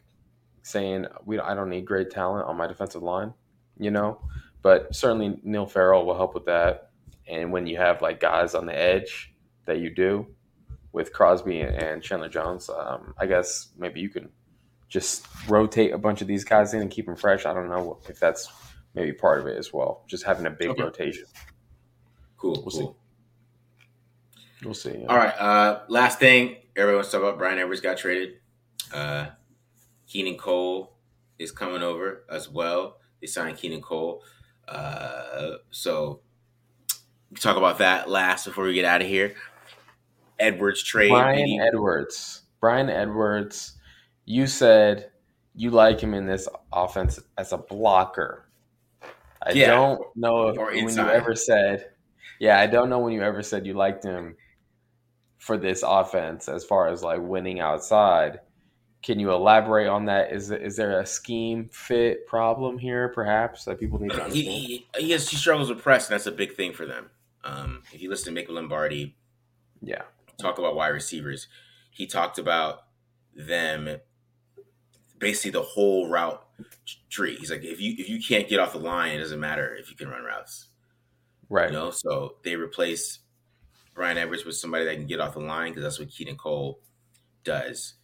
saying 0.62 1.06
we 1.24 1.38
I 1.40 1.54
don't 1.54 1.70
need 1.70 1.84
great 1.84 2.10
talent 2.10 2.46
on 2.46 2.56
my 2.56 2.66
defensive 2.68 3.02
line, 3.02 3.34
you 3.78 3.90
know, 3.90 4.20
but 4.62 4.94
certainly 4.94 5.40
Neil 5.42 5.66
Farrell 5.66 6.06
will 6.06 6.16
help 6.16 6.34
with 6.34 6.44
that. 6.46 6.90
And 7.26 7.52
when 7.52 7.66
you 7.66 7.76
have 7.78 8.00
like 8.00 8.20
guys 8.20 8.54
on 8.54 8.66
the 8.66 8.78
edge 8.78 9.34
that 9.64 9.80
you 9.80 9.92
do 9.92 10.26
with 10.92 11.12
Crosby 11.12 11.60
and 11.60 12.00
Chandler 12.02 12.28
Jones, 12.28 12.70
um, 12.70 13.12
I 13.18 13.26
guess 13.26 13.68
maybe 13.76 14.00
you 14.00 14.08
can 14.08 14.28
just 14.88 15.26
rotate 15.48 15.92
a 15.92 15.98
bunch 15.98 16.22
of 16.22 16.28
these 16.28 16.44
guys 16.44 16.74
in 16.74 16.80
and 16.80 16.90
keep 16.90 17.06
them 17.06 17.16
fresh. 17.16 17.44
I 17.44 17.52
don't 17.52 17.68
know 17.68 17.98
if 18.08 18.20
that's 18.20 18.48
maybe 18.94 19.12
part 19.12 19.40
of 19.40 19.46
it 19.46 19.58
as 19.58 19.72
well. 19.72 20.04
Just 20.06 20.24
having 20.24 20.46
a 20.46 20.50
big 20.50 20.70
okay. 20.70 20.82
rotation. 20.82 21.24
Cool. 22.36 22.52
We'll 22.52 22.62
cool. 22.62 22.70
see. 22.70 22.88
We'll 24.64 24.74
see. 24.74 24.98
Yeah. 24.98 25.06
All 25.06 25.16
right. 25.16 25.34
Uh, 25.38 25.80
last 25.88 26.18
thing, 26.18 26.56
everyone's 26.78 27.08
talking 27.08 27.26
about 27.26 27.38
Bryan 27.38 27.58
Edwards 27.58 27.80
got 27.80 27.98
traded. 27.98 28.34
Uh, 28.92 29.26
Keelan 30.08 30.38
Cole 30.38 30.94
is 31.38 31.52
coming 31.52 31.82
over 31.82 32.24
as 32.30 32.48
well. 32.48 32.98
They 33.20 33.26
signed 33.26 33.58
Keelan 33.58 33.82
Cole. 33.82 34.22
Uh, 34.66 35.56
so 35.70 36.20
talk 37.40 37.56
about 37.56 37.78
that 37.78 38.08
last 38.08 38.44
before 38.44 38.64
we 38.64 38.74
get 38.74 38.84
out 38.84 39.02
of 39.02 39.08
here. 39.08 39.34
Edwards 40.38 40.82
trade. 40.82 41.10
Bryan 41.10 41.60
Edwards. 41.60 42.42
Bryan 42.60 42.88
Edwards 42.88 43.78
you 44.28 44.46
said 44.46 45.10
you 45.54 45.70
like 45.70 46.00
him 46.00 46.12
in 46.12 46.26
this 46.26 46.46
offense 46.70 47.18
as 47.38 47.52
a 47.52 47.58
blocker. 47.58 48.44
I 49.42 49.52
yeah, 49.52 49.68
don't 49.68 50.00
know 50.14 50.48
if, 50.48 50.56
when 50.58 50.94
you 50.94 51.08
ever 51.08 51.34
said, 51.34 51.86
yeah, 52.38 52.60
I 52.60 52.66
don't 52.66 52.90
know 52.90 52.98
when 52.98 53.14
you 53.14 53.22
ever 53.22 53.42
said 53.42 53.66
you 53.66 53.72
liked 53.72 54.04
him 54.04 54.36
for 55.38 55.56
this 55.56 55.82
offense 55.86 56.48
as 56.48 56.64
far 56.64 56.88
as 56.88 57.02
like 57.02 57.20
winning 57.20 57.60
outside. 57.60 58.40
Can 59.02 59.20
you 59.20 59.30
elaborate 59.30 59.86
on 59.86 60.06
that? 60.06 60.32
Is 60.32 60.50
is 60.50 60.76
there 60.76 61.00
a 61.00 61.06
scheme 61.06 61.68
fit 61.68 62.26
problem 62.26 62.78
here, 62.78 63.08
perhaps 63.08 63.64
that 63.64 63.78
people 63.78 64.00
need 64.00 64.10
to 64.10 64.22
understand? 64.22 64.34
He, 64.34 64.42
he, 64.42 64.86
he, 64.98 65.10
has, 65.12 65.28
he 65.28 65.36
struggles 65.36 65.68
with 65.68 65.78
press, 65.78 66.08
and 66.08 66.14
that's 66.14 66.26
a 66.26 66.32
big 66.32 66.54
thing 66.54 66.72
for 66.72 66.84
them. 66.84 67.10
Um, 67.44 67.84
if 67.92 68.02
you 68.02 68.10
listen 68.10 68.34
to 68.34 68.42
Mick 68.42 68.48
Lombardi, 68.48 69.16
yeah, 69.80 70.02
talk 70.40 70.58
about 70.58 70.74
wide 70.74 70.88
receivers, 70.88 71.46
he 71.92 72.06
talked 72.06 72.38
about 72.38 72.80
them 73.36 74.00
basically 75.18 75.52
the 75.52 75.62
whole 75.62 76.08
route 76.08 76.44
tree. 77.08 77.36
He's 77.36 77.50
like, 77.50 77.62
if 77.62 77.80
you 77.80 77.94
if 77.98 78.08
you 78.08 78.20
can't 78.20 78.48
get 78.48 78.58
off 78.58 78.72
the 78.72 78.78
line, 78.78 79.12
it 79.12 79.20
doesn't 79.20 79.40
matter 79.40 79.76
if 79.76 79.90
you 79.90 79.96
can 79.96 80.08
run 80.08 80.24
routes. 80.24 80.66
Right. 81.48 81.70
You 81.70 81.76
know, 81.76 81.90
so 81.90 82.36
they 82.42 82.56
replace 82.56 83.20
Bryan 83.98 84.16
Edwards 84.16 84.44
was 84.44 84.60
somebody 84.60 84.84
that 84.84 84.94
can 84.94 85.06
get 85.06 85.20
off 85.20 85.34
the 85.34 85.40
line 85.40 85.72
because 85.72 85.82
that's 85.82 85.98
what 85.98 86.08
Keelan 86.08 86.38
Cole 86.38 86.80
does. 87.42 87.94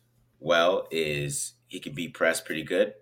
Well, 0.40 0.88
is 0.90 1.54
he 1.68 1.78
can 1.78 1.94
be 1.94 2.08
pressed 2.08 2.44
pretty 2.44 2.64
good. 2.64 2.94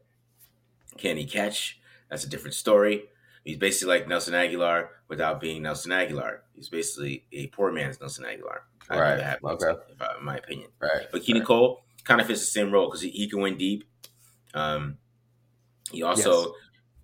Can 0.99 1.17
he 1.17 1.25
catch? 1.25 1.81
That's 2.11 2.25
a 2.25 2.29
different 2.29 2.55
story. 2.55 3.05
He's 3.45 3.57
basically 3.57 3.99
like 3.99 4.09
Nelson 4.09 4.35
Agholor 4.35 4.89
without 5.09 5.41
being 5.41 5.63
Nelson 5.63 5.91
Agholor. 5.91 6.41
He's 6.55 6.69
basically 6.69 7.25
a 7.33 7.47
poor 7.49 7.73
man's 7.73 7.99
Nelson 7.99 8.25
Agholor. 8.25 8.59
right. 8.91 9.39
okay. 9.43 9.81
If 9.91 10.03
I, 10.03 10.19
in 10.19 10.25
my 10.25 10.37
opinion. 10.37 10.69
Right. 10.79 11.07
But 11.11 11.23
Keelan 11.23 11.39
right. 11.39 11.45
Cole 11.47 11.85
kind 12.05 12.21
of 12.21 12.27
fits 12.27 12.41
the 12.41 12.47
same 12.47 12.71
role 12.71 12.89
because 12.89 13.01
he, 13.01 13.09
he, 13.09 13.29
can 13.29 13.41
win 13.41 13.57
deep. 13.57 13.85
Um, 14.53 14.99
he 15.91 16.03
also 16.03 16.55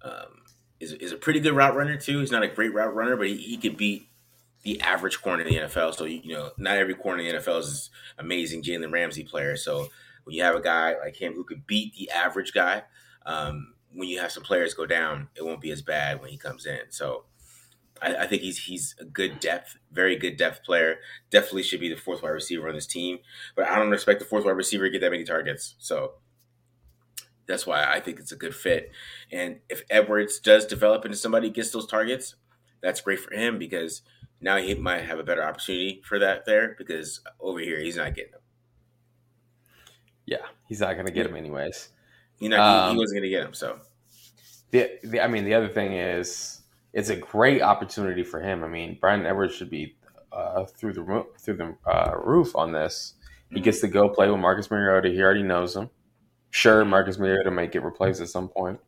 yes. 0.05 0.13
um, 0.13 0.43
is, 0.81 0.93
is 0.93 1.13
a 1.13 1.17
pretty 1.17 1.41
good 1.41 1.55
route 1.55 1.75
runner 1.75 1.97
too. 1.97 2.21
He's 2.21 2.31
not 2.31 2.43
a 2.43 2.49
great 2.49 2.75
route 2.75 2.95
runner, 2.95 3.17
but 3.17 3.29
he, 3.29 3.37
he 3.37 3.57
could 3.57 3.79
beat 3.79 4.08
the 4.69 4.81
average 4.83 5.21
corner 5.23 5.43
in 5.43 5.49
the 5.49 5.61
NFL. 5.61 5.95
So 5.95 6.05
you 6.05 6.35
know, 6.35 6.51
not 6.59 6.77
every 6.77 6.95
corner 6.95 7.23
in 7.23 7.35
the 7.35 7.41
NFL 7.41 7.61
is 7.61 7.91
amazing 8.19 8.63
Jalen 8.63 8.93
Ramsey 8.93 9.25
player. 9.25 9.57
So 9.57 9.89
when 10.25 10.37
you 10.37 10.43
have 10.43 10.55
a 10.55 10.61
guy 10.61 10.95
like 10.99 11.17
him 11.17 11.35
who 11.35 11.45
could 11.45 11.67
beat 11.67 11.95
the 11.95 12.11
average 12.11 12.53
guy, 12.53 12.83
um, 13.25 13.75
when 13.95 14.09
you 14.09 14.21
have 14.21 14.33
some 14.33 14.43
players 14.43 14.75
go 14.75 14.87
down, 14.87 15.29
it 15.35 15.45
won't 15.45 15.61
be 15.61 15.71
as 15.71 15.83
bad 15.83 16.21
when 16.21 16.31
he 16.31 16.37
comes 16.37 16.67
in. 16.67 16.81
So 16.91 17.25
I, 18.03 18.17
I, 18.17 18.27
think 18.27 18.43
he's 18.43 18.59
he's 18.59 18.95
a 19.01 19.05
good 19.05 19.41
depth, 19.41 19.79
very 19.91 20.17
good 20.17 20.37
depth 20.37 20.65
player. 20.65 20.99
Definitely 21.31 21.63
should 21.63 21.81
be 21.81 21.89
the 21.89 21.97
fourth 21.97 22.23
wide 22.23 22.31
receiver 22.31 22.69
on 22.69 22.75
this 22.75 22.87
team. 22.87 23.19
But 23.57 23.69
I 23.69 23.77
don't 23.77 23.93
expect 23.93 24.21
the 24.21 24.27
fourth 24.27 24.45
wide 24.45 24.53
receiver 24.53 24.85
to 24.85 24.91
get 24.91 25.01
that 25.01 25.11
many 25.11 25.25
targets. 25.25 25.77
So 25.79 26.13
that's 27.47 27.67
why 27.67 27.85
I 27.85 28.01
think 28.01 28.21
it's 28.21 28.33
a 28.33 28.37
good 28.37 28.55
fit. 28.55 28.93
And 29.33 29.61
if 29.69 29.83
Edwards 29.89 30.39
does 30.39 30.67
develop 30.67 31.05
into 31.05 31.17
somebody 31.17 31.49
gets 31.49 31.71
those 31.71 31.87
targets, 31.87 32.35
that's 32.83 33.01
great 33.01 33.21
for 33.21 33.35
him 33.35 33.59
because 33.59 34.03
now 34.41 34.57
he 34.57 34.75
might 34.75 35.03
have 35.03 35.19
a 35.19 35.25
better 35.25 35.43
opportunity 35.43 36.03
for 36.05 36.19
that 36.19 36.45
there 36.45 36.75
because 36.79 37.21
over 37.41 37.59
here 37.59 37.81
he's 37.81 37.97
not 37.97 38.15
getting 38.15 38.33
them. 38.33 38.41
Yeah, 40.27 40.47
he's 40.69 40.81
not 40.81 40.95
going 40.95 41.07
to 41.07 41.13
get 41.13 41.25
them 41.25 41.37
anyways. 41.37 41.89
You 42.39 42.51
know, 42.51 42.61
um, 42.61 42.89
he, 42.89 42.95
he, 42.95 42.99
wasn't 42.99 43.21
going 43.21 43.31
to 43.31 43.37
get 43.37 43.43
them. 43.45 43.55
So, 43.55 43.81
the, 44.71 44.91
the 45.03 45.21
I 45.21 45.27
mean, 45.27 45.45
the 45.45 45.55
other 45.55 45.69
thing 45.69 45.95
is 45.95 46.63
it's 46.93 47.09
a 47.09 47.17
great 47.17 47.63
opportunity 47.63 48.23
for 48.23 48.41
him. 48.41 48.63
I 48.63 48.69
mean, 48.69 48.99
Bryan 49.01 49.27
Edwards 49.27 49.55
should 49.55 49.71
be 49.71 49.97
uh, 50.33 50.65
through 50.65 50.93
the 50.93 51.27
through 51.39 51.57
the 51.57 51.77
uh, 51.91 52.17
roof 52.23 52.55
on 52.55 52.73
this. 52.73 53.15
He 53.51 53.61
gets 53.61 53.81
to 53.81 53.89
go 53.89 54.11
play 54.11 54.31
with 54.31 54.41
Marcus 54.41 54.71
Mariota. 54.71 55.09
He 55.09 55.23
already 55.23 55.43
knows 55.43 55.75
him. 55.75 55.89
Sure, 56.51 56.85
Marcus 56.85 57.19
Mariota 57.19 57.51
might 57.51 57.73
get 57.73 57.83
replaced 57.83 58.21
at 58.21 58.29
some 58.29 58.49
point. 58.49 58.79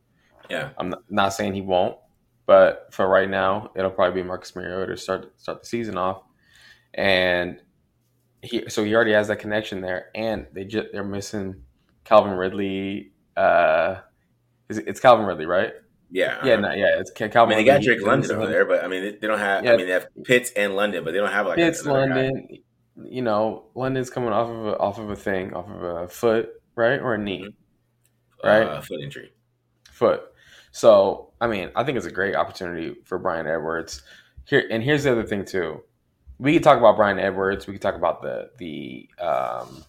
Yeah, 0.50 0.70
I'm 0.76 0.90
not, 0.90 1.02
not 1.08 1.32
saying 1.32 1.54
he 1.54 1.62
won't, 1.62 1.96
but 2.50 2.88
for 2.90 3.06
right 3.06 3.30
now, 3.30 3.70
it'll 3.76 3.92
probably 3.92 4.22
be 4.22 4.26
Marcus 4.26 4.56
Mariota 4.56 4.96
to 4.96 4.96
start 4.96 5.40
start 5.40 5.60
the 5.60 5.66
season 5.68 5.96
off. 5.96 6.24
And 6.92 7.60
he 8.42 8.64
so 8.68 8.82
he 8.82 8.92
already 8.92 9.12
has 9.12 9.28
that 9.28 9.36
connection 9.36 9.80
there, 9.82 10.06
and 10.16 10.48
they 10.52 10.64
just 10.64 10.88
they're 10.90 11.04
missing 11.04 11.62
Calvin 12.02 12.32
Ridley. 12.32 13.12
Uh, 13.36 14.00
is 14.68 14.78
it, 14.78 14.88
it's 14.88 14.98
Calvin 14.98 15.26
Ridley, 15.26 15.46
right? 15.46 15.74
Yeah, 16.10 16.44
yeah, 16.44 16.54
uh-huh. 16.54 16.60
no, 16.62 16.72
yeah. 16.72 16.98
It's 16.98 17.12
Calvin. 17.12 17.36
I 17.36 17.46
mean, 17.46 17.58
they 17.58 17.64
got 17.64 17.82
Drake 17.82 18.02
London 18.02 18.32
over 18.32 18.48
there, 18.48 18.64
but 18.64 18.82
I 18.82 18.88
mean, 18.88 19.16
they 19.20 19.28
don't 19.28 19.38
have. 19.38 19.64
Yeah. 19.64 19.74
I 19.74 19.76
mean, 19.76 19.86
they 19.86 19.92
have 19.92 20.08
Pitts 20.24 20.50
and 20.56 20.74
London, 20.74 21.04
but 21.04 21.12
they 21.12 21.18
don't 21.18 21.30
have 21.30 21.46
like 21.46 21.54
Pitts, 21.54 21.86
London. 21.86 22.48
Guy. 22.50 22.58
You 23.08 23.22
know, 23.22 23.66
London's 23.76 24.10
coming 24.10 24.32
off 24.32 24.50
of 24.50 24.66
a, 24.66 24.76
off 24.76 24.98
of 24.98 25.08
a 25.08 25.14
thing, 25.14 25.54
off 25.54 25.70
of 25.70 25.82
a 25.84 26.08
foot, 26.08 26.48
right, 26.74 27.00
or 27.00 27.14
a 27.14 27.18
knee, 27.18 27.44
mm-hmm. 27.44 28.48
right? 28.48 28.66
Uh, 28.66 28.80
foot 28.80 29.02
injury. 29.02 29.30
Foot. 29.92 30.24
So, 30.72 31.32
I 31.40 31.46
mean, 31.46 31.70
I 31.74 31.84
think 31.84 31.96
it's 31.96 32.06
a 32.06 32.12
great 32.12 32.36
opportunity 32.36 32.96
for 33.04 33.18
Bryan 33.18 33.46
Edwards. 33.46 34.02
Here 34.44 34.66
and 34.70 34.82
here's 34.82 35.04
the 35.04 35.12
other 35.12 35.24
thing 35.24 35.44
too. 35.44 35.82
We 36.38 36.54
could 36.54 36.62
talk 36.62 36.78
about 36.78 36.96
Bryan 36.96 37.18
Edwards. 37.18 37.66
We 37.66 37.74
could 37.74 37.82
talk 37.82 37.96
about 37.96 38.22
the 38.22 38.50
the 38.58 39.08
um, 39.22 39.84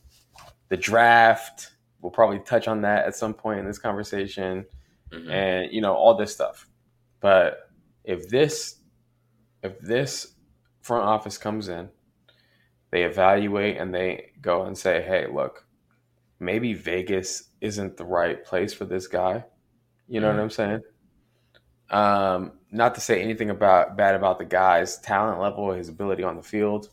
the 0.69 0.77
draft. 0.77 1.71
We'll 2.01 2.11
probably 2.11 2.39
touch 2.39 2.67
on 2.67 2.82
that 2.82 3.05
at 3.05 3.15
some 3.15 3.34
point 3.34 3.59
in 3.59 3.65
this 3.65 3.77
conversation 3.77 4.65
mm-hmm. 5.11 5.29
and 5.29 5.71
you 5.71 5.82
know 5.82 5.93
all 5.93 6.15
this 6.15 6.34
stuff. 6.34 6.67
But 7.19 7.69
if 8.03 8.27
this 8.29 8.77
if 9.63 9.79
this 9.79 10.34
front 10.82 11.05
office 11.05 11.38
comes 11.38 11.67
in, 11.67 11.89
they 12.91 13.03
evaluate 13.03 13.77
and 13.77 13.93
they 13.93 14.32
go 14.41 14.63
and 14.63 14.77
say, 14.77 15.01
"Hey, 15.01 15.27
look, 15.32 15.65
maybe 16.39 16.73
Vegas 16.73 17.49
isn't 17.61 17.97
the 17.97 18.05
right 18.05 18.43
place 18.43 18.73
for 18.73 18.86
this 18.86 19.07
guy." 19.07 19.45
You 20.12 20.20
know 20.20 20.28
mm-hmm. 20.28 20.38
what 20.38 20.43
I'm 20.43 20.49
saying? 20.49 20.82
Um, 21.89 22.51
not 22.70 22.95
to 22.95 23.01
say 23.01 23.22
anything 23.22 23.49
about 23.49 23.95
bad 23.95 24.14
about 24.14 24.39
the 24.39 24.45
guy's 24.45 24.97
talent 24.99 25.39
level, 25.39 25.72
his 25.72 25.88
ability 25.88 26.22
on 26.22 26.36
the 26.36 26.43
field, 26.43 26.89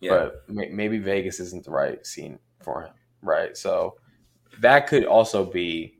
yeah. 0.00 0.10
but 0.10 0.48
may, 0.48 0.68
maybe 0.70 0.98
Vegas 0.98 1.38
isn't 1.38 1.64
the 1.64 1.70
right 1.70 2.04
scene 2.06 2.38
for 2.62 2.80
him, 2.82 2.92
right? 3.20 3.58
So 3.58 3.96
that 4.60 4.86
could 4.86 5.04
also 5.04 5.44
be 5.44 5.98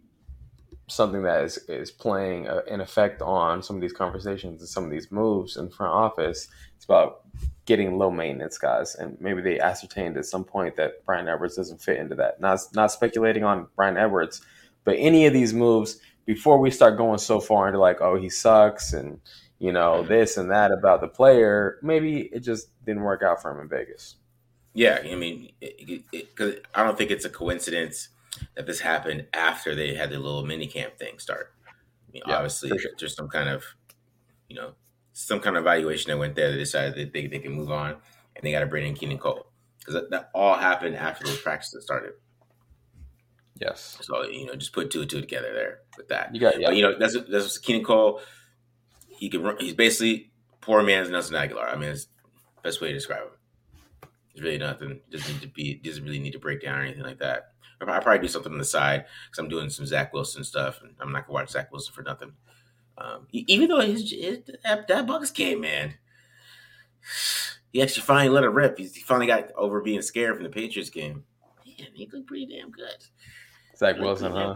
something 0.89 1.23
that 1.25 1.45
is, 1.45 1.59
is 1.69 1.91
playing 1.91 2.47
a, 2.47 2.63
an 2.71 2.81
effect 2.81 3.21
on 3.21 3.63
some 3.63 3.77
of 3.77 3.83
these 3.83 3.93
conversations 3.93 4.63
and 4.63 4.69
some 4.69 4.85
of 4.85 4.91
these 4.91 5.13
moves 5.13 5.59
in 5.59 5.69
front 5.69 5.93
office. 5.93 6.49
It's 6.77 6.87
about 6.87 7.27
getting 7.67 7.99
low 7.99 8.11
maintenance 8.11 8.57
guys, 8.57 8.95
and 8.95 9.21
maybe 9.21 9.43
they 9.43 9.61
ascertained 9.61 10.17
at 10.17 10.25
some 10.25 10.45
point 10.45 10.77
that 10.77 11.05
Bryan 11.05 11.29
Edwards 11.29 11.57
doesn't 11.57 11.83
fit 11.83 11.99
into 11.99 12.15
that. 12.15 12.41
Not 12.41 12.61
not 12.75 12.93
speculating 12.93 13.45
on 13.45 13.69
Bryan 13.77 13.99
Edwards, 13.99 14.41
but 14.85 14.97
any 14.99 15.27
of 15.27 15.35
these 15.35 15.53
moves 15.53 16.01
before 16.25 16.59
we 16.59 16.71
start 16.71 16.97
going 16.97 17.19
so 17.19 17.41
far 17.41 17.67
into 17.69 17.79
like, 17.79 18.01
oh, 18.01 18.17
he 18.17 18.29
sucks, 18.29 18.93
and 18.93 19.21
you 19.59 19.73
know 19.73 19.99
mm-hmm. 19.99 20.09
this 20.09 20.37
and 20.37 20.51
that 20.51 20.71
about 20.71 21.01
the 21.01 21.09
player. 21.09 21.79
Maybe 21.83 22.23
it 22.33 22.41
just 22.41 22.69
didn't 22.85 23.03
work 23.03 23.23
out 23.23 23.43
for 23.43 23.51
him 23.51 23.61
in 23.61 23.69
Vegas. 23.69 24.17
Yeah, 24.75 25.01
I 25.05 25.15
mean, 25.17 25.53
because 26.11 26.57
I 26.75 26.83
don't 26.83 26.97
think 26.97 27.11
it's 27.11 27.27
a 27.27 27.31
coincidence 27.31 28.09
that 28.55 28.67
this 28.67 28.81
happened 28.81 29.27
after 29.35 29.75
they 29.75 29.95
had 29.95 30.11
the 30.11 30.19
little 30.19 30.47
mini 30.47 30.67
camp 30.67 30.97
thing 30.97 31.19
start. 31.19 31.53
I 32.09 32.13
mean, 32.13 32.23
yeah, 32.27 32.37
obviously, 32.37 32.71
sure. 32.79 32.93
there's 32.99 33.15
some 33.15 33.29
kind 33.29 33.51
of, 33.51 33.65
you 34.49 34.57
know, 34.57 34.73
some 35.13 35.41
kind 35.41 35.57
of 35.57 35.65
evaluation 35.65 36.11
that 36.11 36.19
went 36.19 36.37
there. 36.37 36.51
They 36.51 36.59
decided 36.59 36.95
that 36.95 37.13
they, 37.13 37.27
they 37.27 37.39
can 37.39 37.53
move 37.53 37.71
on, 37.71 37.97
and 38.35 38.43
they 38.43 38.53
got 38.53 38.61
to 38.61 38.67
bring 38.67 38.87
in 38.87 38.95
Keelan 38.95 39.21
Cole 39.21 39.47
because 39.79 39.95
that, 39.95 40.11
that, 40.11 40.31
all 40.35 40.55
happened 40.55 40.97
after 40.97 41.25
those 41.25 41.41
practices 41.41 41.85
started. 41.85 42.13
Yes. 43.63 43.99
So 44.01 44.25
you 44.25 44.47
know, 44.47 44.57
just 44.57 44.73
put 44.73 44.91
two 44.91 45.03
and 45.03 45.11
two 45.11 45.21
together 45.21 45.53
there 45.53 45.79
with 45.97 46.09
that. 46.09 46.35
You 46.35 46.41
got, 46.41 46.61
yeah. 46.61 46.69
But 46.69 46.77
you 46.77 46.83
know, 46.83 46.99
that's 46.99 47.17
that's 47.29 47.61
Keelan 47.61 47.85
Cole. 47.85 48.21
He 49.09 49.29
can 49.29 49.43
run. 49.43 49.57
He's 49.61 49.75
basically 49.75 50.33
poor 50.61 50.83
man's 50.83 51.11
Nelson 51.11 51.37
Agholor. 51.37 51.73
I 51.73 51.77
mean, 51.77 51.91
it's 51.91 52.07
the 52.07 52.63
best 52.63 52.81
way 52.81 52.89
to 52.89 52.95
describe 52.95 53.23
him. 53.23 54.09
There's 54.35 54.45
really 54.45 54.59
nothing. 54.59 55.01
Doesn't 55.11 55.33
need 55.33 55.43
to 55.43 55.49
be. 55.49 55.75
Doesn't 55.75 56.03
really 56.03 56.19
need 56.19 56.33
to 56.33 56.41
break 56.41 56.61
down 56.61 56.79
or 56.79 56.83
anything 56.83 57.05
like 57.05 57.21
that. 57.21 57.53
I 57.81 58.01
probably 58.01 58.21
do 58.21 58.29
something 58.29 58.53
on 58.53 58.59
the 58.59 58.65
side 58.65 59.07
because 59.29 59.39
I'm 59.39 59.49
doing 59.49 59.69
some 59.69 59.87
Zach 59.87 60.13
Wilson 60.13 60.45
stuff, 60.45 60.81
and 60.83 60.95
I'm 61.01 61.13
not 61.13 61.27
gonna 61.27 61.35
watch 61.35 61.51
Zach 61.51 61.71
Wilson 61.73 61.95
for 61.95 62.03
nothing. 62.03 62.33
Um, 62.99 63.27
even 63.33 63.69
though 63.69 63.81
his, 63.81 64.11
his 64.11 64.41
that, 64.65 64.87
that 64.87 65.07
Bucks 65.07 65.31
game, 65.31 65.61
man, 65.63 65.95
he 67.73 67.83
actually 67.83 68.03
finally 68.03 68.29
let 68.29 68.45
it 68.45 68.49
rip. 68.49 68.79
He 68.79 68.87
finally 68.87 69.27
got 69.27 69.51
over 69.57 69.81
being 69.81 70.03
scared 70.03 70.35
from 70.35 70.45
the 70.45 70.51
Patriots 70.51 70.91
game. 70.91 71.25
Man, 71.67 71.89
he 71.95 72.09
looked 72.13 72.29
pretty 72.29 72.47
damn 72.47 72.71
good. 72.71 73.05
Zach 73.83 73.99
Wilson, 73.99 74.33
huh? 74.33 74.55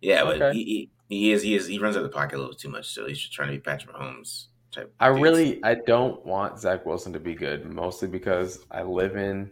Yeah, 0.00 0.22
okay. 0.22 0.38
but 0.38 0.54
he, 0.54 0.64
he, 0.64 0.90
he 1.08 1.32
is 1.32 1.42
he 1.42 1.54
is 1.56 1.66
he 1.66 1.78
runs 1.78 1.96
out 1.96 2.04
of 2.04 2.10
the 2.10 2.14
pocket 2.14 2.36
a 2.36 2.38
little 2.38 2.54
too 2.54 2.68
much. 2.68 2.86
So 2.86 3.06
he's 3.06 3.18
just 3.18 3.32
trying 3.32 3.48
to 3.48 3.54
be 3.54 3.60
Patrick 3.60 3.94
Mahomes. 3.94 4.46
Type 4.70 4.94
I 5.00 5.08
really 5.08 5.62
I 5.64 5.74
don't 5.74 6.24
want 6.26 6.60
Zach 6.60 6.84
Wilson 6.86 7.12
to 7.14 7.20
be 7.20 7.34
good, 7.34 7.64
mostly 7.64 8.06
because 8.06 8.64
I 8.70 8.82
live 8.82 9.16
in 9.16 9.50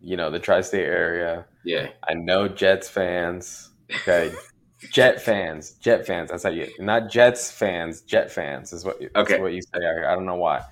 you 0.00 0.16
know, 0.16 0.30
the 0.30 0.38
tri-state 0.38 0.84
area. 0.84 1.46
Yeah. 1.64 1.88
I 2.08 2.14
know 2.14 2.48
Jets 2.48 2.88
fans. 2.88 3.70
Okay. 3.90 4.32
Jet 4.92 5.20
fans, 5.20 5.72
Jet 5.72 6.06
fans. 6.06 6.30
That's 6.30 6.44
how 6.44 6.50
you, 6.50 6.68
not 6.78 7.10
Jets 7.10 7.50
fans, 7.50 8.02
Jet 8.02 8.30
fans 8.30 8.72
is 8.72 8.84
what, 8.84 8.96
okay. 9.16 9.40
what 9.40 9.52
you 9.52 9.60
say. 9.60 9.80
I, 9.84 10.12
I 10.12 10.14
don't 10.14 10.24
know 10.24 10.36
why. 10.36 10.62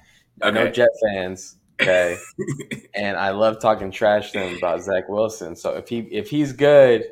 I 0.42 0.52
know 0.52 0.68
Jet 0.70 0.90
fans. 1.02 1.56
Okay. 1.82 2.16
and 2.94 3.16
I 3.16 3.30
love 3.30 3.60
talking 3.60 3.90
trash 3.90 4.30
to 4.30 4.38
them 4.38 4.56
about 4.56 4.82
Zach 4.82 5.08
Wilson. 5.08 5.56
So 5.56 5.74
if 5.74 5.88
he, 5.88 6.00
if 6.12 6.30
he's 6.30 6.52
good, 6.52 7.04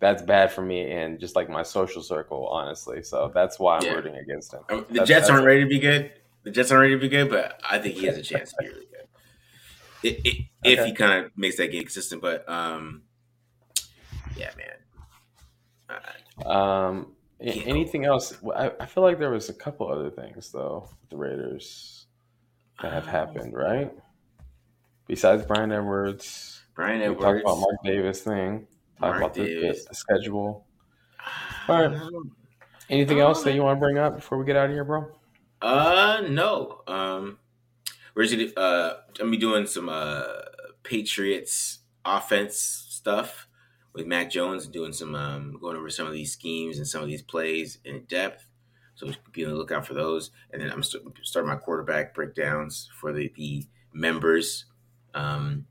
that's 0.00 0.22
bad 0.22 0.50
for 0.50 0.62
me 0.62 0.90
and 0.90 1.20
just 1.20 1.36
like 1.36 1.48
my 1.48 1.62
social 1.62 2.02
circle, 2.02 2.48
honestly. 2.48 3.02
So 3.02 3.30
that's 3.32 3.58
why 3.58 3.76
I'm 3.76 3.84
yeah. 3.84 3.92
rooting 3.92 4.16
against 4.16 4.52
him. 4.52 4.86
The 4.88 5.04
Jets 5.04 5.28
aren't 5.28 5.46
ready 5.46 5.60
to 5.60 5.68
be 5.68 5.78
good. 5.78 6.12
The 6.42 6.50
Jets 6.50 6.72
aren't 6.72 6.80
ready 6.80 6.94
to 6.94 7.00
be 7.00 7.08
good, 7.08 7.28
but 7.28 7.60
I 7.68 7.78
think 7.78 7.96
he 7.96 8.06
has 8.06 8.16
a 8.16 8.22
chance 8.22 8.50
to 8.50 8.56
be 8.60 8.68
really 8.68 8.86
good. 8.86 9.00
It, 10.02 10.26
it, 10.26 10.26
okay. 10.26 10.46
if 10.62 10.86
he 10.86 10.92
kind 10.94 11.24
of 11.24 11.32
makes 11.36 11.58
that 11.58 11.70
game 11.70 11.82
consistent. 11.82 12.22
But 12.22 12.48
um, 12.48 13.02
yeah, 14.36 14.50
man. 14.56 16.46
um, 16.46 17.12
anything 17.38 18.06
else? 18.06 18.32
I, 18.56 18.72
I, 18.80 18.86
feel 18.86 19.02
like 19.02 19.18
there 19.18 19.30
was 19.30 19.50
a 19.50 19.54
couple 19.54 19.92
other 19.92 20.08
things 20.08 20.50
though 20.50 20.88
with 21.02 21.10
the 21.10 21.18
Raiders 21.18 22.06
that 22.80 22.92
have 22.92 23.04
um, 23.04 23.10
happened, 23.10 23.52
right? 23.52 23.92
Besides 25.06 25.44
Bryan 25.44 25.72
Edwards, 25.72 26.62
Bryan 26.74 27.02
Edwards, 27.02 27.20
talk 27.20 27.36
about 27.42 27.58
Mark 27.58 27.76
Davis 27.84 28.22
thing. 28.22 28.66
Talk 29.00 29.08
Mark 29.08 29.16
about 29.16 29.34
the, 29.34 29.82
the, 29.88 29.94
schedule. 29.94 30.66
All 31.68 31.88
right. 31.88 32.00
Anything 32.90 33.20
else 33.20 33.42
that 33.44 33.54
you 33.54 33.62
want 33.62 33.76
to 33.76 33.80
bring 33.80 33.96
up 33.96 34.16
before 34.16 34.36
we 34.36 34.44
get 34.44 34.56
out 34.56 34.66
of 34.66 34.72
here, 34.72 34.84
bro? 34.84 35.06
Uh, 35.62 36.22
no. 36.28 36.82
Um, 36.86 37.38
we're 38.14 38.26
just 38.26 38.58
uh, 38.58 38.94
I'm 39.18 39.30
be 39.30 39.38
doing 39.38 39.66
some 39.66 39.88
uh 39.88 40.24
Patriots 40.82 41.78
offense 42.04 42.56
stuff 42.56 43.48
with 43.94 44.06
Mac 44.06 44.30
Jones, 44.30 44.64
and 44.64 44.72
doing 44.72 44.92
some 44.92 45.14
um, 45.14 45.56
going 45.60 45.76
over 45.76 45.88
some 45.88 46.06
of 46.06 46.12
these 46.12 46.32
schemes 46.32 46.76
and 46.76 46.86
some 46.86 47.02
of 47.02 47.08
these 47.08 47.22
plays 47.22 47.78
in 47.84 48.04
depth. 48.04 48.46
So 48.96 49.10
be 49.32 49.46
on 49.46 49.52
the 49.52 49.56
lookout 49.56 49.86
for 49.86 49.94
those. 49.94 50.30
And 50.52 50.60
then 50.60 50.70
I'm 50.70 50.82
st- 50.82 51.02
starting 51.22 51.48
my 51.48 51.56
quarterback 51.56 52.14
breakdowns 52.14 52.90
for 53.00 53.12
the, 53.12 53.32
the 53.34 53.66
members. 53.94 54.66
Um, 55.14 55.64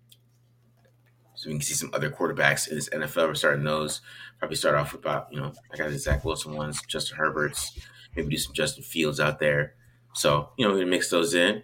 so 1.40 1.48
we 1.48 1.54
can 1.54 1.62
see 1.62 1.74
some 1.74 1.90
other 1.94 2.10
quarterbacks 2.10 2.68
in 2.68 2.76
this 2.76 2.90
NFL. 2.90 3.30
We're 3.30 3.34
starting 3.34 3.64
those. 3.64 4.02
Probably 4.40 4.58
start 4.58 4.76
off 4.76 4.92
with 4.92 5.00
about, 5.00 5.30
you 5.32 5.40
know, 5.40 5.54
I 5.72 5.78
got 5.78 5.90
the 5.90 5.98
Zach 5.98 6.26
Wilson 6.26 6.54
ones, 6.54 6.82
Justin 6.86 7.16
Herbert's, 7.16 7.80
maybe 8.14 8.28
do 8.28 8.38
some 8.38 8.52
Justin 8.52 8.84
Fields 8.84 9.22
out 9.22 9.40
there. 9.40 9.76
So, 10.14 10.50
you 10.58 10.68
know, 10.68 10.74
we 10.74 10.84
mix 10.84 11.10
those 11.10 11.34
in 11.34 11.64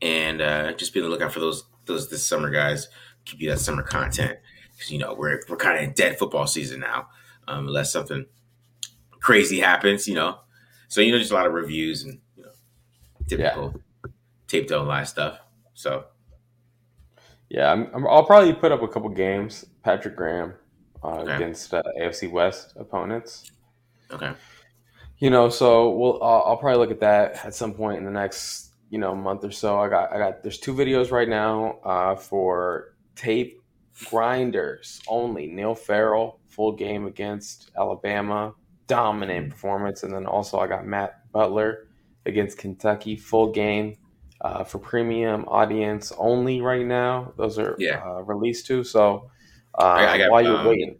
and 0.00 0.40
uh, 0.40 0.74
just 0.74 0.94
be 0.94 1.00
on 1.00 1.06
the 1.06 1.10
lookout 1.10 1.32
for 1.32 1.40
those 1.40 1.64
those 1.86 2.08
this 2.08 2.24
summer 2.24 2.50
guys. 2.50 2.86
Keep 3.24 3.40
you 3.40 3.50
that 3.50 3.58
summer 3.58 3.82
content 3.82 4.38
because 4.70 4.92
you 4.92 4.98
know 4.98 5.12
we're 5.12 5.40
we're 5.48 5.56
kind 5.56 5.76
of 5.76 5.82
in 5.82 5.92
dead 5.94 6.20
football 6.20 6.46
season 6.46 6.78
now, 6.78 7.08
um, 7.48 7.66
unless 7.66 7.92
something 7.92 8.26
crazy 9.18 9.58
happens. 9.58 10.06
You 10.06 10.14
know, 10.14 10.38
so 10.86 11.00
you 11.00 11.10
know 11.10 11.18
just 11.18 11.32
a 11.32 11.34
lot 11.34 11.46
of 11.46 11.52
reviews 11.52 12.04
and 12.04 12.20
you 12.36 12.44
know 12.44 12.50
typical 13.26 13.72
yeah. 13.74 14.10
tape 14.46 14.68
don't 14.68 14.86
lie 14.86 15.02
stuff. 15.02 15.40
So 15.74 16.04
yeah, 17.48 17.72
i 17.72 17.96
will 17.96 18.24
probably 18.24 18.52
put 18.52 18.72
up 18.72 18.82
a 18.82 18.88
couple 18.88 19.08
games. 19.10 19.64
Patrick 19.82 20.16
Graham 20.16 20.54
uh, 21.02 21.20
okay. 21.20 21.36
against 21.36 21.72
uh, 21.72 21.82
AFC 22.00 22.30
West 22.30 22.74
opponents. 22.76 23.50
Okay. 24.10 24.32
You 25.18 25.30
know, 25.30 25.48
so 25.48 25.90
we'll 25.90 26.22
uh, 26.22 26.40
I'll 26.40 26.56
probably 26.56 26.78
look 26.78 26.90
at 26.90 27.00
that 27.00 27.44
at 27.44 27.54
some 27.54 27.72
point 27.72 27.98
in 27.98 28.04
the 28.04 28.10
next 28.10 28.72
you 28.90 28.98
know 28.98 29.14
month 29.14 29.44
or 29.44 29.50
so. 29.50 29.78
I 29.78 29.88
got 29.88 30.12
I 30.12 30.18
got 30.18 30.42
there's 30.42 30.58
two 30.58 30.74
videos 30.74 31.10
right 31.10 31.28
now 31.28 31.78
uh, 31.84 32.16
for 32.16 32.94
tape 33.14 33.62
grinders 34.10 35.00
only. 35.08 35.46
Neil 35.46 35.74
Farrell 35.74 36.40
full 36.48 36.72
game 36.72 37.06
against 37.06 37.70
Alabama, 37.78 38.54
dominant 38.86 39.50
performance, 39.50 40.02
and 40.02 40.12
then 40.12 40.26
also 40.26 40.58
I 40.58 40.66
got 40.66 40.86
Matt 40.86 41.30
Butler 41.32 41.86
against 42.26 42.58
Kentucky 42.58 43.16
full 43.16 43.52
game 43.52 43.96
uh, 44.40 44.64
for 44.64 44.78
premium 44.78 45.44
audience 45.48 46.12
only 46.18 46.60
right 46.60 46.84
now. 46.86 47.32
Those 47.36 47.58
are 47.58 47.74
Yeah. 47.78 48.02
uh, 48.04 48.22
released 48.22 48.66
too. 48.66 48.84
So 48.84 49.30
uh, 49.78 49.82
I- 49.84 50.18
got, 50.18 50.30
while 50.30 50.42
you're 50.42 50.56
um, 50.58 50.66
waiting, 50.66 50.98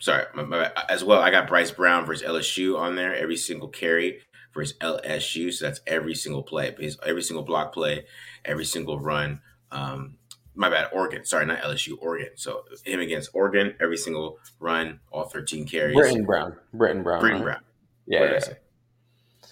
Sorry, 0.00 0.24
my, 0.34 0.42
my, 0.42 0.70
as 0.88 1.02
well. 1.02 1.20
I 1.20 1.30
got 1.30 1.48
Bryce 1.48 1.70
Brown 1.70 2.04
versus 2.04 2.26
LSU 2.28 2.78
on 2.78 2.94
there. 2.94 3.14
Every 3.14 3.36
single 3.36 3.68
carry 3.68 4.20
versus 4.52 4.76
LSU. 4.78 5.50
So 5.52 5.64
that's 5.66 5.80
every 5.86 6.14
single 6.14 6.42
play, 6.42 6.74
his, 6.78 6.98
every 7.06 7.22
single 7.22 7.42
block 7.44 7.72
play, 7.72 8.04
every 8.44 8.66
single 8.66 8.98
run. 8.98 9.40
Um, 9.70 10.16
my 10.54 10.68
bad, 10.68 10.88
Oregon. 10.92 11.24
Sorry, 11.24 11.46
not 11.46 11.60
LSU, 11.60 11.92
Oregon. 12.00 12.30
So 12.36 12.64
him 12.84 13.00
against 13.00 13.30
Oregon, 13.32 13.74
every 13.80 13.96
single 13.96 14.38
run, 14.60 15.00
all 15.10 15.24
13 15.24 15.66
carries. 15.66 15.96
Brittain 15.96 16.26
Brown, 16.26 16.56
Brittain 16.74 17.02
Brown, 17.02 17.22
Brittain 17.22 17.32
right? 17.36 17.42
Brown. 17.42 17.60
yeah, 18.06 18.20
What 18.20 18.26
did 18.26 18.42
I 18.44 18.46
yeah. 18.48 18.54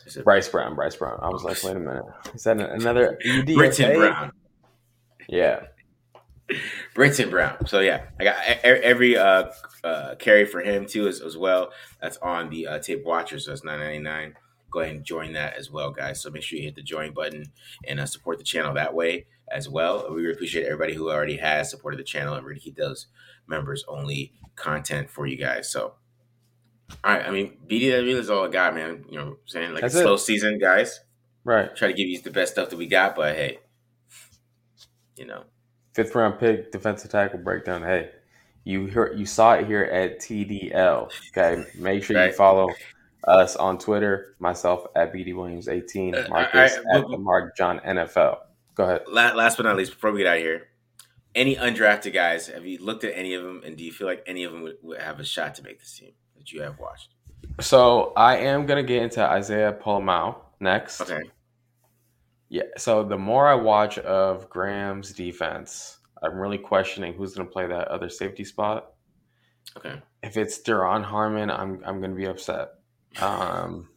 Say? 0.03 0.09
I 0.09 0.11
said 0.11 0.25
Bryce 0.25 0.49
Brown, 0.49 0.75
Bryce 0.75 0.97
Brown. 0.97 1.19
I 1.23 1.29
was 1.29 1.45
like, 1.45 1.63
wait 1.63 1.77
a 1.77 1.81
minute, 1.81 2.05
is 2.35 2.45
that 2.45 2.61
another 2.61 3.19
UDFA? 3.25 3.55
Brittain 3.55 3.95
Brown. 3.95 4.33
Yeah, 5.29 5.67
Brittain 6.95 7.31
Brown. 7.31 7.67
So 7.67 7.81
yeah, 7.81 8.07
I 8.19 8.25
got 8.25 8.37
every 8.65 9.17
uh, 9.17 9.51
uh, 9.85 10.15
carry 10.17 10.45
for 10.45 10.61
him 10.61 10.87
too 10.87 11.07
as, 11.07 11.21
as 11.21 11.37
well. 11.37 11.71
That's 12.01 12.17
on 12.19 12.51
the 12.51 12.67
uh, 12.67 12.79
tape 12.81 13.05
watchers. 13.05 13.45
So 13.45 13.53
that's 13.53 13.65
nine 13.65 13.79
ninety 13.79 14.01
nine. 14.01 14.35
Go 14.71 14.81
ahead 14.81 14.97
and 14.97 15.05
join 15.05 15.35
that 15.35 15.55
as 15.57 15.71
well, 15.71 15.91
guys. 15.91 16.21
So 16.21 16.31
make 16.31 16.43
sure 16.43 16.59
you 16.59 16.65
hit 16.65 16.75
the 16.75 16.83
join 16.83 17.13
button 17.13 17.45
and 17.87 18.01
uh, 18.01 18.07
support 18.07 18.39
the 18.39 18.45
channel 18.45 18.75
that 18.75 18.95
way 18.95 19.27
as 19.51 19.69
well. 19.69 20.07
We 20.11 20.23
really 20.23 20.35
appreciate 20.35 20.65
everybody 20.65 20.95
who 20.95 21.11
already 21.11 21.37
has 21.37 21.71
supported 21.71 22.01
the 22.01 22.05
channel 22.05 22.35
and 22.35 22.47
really 22.47 22.61
keep 22.61 22.77
those 22.77 23.07
members 23.47 23.85
only 23.87 24.33
content 24.57 25.11
for 25.11 25.27
you 25.27 25.37
guys. 25.37 25.71
So. 25.71 25.95
All 27.05 27.13
right, 27.13 27.27
I 27.27 27.31
mean, 27.31 27.57
BDW 27.69 28.15
is 28.17 28.31
all 28.31 28.45
I 28.45 28.49
got, 28.49 28.75
man. 28.75 29.05
You 29.09 29.19
know 29.19 29.25
what 29.25 29.33
I'm 29.33 29.39
saying? 29.47 29.73
Like 29.73 29.81
That's 29.83 29.95
a 29.97 30.01
it. 30.01 30.03
slow 30.03 30.17
season, 30.17 30.59
guys. 30.59 31.01
right. 31.45 31.75
Try 31.75 31.89
to 31.89 31.95
give 31.95 32.09
you 32.09 32.21
the 32.21 32.31
best 32.31 32.53
stuff 32.53 32.71
that 32.71 32.77
we 32.77 32.87
got, 32.87 33.17
but 33.17 33.35
hey, 33.37 33.59
you 35.17 35.27
know, 35.27 35.45
Fifth 35.95 36.15
round 36.15 36.39
pick, 36.41 36.73
defensive 36.73 37.11
tackle 37.11 37.39
breakdown. 37.41 37.83
Hey, 37.83 38.11
you 38.65 38.87
heard, 38.87 39.19
you 39.19 39.27
saw 39.27 39.55
it 39.55 39.67
here 39.67 39.83
at 39.83 40.21
TDL. 40.21 41.11
Okay, 41.37 41.65
make 41.79 42.03
sure 42.03 42.25
you 42.25 42.33
follow 42.33 42.71
us 43.29 43.57
on 43.57 43.77
Twitter. 43.79 44.35
Myself 44.39 44.87
at 44.97 45.13
BD 45.13 45.35
Williams 45.37 45.69
eighteen. 45.69 46.15
Uh, 46.15 46.27
Marcus 46.31 46.79
I- 46.79 46.95
I- 46.95 46.99
at 47.01 47.09
the 47.09 47.19
Mark 47.19 47.57
John 47.59 47.79
NFL. 47.81 48.39
Go 48.75 48.85
ahead. 48.85 49.03
Last 49.09 49.57
but 49.57 49.65
not 49.65 49.77
least, 49.77 49.93
before 49.93 50.13
we 50.13 50.19
get 50.21 50.29
out 50.29 50.37
of 50.39 50.43
here, 50.43 50.69
any 51.35 51.57
undrafted 51.57 52.15
guys? 52.15 52.47
Have 52.47 52.65
you 52.65 52.79
looked 52.79 53.05
at 53.05 53.13
any 53.15 53.35
of 53.35 53.43
them, 53.43 53.61
and 53.63 53.77
do 53.77 53.85
you 53.85 53.93
feel 53.93 54.07
like 54.07 54.23
any 54.27 54.45
of 54.45 54.53
them 54.53 54.63
would, 54.63 54.77
would 54.81 54.99
have 55.03 55.21
a 55.21 55.25
shot 55.25 55.57
to 55.57 55.63
make 55.63 55.79
this 55.79 55.93
team 55.99 56.13
that 56.43 56.53
you 56.53 56.61
have 56.63 56.79
watched? 56.79 57.11
So 57.61 58.13
I 58.17 58.37
am 58.37 58.67
gonna 58.67 58.83
get 58.83 59.03
into 59.03 59.23
Isaiah 59.23 59.73
Pola-Mao 59.73 60.41
next. 60.61 61.01
Okay, 61.01 61.23
Yeah. 62.49 62.63
So 62.77 63.03
the 63.05 63.19
more 63.19 63.47
I 63.49 63.55
watch 63.55 63.99
of 63.99 64.49
Graham's 64.51 65.13
defense, 65.13 65.99
I'm 66.23 66.37
really 66.37 66.59
questioning 66.59 67.15
who's 67.15 67.35
gonna 67.35 67.49
play 67.49 67.67
that 67.67 67.89
other 67.89 68.09
safety 68.09 68.45
spot. 68.45 68.93
okay, 69.77 70.01
if 70.23 70.37
it's 70.37 70.61
Duron 70.61 71.03
Harmon, 71.05 71.51
I'm 71.51 71.81
I'm 71.85 72.01
gonna 72.01 72.15
be 72.15 72.27
upset. 72.27 72.71
Um, 73.21 73.89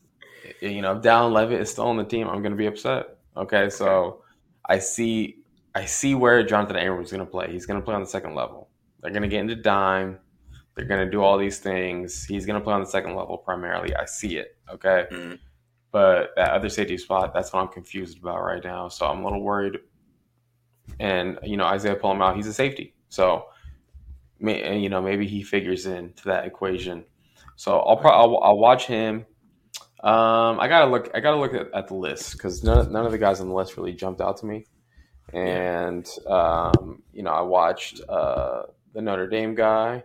you 0.62 0.82
know, 0.82 0.98
if 0.98 1.02
Dallin 1.04 1.34
Leavitt 1.34 1.60
is 1.62 1.72
still 1.72 1.86
on 1.88 1.98
the 1.98 2.04
team, 2.04 2.28
I'm 2.28 2.44
gonna 2.44 2.56
be 2.56 2.68
upset. 2.68 3.18
Okay, 3.38 3.70
so 3.70 4.22
I 4.68 4.80
see 4.80 5.38
I 5.74 5.86
see 5.86 6.16
where 6.16 6.44
Johnathan 6.44 6.82
Abrams 6.82 7.08
is 7.08 7.12
gonna 7.12 7.26
play. 7.26 7.52
He's 7.52 7.66
gonna 7.66 7.82
play 7.82 7.96
on 7.96 8.02
the 8.02 8.08
second 8.08 8.36
level. 8.36 8.70
They're 9.02 9.12
gonna 9.12 9.28
get 9.28 9.42
into 9.42 9.56
dime. 9.56 10.20
They're 10.76 10.86
gonna 10.86 11.10
do 11.10 11.24
all 11.24 11.38
these 11.38 11.60
things. 11.60 12.26
He's 12.26 12.46
gonna 12.46 12.62
play 12.62 12.74
on 12.74 12.82
the 12.82 12.88
second 12.88 13.16
level 13.16 13.38
primarily. 13.38 13.96
I 13.96 14.06
see 14.06 14.38
it. 14.38 14.58
Okay, 14.70 15.08
Mhm. 15.12 15.40
but 15.92 16.32
that 16.36 16.52
other 16.52 16.70
safety 16.70 16.98
spot, 16.98 17.34
that's 17.34 17.54
what 17.54 17.62
I'm 17.62 17.70
confused 17.70 18.20
about 18.20 18.44
right 18.44 18.64
now. 18.64 18.90
So 18.90 19.06
I'm 19.06 19.22
a 19.22 19.24
little 19.24 19.42
worried. 19.42 19.80
And 21.00 21.40
you 21.44 21.58
know, 21.58 21.66
Isaiah 21.66 21.96
Pola-Mao. 21.96 22.34
He's 22.36 22.48
a 22.48 22.54
safety, 22.54 22.94
so 23.10 23.46
may, 24.40 24.78
you 24.78 24.90
know 24.90 25.02
maybe 25.02 25.26
he 25.28 25.44
figures 25.44 25.86
into 25.86 26.26
that 26.26 26.46
equation. 26.46 27.06
So 27.56 27.80
I'll 27.80 27.98
probably 27.98 28.36
I'll, 28.38 28.44
I'll 28.44 28.58
watch 28.58 28.86
him. 28.86 29.26
Um, 30.04 30.60
I 30.60 30.68
gotta 30.68 30.92
look. 30.92 31.10
I 31.16 31.20
gotta 31.22 31.38
look 31.38 31.54
at, 31.54 31.74
at 31.74 31.88
the 31.88 31.96
list 31.96 32.34
because 32.34 32.64
none, 32.64 32.92
none 32.92 33.06
of 33.06 33.12
the 33.12 33.18
guys 33.18 33.40
on 33.40 33.48
the 33.48 33.56
list 33.56 33.78
really 33.78 33.94
jumped 33.94 34.20
out 34.22 34.38
to 34.38 34.46
me. 34.46 34.66
And 35.34 36.08
um, 36.28 37.02
you 37.14 37.24
know, 37.24 37.32
I 37.32 37.42
watched 37.42 38.02
uh, 38.08 38.64
the 38.94 39.02
Notre 39.02 39.28
Dame 39.28 39.56
guy. 39.56 40.04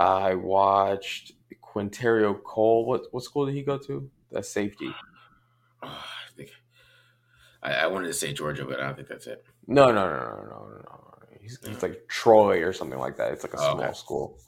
I 0.00 0.34
watched 0.34 1.32
Qwynnterrio 1.62 2.42
Cole. 2.42 2.86
What 2.86 3.02
what 3.12 3.22
school 3.22 3.44
did 3.46 3.54
he 3.54 3.62
go 3.62 3.76
to? 3.78 4.10
That's 4.32 4.48
safety. 4.48 4.96
Oh, 5.82 5.88
I 5.88 6.30
think 6.36 6.50
I, 7.62 7.72
I 7.72 7.86
wanted 7.88 8.06
to 8.06 8.14
say 8.14 8.32
Georgia, 8.32 8.64
but 8.64 8.80
I 8.80 8.84
don't 8.86 8.96
think 8.96 9.08
that's 9.08 9.26
it. 9.26 9.44
No, 9.66 9.86
no, 9.86 10.08
no, 10.08 10.16
no, 10.16 10.36
no, 10.36 10.68
no, 10.68 10.78
no. 10.78 10.96
He's, 11.40 11.58
he's 11.66 11.82
like 11.82 12.06
Troy 12.08 12.62
or 12.64 12.72
something 12.72 12.98
like 12.98 13.16
that. 13.18 13.32
It's 13.32 13.42
like 13.44 13.54
a 13.54 13.58
Oh, 13.58 13.72
small 13.72 13.84
okay. 13.84 13.92
school. 13.92 14.38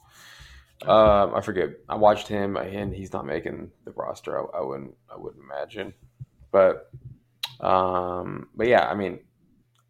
Um, 0.87 1.35
I 1.35 1.41
forget. 1.41 1.69
I 1.87 1.95
watched 1.95 2.27
him, 2.27 2.57
and 2.57 2.93
he's 2.93 3.13
not 3.13 3.25
making 3.25 3.71
the 3.85 3.91
roster. 3.91 4.39
I, 4.39 4.59
I 4.59 4.61
wouldn't. 4.61 4.95
I 5.11 5.17
wouldn't 5.17 5.43
imagine. 5.43 5.93
But, 6.51 6.91
um, 7.59 8.49
but 8.55 8.67
yeah. 8.67 8.87
I 8.89 8.95
mean, 8.95 9.19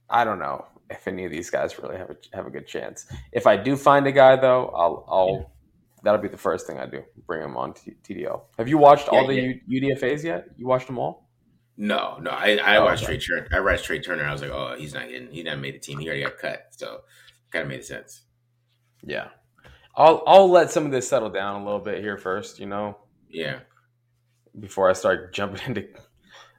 I 0.10 0.24
don't 0.24 0.40
know 0.40 0.66
if 0.90 1.08
any 1.08 1.26
of 1.26 1.32
these 1.32 1.50
guys 1.50 1.80
really 1.80 1.98
have 1.98 2.10
a 2.10 2.18
have 2.34 2.48
a 2.48 2.52
good 2.52 2.68
chance. 2.68 3.06
If 3.32 3.48
I 3.48 3.58
do 3.58 3.76
find 3.76 4.06
a 4.08 4.12
guy, 4.12 4.36
though, 4.36 4.68
I'll 4.68 5.06
I'll 5.08 5.53
that'll 6.04 6.22
be 6.22 6.28
the 6.28 6.38
first 6.38 6.68
thing 6.68 6.78
I 6.80 6.86
do. 6.86 7.02
Bring 7.26 7.42
him 7.42 7.58
on 7.58 7.74
T- 7.74 7.96
TDL. 8.04 8.42
Have 8.58 8.68
you 8.68 8.78
watched 8.78 9.08
all 9.10 9.22
Yeah, 9.32 9.42
the 9.42 9.62
U- 9.68 9.82
UDFA's 9.96 10.24
yet? 10.24 10.48
You 10.58 10.68
watched 10.68 10.88
them 10.88 11.00
all? 11.00 11.30
No, 11.76 12.18
no, 12.22 12.30
I, 12.30 12.58
I 12.58 12.78
Oh, 12.78 12.84
watched 12.86 13.04
okay. 13.06 13.18
Tre 13.18 13.40
Turner. 13.40 13.48
I 13.52 13.60
watched 13.62 13.86
Tre 13.86 14.00
Turner. 14.00 14.24
I 14.26 14.32
was 14.32 14.42
like, 14.44 14.52
oh, 14.52 14.76
he's 14.78 14.94
not 14.94 15.10
getting. 15.10 15.30
He 15.32 15.42
never 15.42 15.60
made 15.60 15.74
the 15.74 15.80
team. 15.80 15.98
He 15.98 16.08
already 16.08 16.24
got 16.24 16.38
cut. 16.38 16.68
So 16.72 17.00
kind 17.50 17.64
of 17.64 17.70
made 17.70 17.84
sense. 17.84 18.22
Yeah. 19.02 19.30
I'll 19.96 20.24
I'll 20.28 20.50
let 20.50 20.70
some 20.72 20.86
of 20.86 20.92
this 20.92 21.08
settle 21.08 21.30
down 21.30 21.62
a 21.62 21.66
little 21.66 21.80
bit 21.80 22.02
here 22.02 22.18
first. 22.18 22.60
You 22.60 22.66
know. 22.68 22.98
Yeah, 23.30 23.60
before 24.60 24.90
I 24.90 24.94
start 24.94 25.34
jumping 25.38 25.62
into 25.66 25.88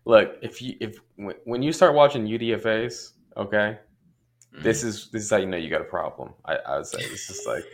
look 0.05 0.37
if 0.43 0.61
you 0.61 0.75
if 0.81 0.97
when- 1.17 1.63
you 1.63 1.73
start 1.73 1.95
watching 1.95 2.27
UDFA's 2.27 3.13
okay 3.37 3.79
Mhm. 4.55 4.63
this 4.63 4.83
is 4.85 5.09
this 5.13 5.23
is 5.25 5.31
how 5.31 5.37
you 5.39 5.47
know 5.47 5.57
you 5.57 5.71
got 5.71 5.81
a 5.81 5.85
problem 5.85 6.35
I, 6.45 6.57
I 6.57 6.77
would 6.77 6.87
say 6.87 6.99
this 7.09 7.31
is 7.31 7.45
like 7.47 7.65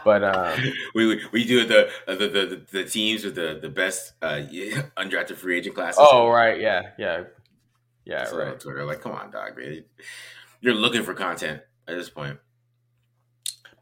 but 0.04 0.24
um 0.24 0.58
we 0.94 1.06
we- 1.06 1.22
we 1.32 1.44
do 1.44 1.66
the 1.66 1.90
the, 2.06 2.14
the 2.16 2.28
the 2.28 2.62
the 2.72 2.84
teams 2.84 3.24
with 3.24 3.34
the 3.34 3.58
the 3.60 3.68
best 3.68 4.12
uh, 4.22 4.40
undrafted 4.96 5.36
free 5.36 5.58
agent 5.58 5.74
classes. 5.74 5.98
oh 6.00 6.28
right 6.28 6.60
yeah 6.60 6.90
yeah 6.98 7.24
yeah 8.04 8.24
So, 8.26 8.36
right 8.38 8.58
Twitter, 8.60 8.84
like, 8.84 9.00
come 9.00 9.12
on, 9.12 9.30
dog. 9.30 9.56
man. 9.56 9.84
You're 10.60 10.74
looking 10.74 11.02
for 11.02 11.14
content 11.14 11.62
at 11.88 11.96
this 11.96 12.10
point. 12.10 12.38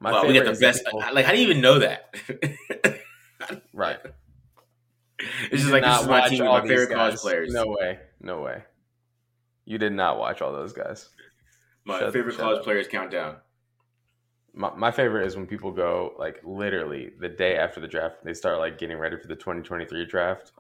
my 0.01 0.13
well, 0.13 0.27
we 0.27 0.35
got 0.35 0.45
the 0.53 0.61
best. 0.61 0.85
people- 0.85 1.03
Like, 1.13 1.25
how 1.27 1.33
do 1.33 1.39
you 1.39 1.45
even 1.49 1.61
know 1.61 1.79
that? 1.81 2.15
right 3.73 3.99
it's 5.51 5.63
just 5.63 5.73
like 5.73 5.83
this 5.83 6.01
is 6.01 6.07
my 6.09 6.29
team, 6.29 6.45
my 6.45 6.61
favorite 6.67 6.91
college 6.91 7.17
players. 7.17 7.53
no 7.53 7.67
way 7.67 7.99
no 8.21 8.41
way 8.41 8.63
you 9.65 9.79
did 9.79 9.93
not 9.93 10.19
watch 10.19 10.41
all 10.43 10.53
those 10.53 10.73
guys 10.73 11.09
my 11.85 11.99
Shut- 11.99 12.13
favorite 12.13 12.37
college 12.37 12.59
up. 12.59 12.65
players 12.65 12.87
countdown. 12.89 13.37
My, 14.55 14.71
my 14.75 14.91
favorite 14.91 15.27
is 15.27 15.37
when 15.37 15.47
people 15.47 15.71
go 15.71 16.15
like 16.19 16.41
literally 16.45 17.11
the 17.21 17.29
day 17.29 17.57
after 17.57 17.81
the 17.81 17.89
draft 17.89 18.17
they 18.25 18.35
start 18.35 18.59
like 18.59 18.79
getting 18.79 18.99
ready 18.99 19.17
for 19.17 19.27
the 19.27 19.37
2023 19.37 20.05
draft 20.07 20.53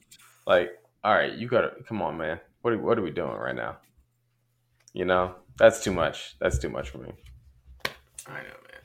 like 0.46 0.70
all 1.04 1.14
right 1.14 1.34
you 1.34 1.48
gotta 1.48 1.72
come 1.86 2.00
on 2.00 2.16
man 2.16 2.40
what 2.62 2.72
are, 2.72 2.78
what 2.78 2.98
are 2.98 3.02
we 3.02 3.10
doing 3.10 3.36
right 3.36 3.56
now 3.56 3.76
you 4.94 5.04
know 5.04 5.34
that's 5.58 5.82
too 5.82 5.92
much 5.92 6.36
that's 6.40 6.58
too 6.58 6.70
much 6.70 6.88
for 6.88 6.98
me 6.98 7.12
I 8.26 8.38
know, 8.42 8.42
man. 8.42 8.82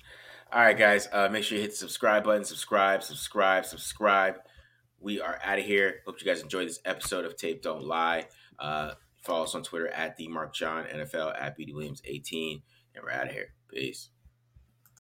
All 0.51 0.61
right, 0.61 0.77
guys. 0.77 1.07
Uh, 1.11 1.29
make 1.29 1.43
sure 1.43 1.57
you 1.57 1.61
hit 1.61 1.71
the 1.71 1.77
subscribe 1.77 2.23
button. 2.23 2.43
Subscribe, 2.43 3.03
subscribe, 3.03 3.65
subscribe. 3.65 4.35
We 4.99 5.21
are 5.21 5.39
out 5.43 5.59
of 5.59 5.65
here. 5.65 6.01
Hope 6.05 6.19
you 6.19 6.25
guys 6.25 6.41
enjoyed 6.41 6.67
this 6.67 6.79
episode 6.85 7.25
of 7.25 7.35
Tape 7.35 7.61
Don't 7.61 7.83
Lie. 7.83 8.27
Uh, 8.57 8.93
follow 9.21 9.43
us 9.43 9.53
on 9.53 9.63
Twitter 9.63 9.89
at 9.89 10.17
the 10.17 10.27
Mark 10.27 10.53
John 10.53 10.85
NFL 10.85 11.39
at 11.39 11.57
BD 11.57 11.73
Williams 11.73 12.01
18. 12.05 12.61
And 12.95 13.03
we're 13.03 13.11
out 13.11 13.27
of 13.27 13.33
here. 13.33 13.53
Peace. 13.67 14.09